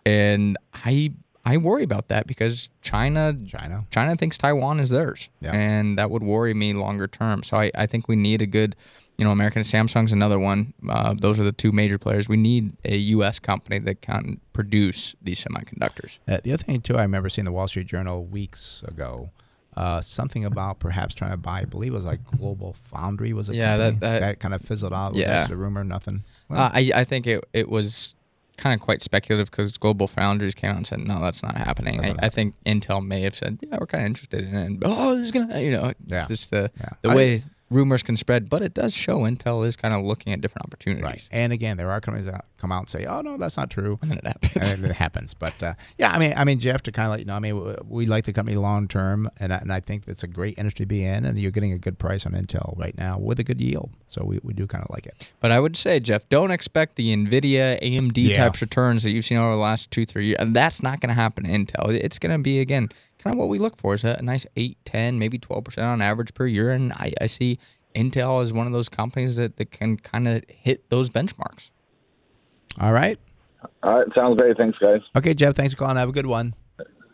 [0.06, 1.14] and I
[1.46, 5.52] I worry about that because China China China thinks Taiwan is theirs, Yeah.
[5.54, 7.44] and that would worry me longer term.
[7.44, 8.76] So I, I think we need a good,
[9.18, 10.74] you know, American Samsung's another one.
[10.88, 12.28] Uh, those are the two major players.
[12.28, 13.40] We need a U.S.
[13.40, 16.18] company that can produce these semiconductors.
[16.28, 19.32] Uh, the other thing too, I remember seeing the Wall Street Journal weeks ago.
[19.78, 23.32] Uh, something about perhaps trying to buy, I believe it was like Global Foundry.
[23.32, 23.56] Was it?
[23.56, 24.20] Yeah, that- company?
[24.20, 25.14] that- kind of fizzled out.
[25.14, 25.28] Was Yeah.
[25.28, 25.86] that just a rumor?
[25.86, 26.24] Nothing.
[26.50, 28.14] Well, Uh, I I think it it was
[28.60, 31.98] kind of quite speculative because Global Foundries came out and said no, that's not happening.
[31.98, 34.56] That's I, not I think Intel may have said yeah, we're kind of interested in
[34.56, 34.65] it.
[34.65, 36.27] And, oh, this is gonna you know Yeah.
[36.27, 36.90] just the Yeah.
[37.02, 40.34] the I- way rumors can spread, but it does show Intel is kind of looking
[40.34, 41.04] at different opportunities.
[41.04, 41.28] Right.
[41.32, 44.00] And again, there are companies that come out and say, "Oh no, that's not true,"
[44.02, 44.72] and then it happens.
[44.72, 45.34] and it happens.
[45.34, 47.40] But uh, yeah, I mean, I mean, Jeff, to kind of let you know, I
[47.40, 50.58] mean, we like the company long term, and I, and I think it's a great
[50.58, 53.40] industry to be in, and you're getting a good price on Intel right now with
[53.40, 53.91] a good yield.
[54.08, 55.32] So we, we do kind of like it.
[55.40, 58.36] But I would say, Jeff, don't expect the NVIDIA, AMD Yeah.
[58.38, 60.38] types returns that you've seen over the last two, three years.
[60.40, 61.90] And that's not going to happen to Intel.
[61.90, 62.90] It's going to be, again,
[63.20, 66.02] kind of what we look for is a, a nice 8, 10, maybe 12% on
[66.02, 66.72] average per year.
[66.72, 67.60] And I, I see
[67.96, 71.70] Intel as one of those companies that, that can kind of hit those benchmarks.
[72.80, 73.20] All right.
[73.84, 74.58] All right, sounds great.
[74.58, 75.02] Thanks, guys.
[75.16, 75.98] Okay, Jeff, thanks for calling.
[75.98, 76.56] Have a good one.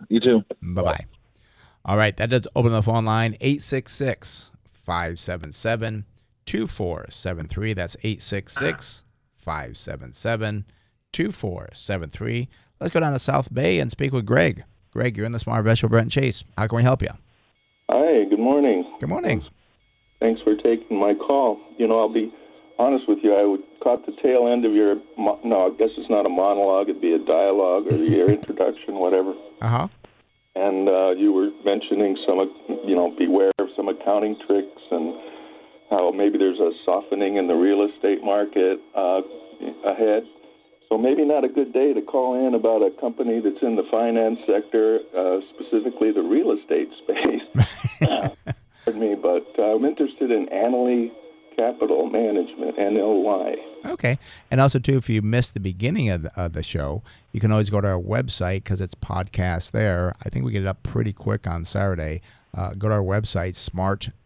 [0.09, 0.43] You too.
[0.61, 1.05] Bye bye.
[1.83, 6.05] All right, that does open the phone line 866 577
[6.45, 7.73] 2473.
[7.73, 9.03] That's 866
[9.37, 10.65] 577
[11.11, 12.49] 2473.
[12.79, 14.63] Let's go down to South Bay and speak with Greg.
[14.95, 16.45] Greg, you're in the Smart Investor Brent Chase.
[16.57, 17.09] How can we help you?
[17.89, 18.89] Hi, good morning.
[19.01, 19.43] Good morning.
[20.21, 21.59] Thanks for taking my call.
[21.77, 22.33] You know, I'll be
[22.79, 23.35] honest with you.
[23.35, 26.29] I would caught the tail end of your mo- no, I guess it's not a
[26.29, 26.87] monologue.
[26.87, 29.33] It'd be a dialogue or your introduction, whatever.
[29.61, 29.87] Uh huh.
[30.55, 32.39] And uh, you were mentioning some,
[32.87, 35.13] you know, beware of some accounting tricks and
[35.89, 39.19] how maybe there's a softening in the real estate market uh,
[39.85, 40.23] ahead.
[40.89, 43.83] So maybe not a good day to call in about a company that's in the
[43.89, 47.41] finance sector, uh, specifically the real estate space.
[48.85, 51.11] Pardon me, but uh, I'm interested in Annaly
[51.55, 53.55] Capital Management, NLY.
[53.85, 54.19] Okay.
[54.51, 57.01] And also, too, if you missed the beginning of the, of the show,
[57.31, 60.15] you can always go to our website because it's podcast there.
[60.23, 62.21] I think we get it up pretty quick on Saturday.
[62.55, 63.55] Uh, go to our website,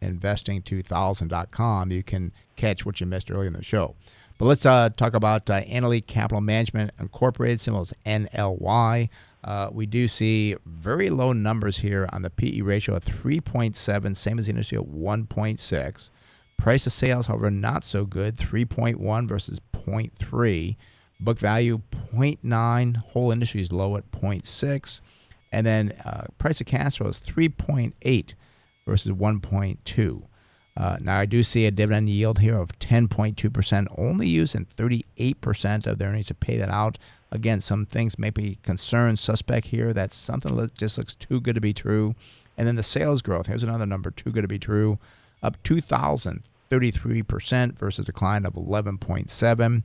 [0.02, 1.92] smartinvesting2000.com.
[1.92, 3.96] You can catch what you missed earlier in the show.
[4.40, 5.62] But let's uh, talk about uh,
[6.08, 9.10] Capital Management Incorporated, symbols NLY.
[9.44, 14.40] Uh, we do see very low numbers here on the PE ratio of 3.7, same
[14.40, 16.10] as the industry at 1.6.
[16.58, 20.78] Price of sales, however, not so good 3.1 versus 0.3.
[21.20, 21.82] Book value
[22.14, 22.96] 0.9.
[22.96, 25.02] Whole industry is low at 0.6.
[25.52, 28.34] And then uh, price of cash flow is 3.8
[28.86, 30.24] versus 1.2.
[30.80, 36.00] Uh, now, I do see a dividend yield here of 10.2%, only using 38% of
[36.00, 36.98] their earnings to pay that out.
[37.32, 39.92] Again, some things may be concerned, suspect here.
[39.92, 42.16] That's something that just looks too good to be true.
[42.58, 43.48] And then the sales growth.
[43.48, 45.00] Here's another number, too good to be true.
[45.44, 49.84] Up 2,033% versus decline of 11.7.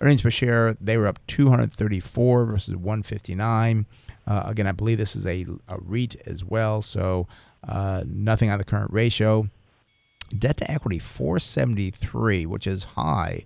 [0.00, 3.86] Earnings per share, they were up 234 versus 159.
[4.26, 7.26] Uh, again, I believe this is a, a REIT as well, so
[7.66, 9.48] uh, nothing on the current ratio.
[10.36, 13.44] Debt to equity 473, which is high,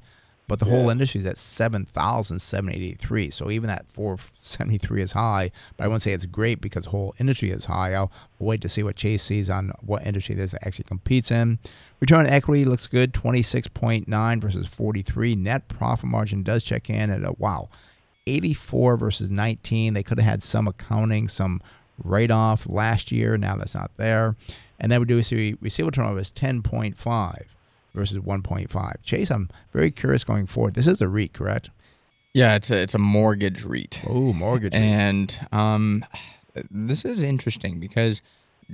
[0.51, 3.31] but the whole industry is at 7,783.
[3.31, 7.15] So even that 473 is high, but I wouldn't say it's great because the whole
[7.19, 7.95] industry is high.
[7.95, 11.61] I'll wait to see what Chase sees on what industry this actually competes in.
[12.01, 15.37] Return on equity looks good, 26.9 versus 43.
[15.37, 17.69] Net profit margin does check in at a wow,
[18.27, 19.95] 84 versus 19.
[19.95, 21.63] They could have had some accounting, some
[22.03, 23.37] write off last year.
[23.37, 24.37] Now that's not there.
[24.79, 27.43] And then we do see receivable turnover is 10.5
[27.95, 29.03] versus 1.5.
[29.03, 30.75] Chase, I'm very curious going forward.
[30.75, 31.71] This is a REIT, correct?
[32.33, 34.05] Yeah, it's a it's a mortgage REIT.
[34.09, 34.73] Oh, mortgage.
[34.73, 36.05] And um,
[36.71, 38.23] this is interesting because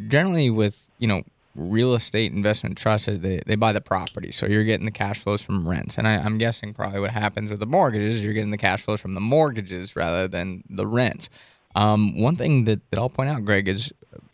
[0.09, 1.23] generally with you know
[1.55, 5.43] real estate investment trusts, they they buy the property, so you're getting the cash flows
[5.43, 5.97] from rents.
[5.97, 9.01] And I, I'm guessing probably what happens with the mortgages, you're getting the cash flows
[9.01, 11.31] from the mortgages rather than the rents.
[11.77, 13.93] Um, one thing that, that I'll point out, Greg, is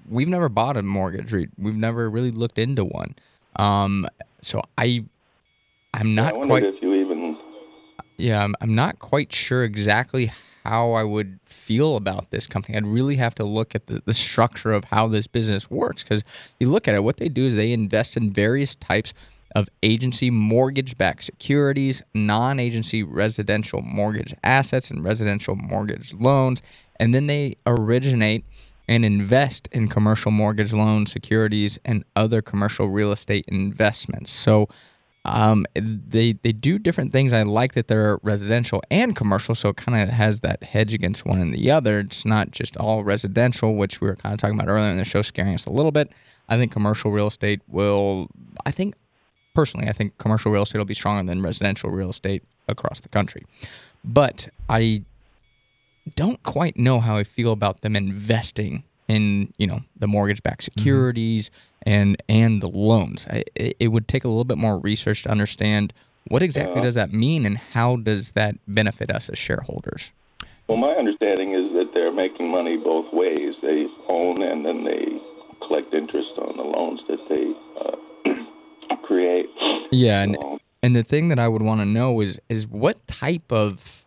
[0.09, 1.51] we've never bought a mortgage REIT.
[1.59, 3.17] We've never really looked into one.
[3.57, 4.07] Um,
[4.41, 5.05] so I
[5.93, 7.37] I'm not wondered quite if you even
[8.17, 10.31] yeah, I'm, I'm not quite sure exactly
[10.65, 12.77] how I would feel about this company.
[12.77, 16.23] I'd really have to look at the, the structure of how this business works because
[16.61, 19.13] you look at it, what they do is they invest in various types
[19.55, 26.63] of agency mortgage backed securities, non agency residential mortgage assets, and residential mortgage loans.
[26.99, 28.45] And then they originate
[28.89, 34.31] and invest in commercial mortgage loan securities, and other commercial real estate investments.
[34.31, 34.69] So
[35.25, 37.33] um, they they do different things.
[37.33, 41.25] I like that they're residential and commercial, so it kind of has that hedge against
[41.25, 42.01] one and the other.
[42.01, 45.05] It's not just all residential, which we were kind of talking about earlier in the
[45.05, 46.13] show, scaring us a little bit.
[46.49, 48.29] I think commercial real estate will.
[48.67, 48.97] I think
[49.55, 53.09] personally, I think commercial real estate will be stronger than residential real estate across the
[53.09, 53.45] country.
[54.05, 55.03] But I
[56.17, 61.51] don't quite know how I feel about them investing in you know the mortgage-backed securities
[61.83, 63.27] and and the loans.
[63.29, 65.93] I, it, it would take a little bit more research to understand
[66.29, 66.83] what exactly Yeah.
[66.83, 70.13] does that mean and how does that benefit us as shareholders.
[70.69, 73.55] Well, my understanding is that they're making money both ways.
[73.61, 75.05] They own and then they
[75.67, 77.53] collect interest on the loans that they
[78.31, 78.35] uh,
[78.97, 79.47] create.
[79.91, 80.37] Yeah, and
[80.83, 84.05] and the thing that I would want to know is is what type of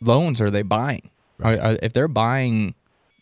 [0.00, 1.10] loans are they buying?
[1.42, 2.74] Are, are, if they're buying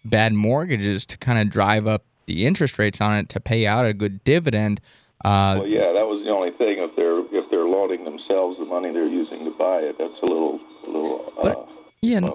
[0.04, 3.86] bad mortgages to kind of drive up the interest rates on it to pay out
[3.86, 4.80] a good dividend,
[5.24, 6.76] uh, well, yeah, that was the only thing.
[6.78, 10.26] If they're if they're loaning themselves the money they're using to buy it, that's a
[10.26, 11.32] little a little.
[11.42, 11.64] Uh,
[12.02, 12.32] yeah, n-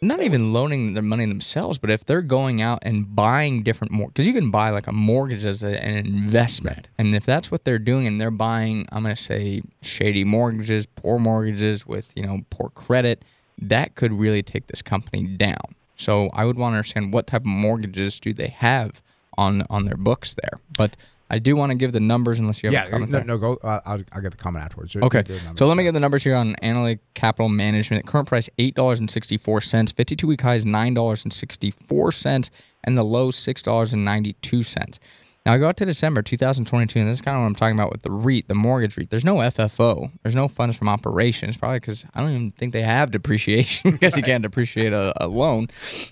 [0.00, 4.08] not even loaning their money themselves, but if they're going out and buying different more,
[4.08, 7.64] because you can buy like a mortgage as a, an investment, and if that's what
[7.64, 12.22] they're doing, and they're buying, I'm going to say shady mortgages, poor mortgages with you
[12.22, 13.24] know poor credit,
[13.60, 15.74] that could really take this company down.
[15.96, 19.02] So I would want to understand what type of mortgages do they have
[19.36, 20.96] on on their books there, but.
[21.30, 23.10] I do want to give the numbers unless you have yeah, a comment.
[23.10, 23.58] No, no, go.
[23.62, 24.96] Uh, I'll, I'll get the comment afterwards.
[24.96, 25.24] Okay.
[25.56, 28.06] So let me get the numbers here on Annaly Capital Management.
[28.06, 32.50] Current price $8.64, 52 week high is $9.64,
[32.84, 34.98] and the low $6.92.
[35.48, 37.40] Now I go out to December two thousand twenty two, and this is kind of
[37.40, 39.08] what I'm talking about with the REIT, the mortgage REIT.
[39.08, 40.10] There's no FFO.
[40.22, 44.14] There's no funds from operations, probably because I don't even think they have depreciation because
[44.16, 45.68] you can't depreciate a, a loan.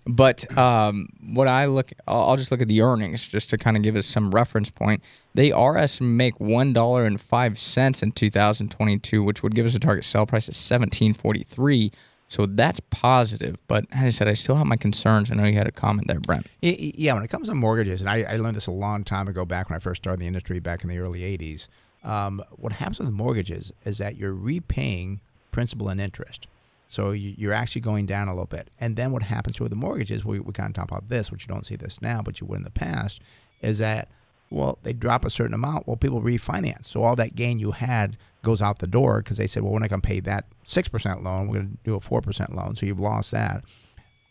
[0.07, 3.77] But um, what I look, I'll, I'll just look at the earnings just to kind
[3.77, 5.03] of give us some reference point.
[5.35, 9.67] They are estimated to make one dollar and five cents in 2022, which would give
[9.67, 11.93] us a target sell price of 17.43.
[12.28, 13.57] So that's positive.
[13.69, 15.31] But as I said, I still have my concerns.
[15.31, 16.47] I know you had a comment there, Brent.
[16.61, 19.44] Yeah, when it comes to mortgages, and I, I learned this a long time ago
[19.44, 21.69] back when I first started the industry back in the early 80s.
[22.03, 25.20] Um, what happens with mortgages is that you're repaying
[25.53, 26.47] principal and interest.
[26.89, 28.70] So you, you're actually going down a little bit.
[28.78, 31.47] And then what happens with the mortgages, we, we kind of talk about this, which
[31.47, 33.20] you don't see this now, but you would in the past,
[33.61, 34.09] is that,
[34.51, 35.86] well, they drop a certain amount.
[35.86, 36.85] Well, people refinance.
[36.86, 39.81] So all that gain you had goes out the door because they said, well, we're
[39.81, 41.48] not going to pay that 6% loan.
[41.48, 42.77] We're going to do a 4% loan.
[42.77, 43.64] So you've lost that.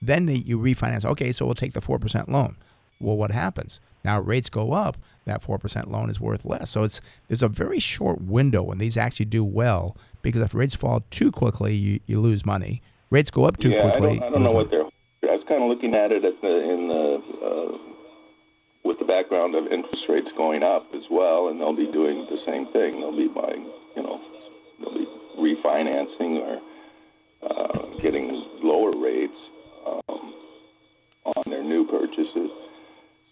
[0.01, 1.05] Then they, you refinance.
[1.05, 2.57] Okay, so we'll take the four percent loan.
[2.99, 4.19] Well, what happens now?
[4.19, 4.97] Rates go up.
[5.25, 6.69] That four percent loan is worth less.
[6.69, 10.75] So it's there's a very short window when these actually do well because if rates
[10.75, 12.81] fall too quickly, you, you lose money.
[13.09, 14.17] Rates go up too yeah, quickly.
[14.17, 15.31] I don't, I don't know lose what they're.
[15.31, 17.77] I was kind of looking at it at the in the uh,
[18.86, 22.38] with the background of interest rates going up as well, and they'll be doing the
[22.45, 23.02] same thing.
[23.02, 23.66] They'll be buying,
[23.98, 24.22] you know,
[24.80, 25.07] they'll be
[25.41, 26.62] refinancing or
[27.41, 28.30] uh, getting
[28.62, 29.38] lower rates
[29.86, 30.34] um,
[31.26, 32.52] on their new purchases.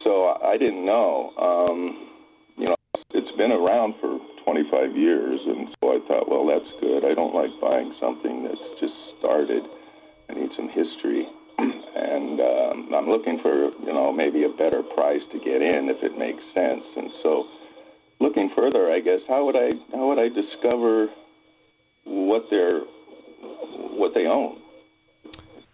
[0.04, 1.32] So I, didn't know.
[1.38, 2.10] Um,
[2.58, 2.76] you know,
[3.12, 7.06] it's been around for 25 years, and so I thought, well, that's good.
[7.06, 9.64] I don't like buying something that's just started.
[10.30, 11.23] I need some history,
[12.44, 16.04] and um, I'm looking for, you know, maybe a better price to get in if
[16.04, 16.84] it makes sense.
[16.96, 17.46] And so,
[18.20, 21.08] looking further, I guess, how would I how would I discover
[22.06, 24.60] what they're what they own?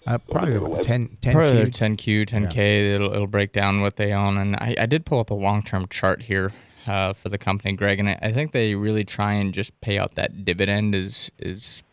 [0.08, 2.26] Uh, probably about 10, 10 probably Q.
[2.26, 2.96] 10Q, 10K.
[2.96, 4.38] It'll, it'll break down what they own.
[4.38, 6.54] And I, I did pull up a long term chart here
[6.88, 9.98] uh, for the company, Greg, and I, I think they really try and just pay
[9.98, 11.84] out that dividend is is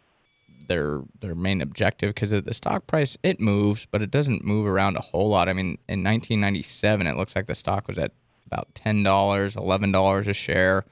[0.68, 4.97] their their main objective because the stock price it moves, but it doesn't move around
[4.97, 5.48] a whole lot.
[5.48, 8.12] I mean, in 1997, it looks like the stock was at
[8.47, 10.84] about ten dollars, eleven dollars a share.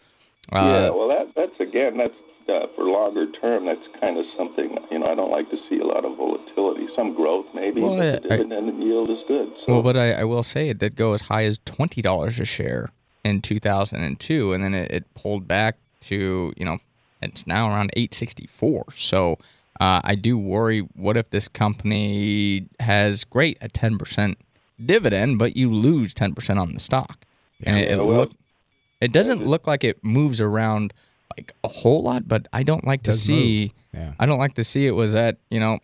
[0.53, 2.15] Uh, yeah, well, that that's again, that's
[2.49, 3.67] uh, for longer term.
[3.67, 5.07] That's kind of something you know.
[5.07, 6.87] I don't like to see a lot of volatility.
[6.97, 9.49] Some growth, maybe, Well, but the I- I- yield is good.
[9.67, 12.39] So Well, but I, I will say it did go as high as twenty dollars
[12.41, 12.91] a share
[13.25, 16.79] in two thousand and two, and then it, it pulled back to you know
[17.23, 18.85] it's now around eight sixty four.
[18.95, 19.39] So
[19.81, 20.81] uh, I do worry.
[20.95, 24.39] What if this company has great a ten percent
[24.85, 27.25] dividend, but you lose ten percent on the stock,
[27.65, 28.33] and it, it Yeah, well- look
[29.01, 30.95] it doesn't look like it moves around
[31.37, 33.73] like a whole lot, but I don't like to see.
[33.93, 34.13] Yeah.
[34.19, 35.79] I don't like to see it was at you know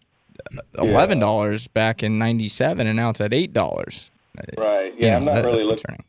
[0.79, 4.11] eleven dollars back in '97, and now it's at eight dollars.
[4.57, 5.85] right, You yeah, know, I'm not that- really looking.
[5.85, 6.05] concerning.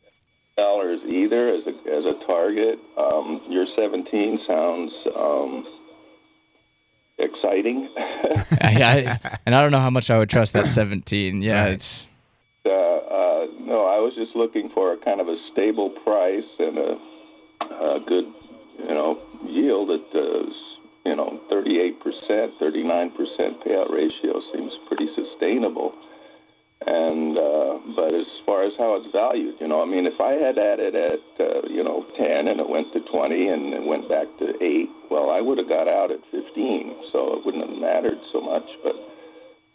[0.56, 2.78] dollars either as a as a target.
[2.96, 5.64] Um, your 17 sounds um,
[7.22, 7.88] exciting.
[8.60, 11.42] I, I, and I don't know how much I would trust that 17.
[11.42, 12.08] Yeah, it's
[12.66, 16.78] uh, uh, no, I was just looking for a kind of a stable price and
[16.78, 16.90] a,
[17.62, 18.24] a good,
[18.78, 20.46] you know, yield at uh,
[21.06, 25.92] you know 38 percent, 39 percent payout ratio seems pretty sustainable.
[26.86, 30.32] And uh, but as far as how it's valued, you know, I mean, if I
[30.32, 33.84] had had it at uh, you know 10 and it went to 20 and it
[33.84, 37.68] went back to 8, well, I would have got out at 15, so it wouldn't
[37.68, 38.66] have mattered so much.
[38.82, 38.96] But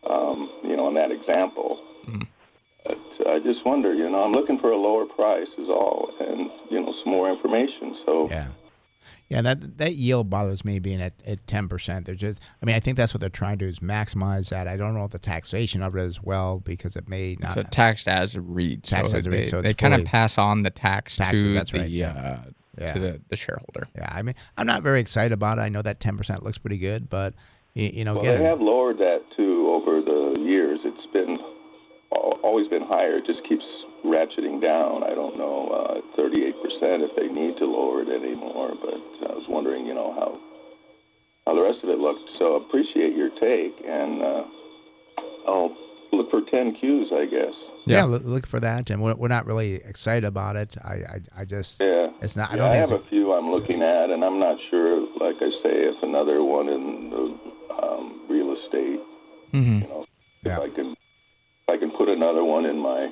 [0.10, 1.80] um, you know, in that example.
[2.86, 6.50] But I just wonder, you know, I'm looking for a lower price is all, and
[6.72, 7.98] you know, some more information.
[8.06, 8.48] So yeah,
[9.30, 12.06] yeah, that that yield bothers me being at at ten percent.
[12.06, 14.68] They're just, I mean, I think that's what they're trying to do is maximize that.
[14.68, 17.70] I don't know the taxation of it as well because it may not it's a
[17.70, 18.84] taxed as a REIT.
[18.84, 21.44] Taxed so as a they, REIT, so they kind of pass on the tax Taxes,
[21.44, 22.12] to that's the right, yeah.
[22.12, 22.94] uh, Yeah.
[22.94, 23.88] to the, the shareholder.
[23.96, 25.62] Yeah, I mean, I'm not very excited about it.
[25.62, 27.34] I know that ten percent looks pretty good, but
[27.74, 30.80] you, you know, well, again, they have lowered that too over the years.
[30.86, 31.38] It's been
[32.44, 33.18] always been higher.
[33.18, 33.66] It just keeps
[34.06, 35.04] ratcheting down.
[35.04, 38.74] I don't know, uh, 38 percent if they need to lower it anymore.
[38.80, 40.40] But I was wondering, you know, how
[41.46, 42.28] how the rest of it looked.
[42.40, 44.44] So appreciate your take, and uh,
[45.48, 45.76] I'll
[46.12, 47.54] look for 10 Qs, I guess.
[47.86, 50.76] yeah, look, look for that, and we're, we're not really excited about it.
[50.84, 52.08] I, I, I just, Yeah.
[52.22, 52.52] it's not.
[52.52, 55.00] I Yeah, don't I have it's a few I'm looking at, and I'm not sure.
[55.20, 59.00] Like I say, if another one in the um, real estate,
[59.54, 59.82] Mm-hmm.
[59.84, 60.06] you know,
[60.44, 63.08] if I can, if I can put another one in my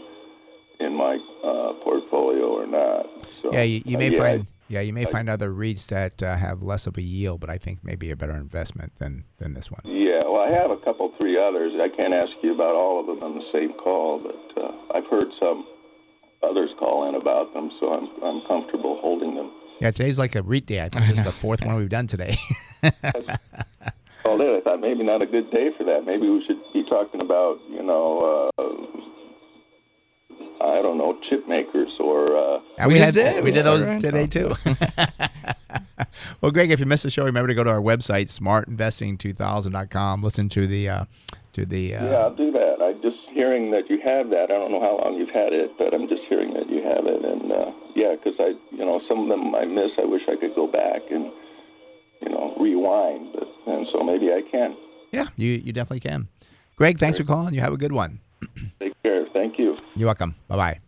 [0.80, 3.06] in my uh, portfolio or not.
[3.42, 4.48] So yeah, you, you uh, may yeah, find.
[4.68, 7.60] Yeah, you may find other REITs that uh, have less of a yield, but I
[7.60, 9.82] think maybe a better investment than than this one.
[9.86, 11.74] Yeah, well, I have a couple, three others.
[11.80, 15.06] I can't ask you about all of them on the same call, but uh, I've
[15.06, 15.68] heard some
[16.42, 19.52] others call in about them, so I'm I'm comfortable holding them.
[19.82, 20.82] Yeah, today's like a REIT day.
[20.82, 22.36] I think this is the fourth one we've done today.
[24.26, 26.04] Well, then I thought maybe not a good day for that.
[26.04, 28.64] Maybe we should be talking about, you know, uh,
[30.66, 32.36] I don't know, chip makers or.
[32.56, 34.54] Uh, Yeah, we, had we did those today too.
[36.42, 40.24] well, Greg, if you missed the show, remember to go to our website smartinvesting2000.com.
[40.24, 41.06] Listen to the uh,
[41.54, 42.76] to the uh, yeah, I'll do that.
[42.82, 44.46] I'm just hearing that you have that.
[44.52, 47.06] I don't know how long you've had it, but I'm just hearing that you have
[47.08, 49.92] it, and uh, yeah, because I, you know, some of them I miss.
[49.98, 51.32] I wish I could go back and,
[52.22, 54.76] you know, rewind, but and so maybe I can.
[55.12, 56.28] yeah, you you definitely can.
[56.76, 57.54] Greg, thanks for calling.
[57.54, 58.20] You have a good one.
[58.80, 59.26] Take care.
[59.34, 59.78] Thank you.
[59.96, 60.36] You're welcome.
[60.50, 60.80] Bye bye.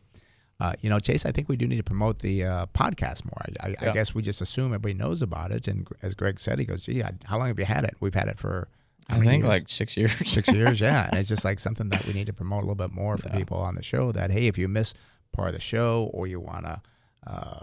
[0.59, 3.41] Uh, you know, Chase, I think we do need to promote the uh, podcast more.
[3.61, 5.67] I, I, I guess we just assume everybody knows about it.
[5.67, 7.95] And as Greg said, he goes, "Gee, I, how long have you had it?
[7.99, 8.67] We've had it for
[9.07, 9.45] I think years?
[9.45, 10.13] like six years.
[10.29, 11.07] six years, yeah.
[11.11, 13.29] And it's just like something that we need to promote a little bit more for
[13.29, 14.11] people on the show.
[14.11, 14.93] That hey, if you miss
[15.31, 16.81] part of the show or you want to
[17.27, 17.59] uh,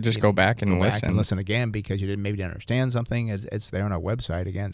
[0.00, 1.08] Just go know, back and go listen.
[1.08, 3.28] and listen again because you didn't maybe didn't understand something.
[3.28, 4.72] It's, it's there on our website again,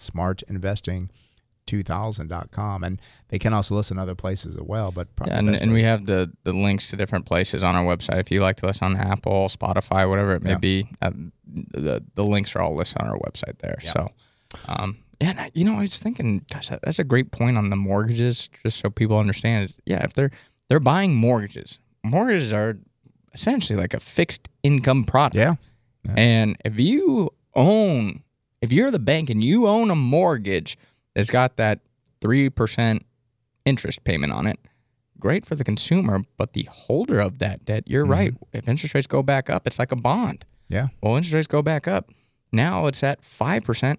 [1.66, 4.90] smartinvesting2000.com, and they can also listen to other places as well.
[4.92, 7.84] But probably Yeah, and, and we have the, the links to different places on our
[7.84, 8.20] website.
[8.20, 10.58] If you like to listen on Apple, Spotify, whatever it may Yeah.
[10.58, 11.10] be, uh,
[11.46, 13.78] the the links are all listed on our website there.
[13.82, 13.92] Yeah.
[13.92, 14.08] So,
[14.68, 17.56] um, yeah, and I, you know, I was thinking, gosh, that, that's a great point
[17.56, 18.48] on the mortgages.
[18.62, 20.30] Just so people understand, is yeah, if they're
[20.68, 22.78] they're buying mortgages, mortgages are
[23.32, 25.36] essentially like a fixed income product.
[25.36, 25.54] Yeah.
[26.16, 28.22] And if you own,
[28.60, 30.76] if you're the bank and you own a mortgage
[31.16, 31.80] that's got that
[32.20, 33.00] 3%
[33.64, 34.58] interest payment on it,
[35.18, 36.20] great for the consumer.
[36.36, 38.12] But the holder of that debt, you're mm-hmm.
[38.12, 38.34] right.
[38.52, 40.44] If interest rates go back up, it's like a bond.
[40.68, 40.88] Yeah.
[41.00, 42.10] Well, interest rates go back up.
[42.52, 43.96] Now it's at 5%.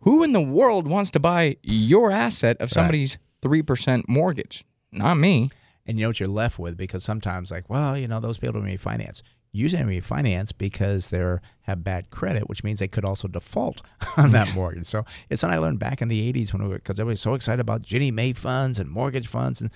[0.00, 4.64] Who in the world wants to buy your asset of somebody's 3% mortgage?
[4.90, 5.50] Not me.
[5.86, 8.58] and you know what you're left with because sometimes like well you know those people
[8.60, 9.20] don't refinance
[9.56, 13.80] usually they Finance because they have bad credit which means they could also default
[14.16, 16.74] on that mortgage so it's something i learned back in the 80s when we were
[16.74, 19.70] because everybody was so excited about ginnie mae funds and mortgage funds and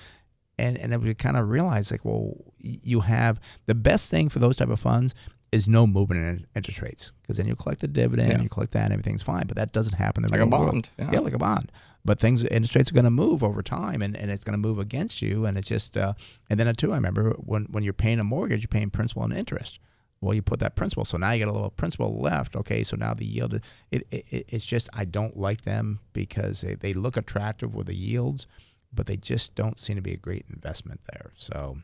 [0.59, 4.41] and and then we kind of realized like well you have the best thing for
[4.41, 5.15] those type of funds
[5.53, 8.43] is no movement in interest rates because then you collect the dividend Yeah.
[8.43, 10.91] you collect that and everything's fine but that doesn't happen in the Like a bond,
[10.99, 11.11] yeah.
[11.13, 11.71] yeah like a bond
[12.09, 14.59] but things interest rates are going to move over time and, and it's going to
[14.59, 16.15] move against you and it's just uh,
[16.51, 19.23] and then uh, too i remember when, when you're paying a mortgage you're paying principal
[19.23, 19.79] and interest.
[20.21, 22.97] Well you put that principal so now you got a little principal left okay so
[22.97, 23.63] now the yield it,
[23.93, 27.95] it, it it's just i don't like them because they, they look attractive with the
[27.95, 28.49] yields
[28.93, 31.33] but they just don't seem to be a great investment there.
[31.37, 31.79] So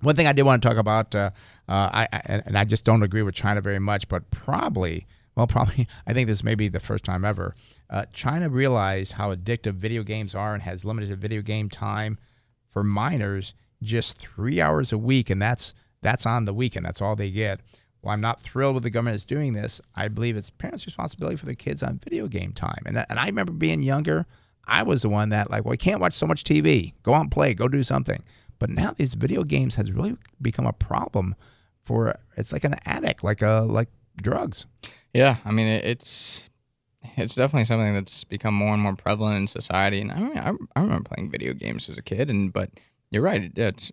[0.00, 1.30] one thing I did want to talk about, uh,
[1.68, 5.06] uh, I, I and I just don't agree with China very much, but probably,
[5.36, 7.54] well, probably, I think this may be the first time ever.
[7.90, 12.18] Uh, China realized how addictive video games are and has limited video game time
[12.70, 16.84] for minors just three hours a week, and that's that's on the weekend.
[16.84, 17.60] That's all they get.
[18.02, 19.80] Well, I'm not thrilled with the government is doing this.
[19.94, 22.82] I believe it's parents' responsibility for their kids on video game time.
[22.86, 24.26] And and I remember being younger,
[24.66, 26.94] I was the one that like, well, we can't watch so much TV.
[27.02, 27.54] Go out and play.
[27.54, 28.22] Go do something.
[28.58, 31.34] But now these video games has really become a problem
[31.82, 34.66] for it's like an addict, like a like drugs.
[35.14, 36.50] Yeah, I mean it, it's
[37.16, 40.00] it's definitely something that's become more and more prevalent in society.
[40.00, 42.70] And I mean, I, I remember playing video games as a kid, and but
[43.10, 43.92] you're right, it's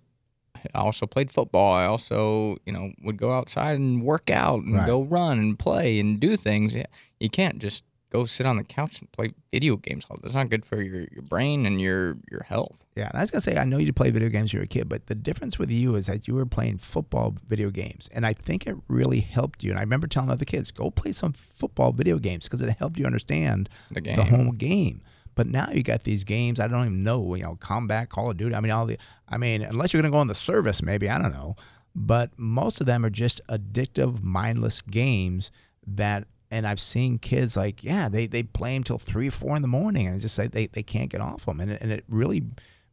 [0.73, 1.73] I also played football.
[1.73, 4.85] I also, you know, would go outside and work out and Right.
[4.85, 6.73] go run and play and do things.
[6.73, 6.85] Yeah,
[7.19, 10.05] you can't just go sit on the couch and play video games.
[10.09, 12.77] all That's not good for your, your brain and your your health.
[12.95, 14.65] Yeah, and I was gonna say I know you play video games when you were
[14.65, 18.09] a kid, but the difference with you is that you were playing football video games,
[18.11, 19.71] and I think it really helped you.
[19.71, 22.99] And I remember telling other kids, go play some football video games because it helped
[22.99, 24.15] you understand The game.
[24.17, 25.01] the whole game.
[25.33, 28.37] But now you got these games I don't even know, you know, Combat, Call of
[28.37, 28.53] Duty.
[28.53, 28.97] I mean, all the,
[29.29, 31.55] I mean, unless you're gonna go on the service, maybe I don't know.
[31.95, 35.49] But most of them are just addictive, mindless games
[35.87, 36.27] that.
[36.51, 39.69] And I've seen kids like, yeah, they, they play them till three, four in the
[39.69, 42.03] morning, and it's just like they, they can't get off them, and it, and it
[42.09, 42.43] really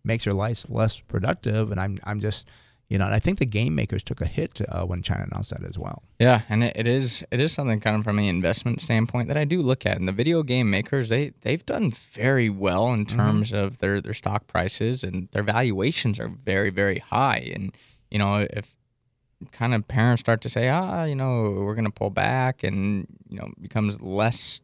[0.05, 1.71] makes their lives less productive.
[1.73, 2.49] And I'm I'm just,
[2.89, 5.51] you know, and I think the game makers took a hit uh, when China announced
[5.51, 6.05] that as well.
[6.19, 9.37] Yeah, and it, it is it is something kind of from an investment standpoint that
[9.37, 9.99] I do look at.
[9.99, 14.15] And the video game makers they they've done very well in terms of their their
[14.15, 17.51] stock prices and their valuations are very very high.
[17.55, 17.77] And
[18.11, 18.78] you know if
[19.53, 23.07] kind of parents start to say ah you know we're going to pull back and
[23.29, 24.61] you know becomes less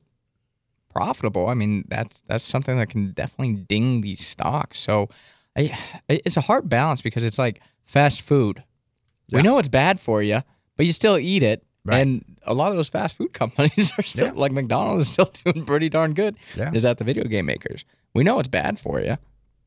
[0.95, 1.49] profitable.
[1.49, 4.79] I mean that's that's something that can definitely ding these stocks.
[4.79, 5.09] So
[5.57, 5.77] I,
[6.09, 8.63] it's a hard balance because it's like fast food.
[9.31, 10.43] We know it's bad for you,
[10.77, 11.65] but you still eat it.
[11.99, 15.67] And a lot of those fast food companies are still like McDonald's is still doing
[15.67, 16.37] pretty darn good.
[16.57, 16.71] Yeah.
[16.73, 17.85] Is that the video game makers?
[18.15, 19.19] We know it's bad for you,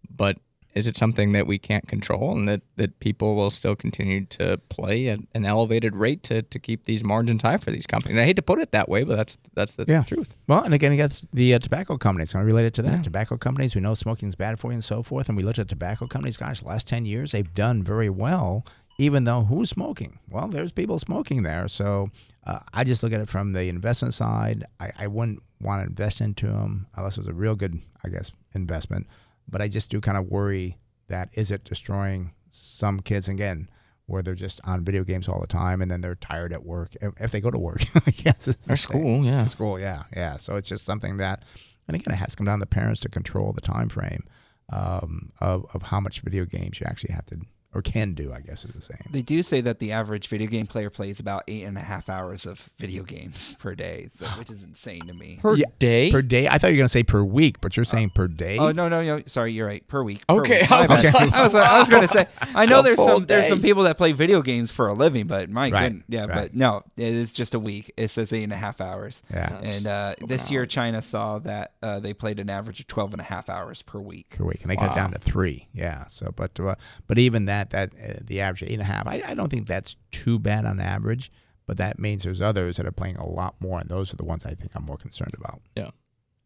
[0.10, 0.38] but
[0.78, 4.58] is it something that we can't control and that, that people will still continue to
[4.70, 8.14] play at an elevated rate to, to keep these margins high for these companies?
[8.14, 10.04] And I hate to put it that way, but that's that's the Yeah.
[10.04, 10.36] truth.
[10.48, 12.32] Well, and again, got the uh, tobacco companies.
[12.34, 13.04] Going to relate it to that.
[13.04, 15.28] Tobacco companies, we know smoking's bad for you and so forth.
[15.30, 16.38] And we looked at tobacco companies.
[16.38, 18.66] Gosh, the last ten years they've done very well.
[19.00, 20.18] Even though who's smoking?
[20.30, 21.68] Well, there's people smoking there.
[21.68, 22.10] So
[22.46, 24.64] uh, I just look at it from the investment side.
[24.80, 28.10] I, I wouldn't want to invest into them unless it was a real good, I
[28.10, 29.06] guess, investment.
[29.50, 33.70] But I just do kind of worry that is it destroying some kids again
[34.06, 36.96] where they're just on video games all the time and then they're tired at work
[37.20, 38.78] if, they go to work i guess it's the Or thing.
[38.78, 39.46] school, yeah.
[39.48, 41.44] school yeah yeah so it's just something that
[41.88, 44.24] and again it has to come down to parents to control the time frame
[44.70, 47.40] um, of, of how much video games you actually have to
[47.74, 50.48] or can do i guess is the same They do say that the average video
[50.48, 54.26] game player plays about eight and a half hours of video games per day, so-
[54.40, 55.40] which is insane to me.
[55.42, 56.10] Per day?
[56.12, 58.28] per day i thought you were going to say per week but you're saying per
[58.28, 59.22] day Oh no no no!
[59.28, 59.86] Sorry, you're right.
[59.88, 60.26] Per week.
[60.28, 60.70] per Okay, week.
[60.70, 61.14] My I was bad.
[61.14, 62.28] like, I was, I was going to say.
[62.56, 65.28] I know there's full some there's some people that play video games for a living,
[65.28, 66.34] but my Right, goodness, yeah, right.
[66.34, 67.92] but no, it is just a week.
[67.98, 69.22] It says eight and a half hours.
[69.32, 69.60] Yeah.
[69.64, 73.22] And uh, this year, China saw that uh, they played an average of 12 and
[73.22, 74.36] a half hours per week.
[74.38, 75.68] per week, and they cut it down to three.
[75.74, 76.06] Yeah.
[76.08, 76.76] So, but uh,
[77.08, 79.68] but even that that uh, the average eight and a half, I, I don't think
[79.68, 81.32] that's too bad on average.
[81.66, 84.24] But that means there's others that are playing a lot more, and those are the
[84.24, 85.62] ones I think I'm more concerned about.
[85.76, 85.90] Yeah.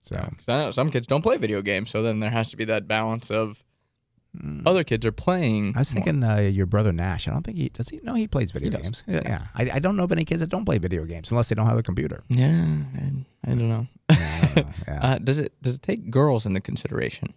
[0.01, 2.49] So So 'Cause I know some kids don't play video games, so then there has
[2.49, 3.63] to be that balance of
[4.65, 5.73] other kids are playing.
[5.75, 6.03] I was more.
[6.03, 7.27] thinking uh, your brother Nash.
[7.27, 7.89] I don't think he does.
[7.89, 8.81] He no, he plays video does.
[8.81, 9.03] games.
[9.05, 9.47] Yeah, yeah.
[9.53, 11.67] I, I don't know of any kids that don't play video games unless they don't
[11.67, 12.23] have a computer.
[12.29, 12.65] Yeah,
[12.95, 13.87] I, I don't know.
[14.87, 17.33] uh, does it does it take girls into consideration?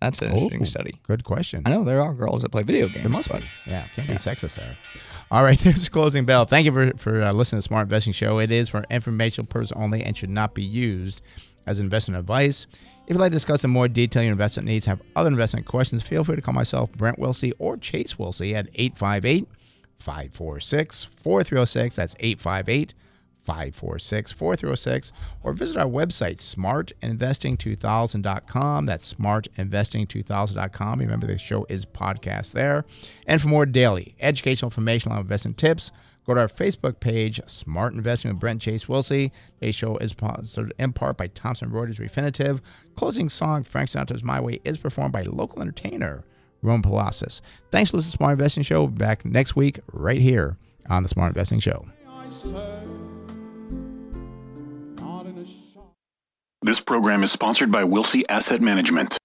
[0.00, 1.00] That's an interesting Oh, study.
[1.06, 1.62] Good question.
[1.66, 3.02] I know there are girls that play video games.
[3.02, 3.46] There must but be.
[3.66, 4.76] Yeah, can't be sexist there.
[5.30, 6.44] All right, this the closing bell.
[6.44, 8.38] Thank you for, for uh, listening to Smart Investing Show.
[8.38, 11.20] It is for informational purposes only and should not be used
[11.66, 12.66] as investment advice.
[13.06, 16.02] If you'd like to discuss in more detail your investment needs, have other investment questions,
[16.02, 19.48] feel free to call myself, Brent Wilsey, or Chase Wilsey at 858
[19.98, 21.96] 546 4306.
[21.96, 22.94] That's 858
[23.48, 25.12] 546 4306.
[25.42, 28.86] Or visit our website, smartinvesting2000.com.
[28.86, 30.98] That's smartinvesting2000.com.
[30.98, 32.84] Remember, the show is podcast there.
[33.26, 35.90] And for more daily educational information on investment tips,
[36.26, 39.30] go to our Facebook page, Smart Investing with Brent Chase Wilsey.
[39.54, 42.60] Today's show is sponsored in part by Thomson Reuters Refinitiv.
[42.96, 46.22] Closing song, Frank Sinatra's My Way, is performed by local entertainer,
[46.60, 47.40] Rome Palacis.
[47.70, 48.88] Thanks for listening to Smart Investing Show.
[48.88, 50.58] Back next week right here
[50.90, 51.86] on the Smart Investing Show.
[56.62, 59.18] This program is sponsored by Wilsey Asset Management.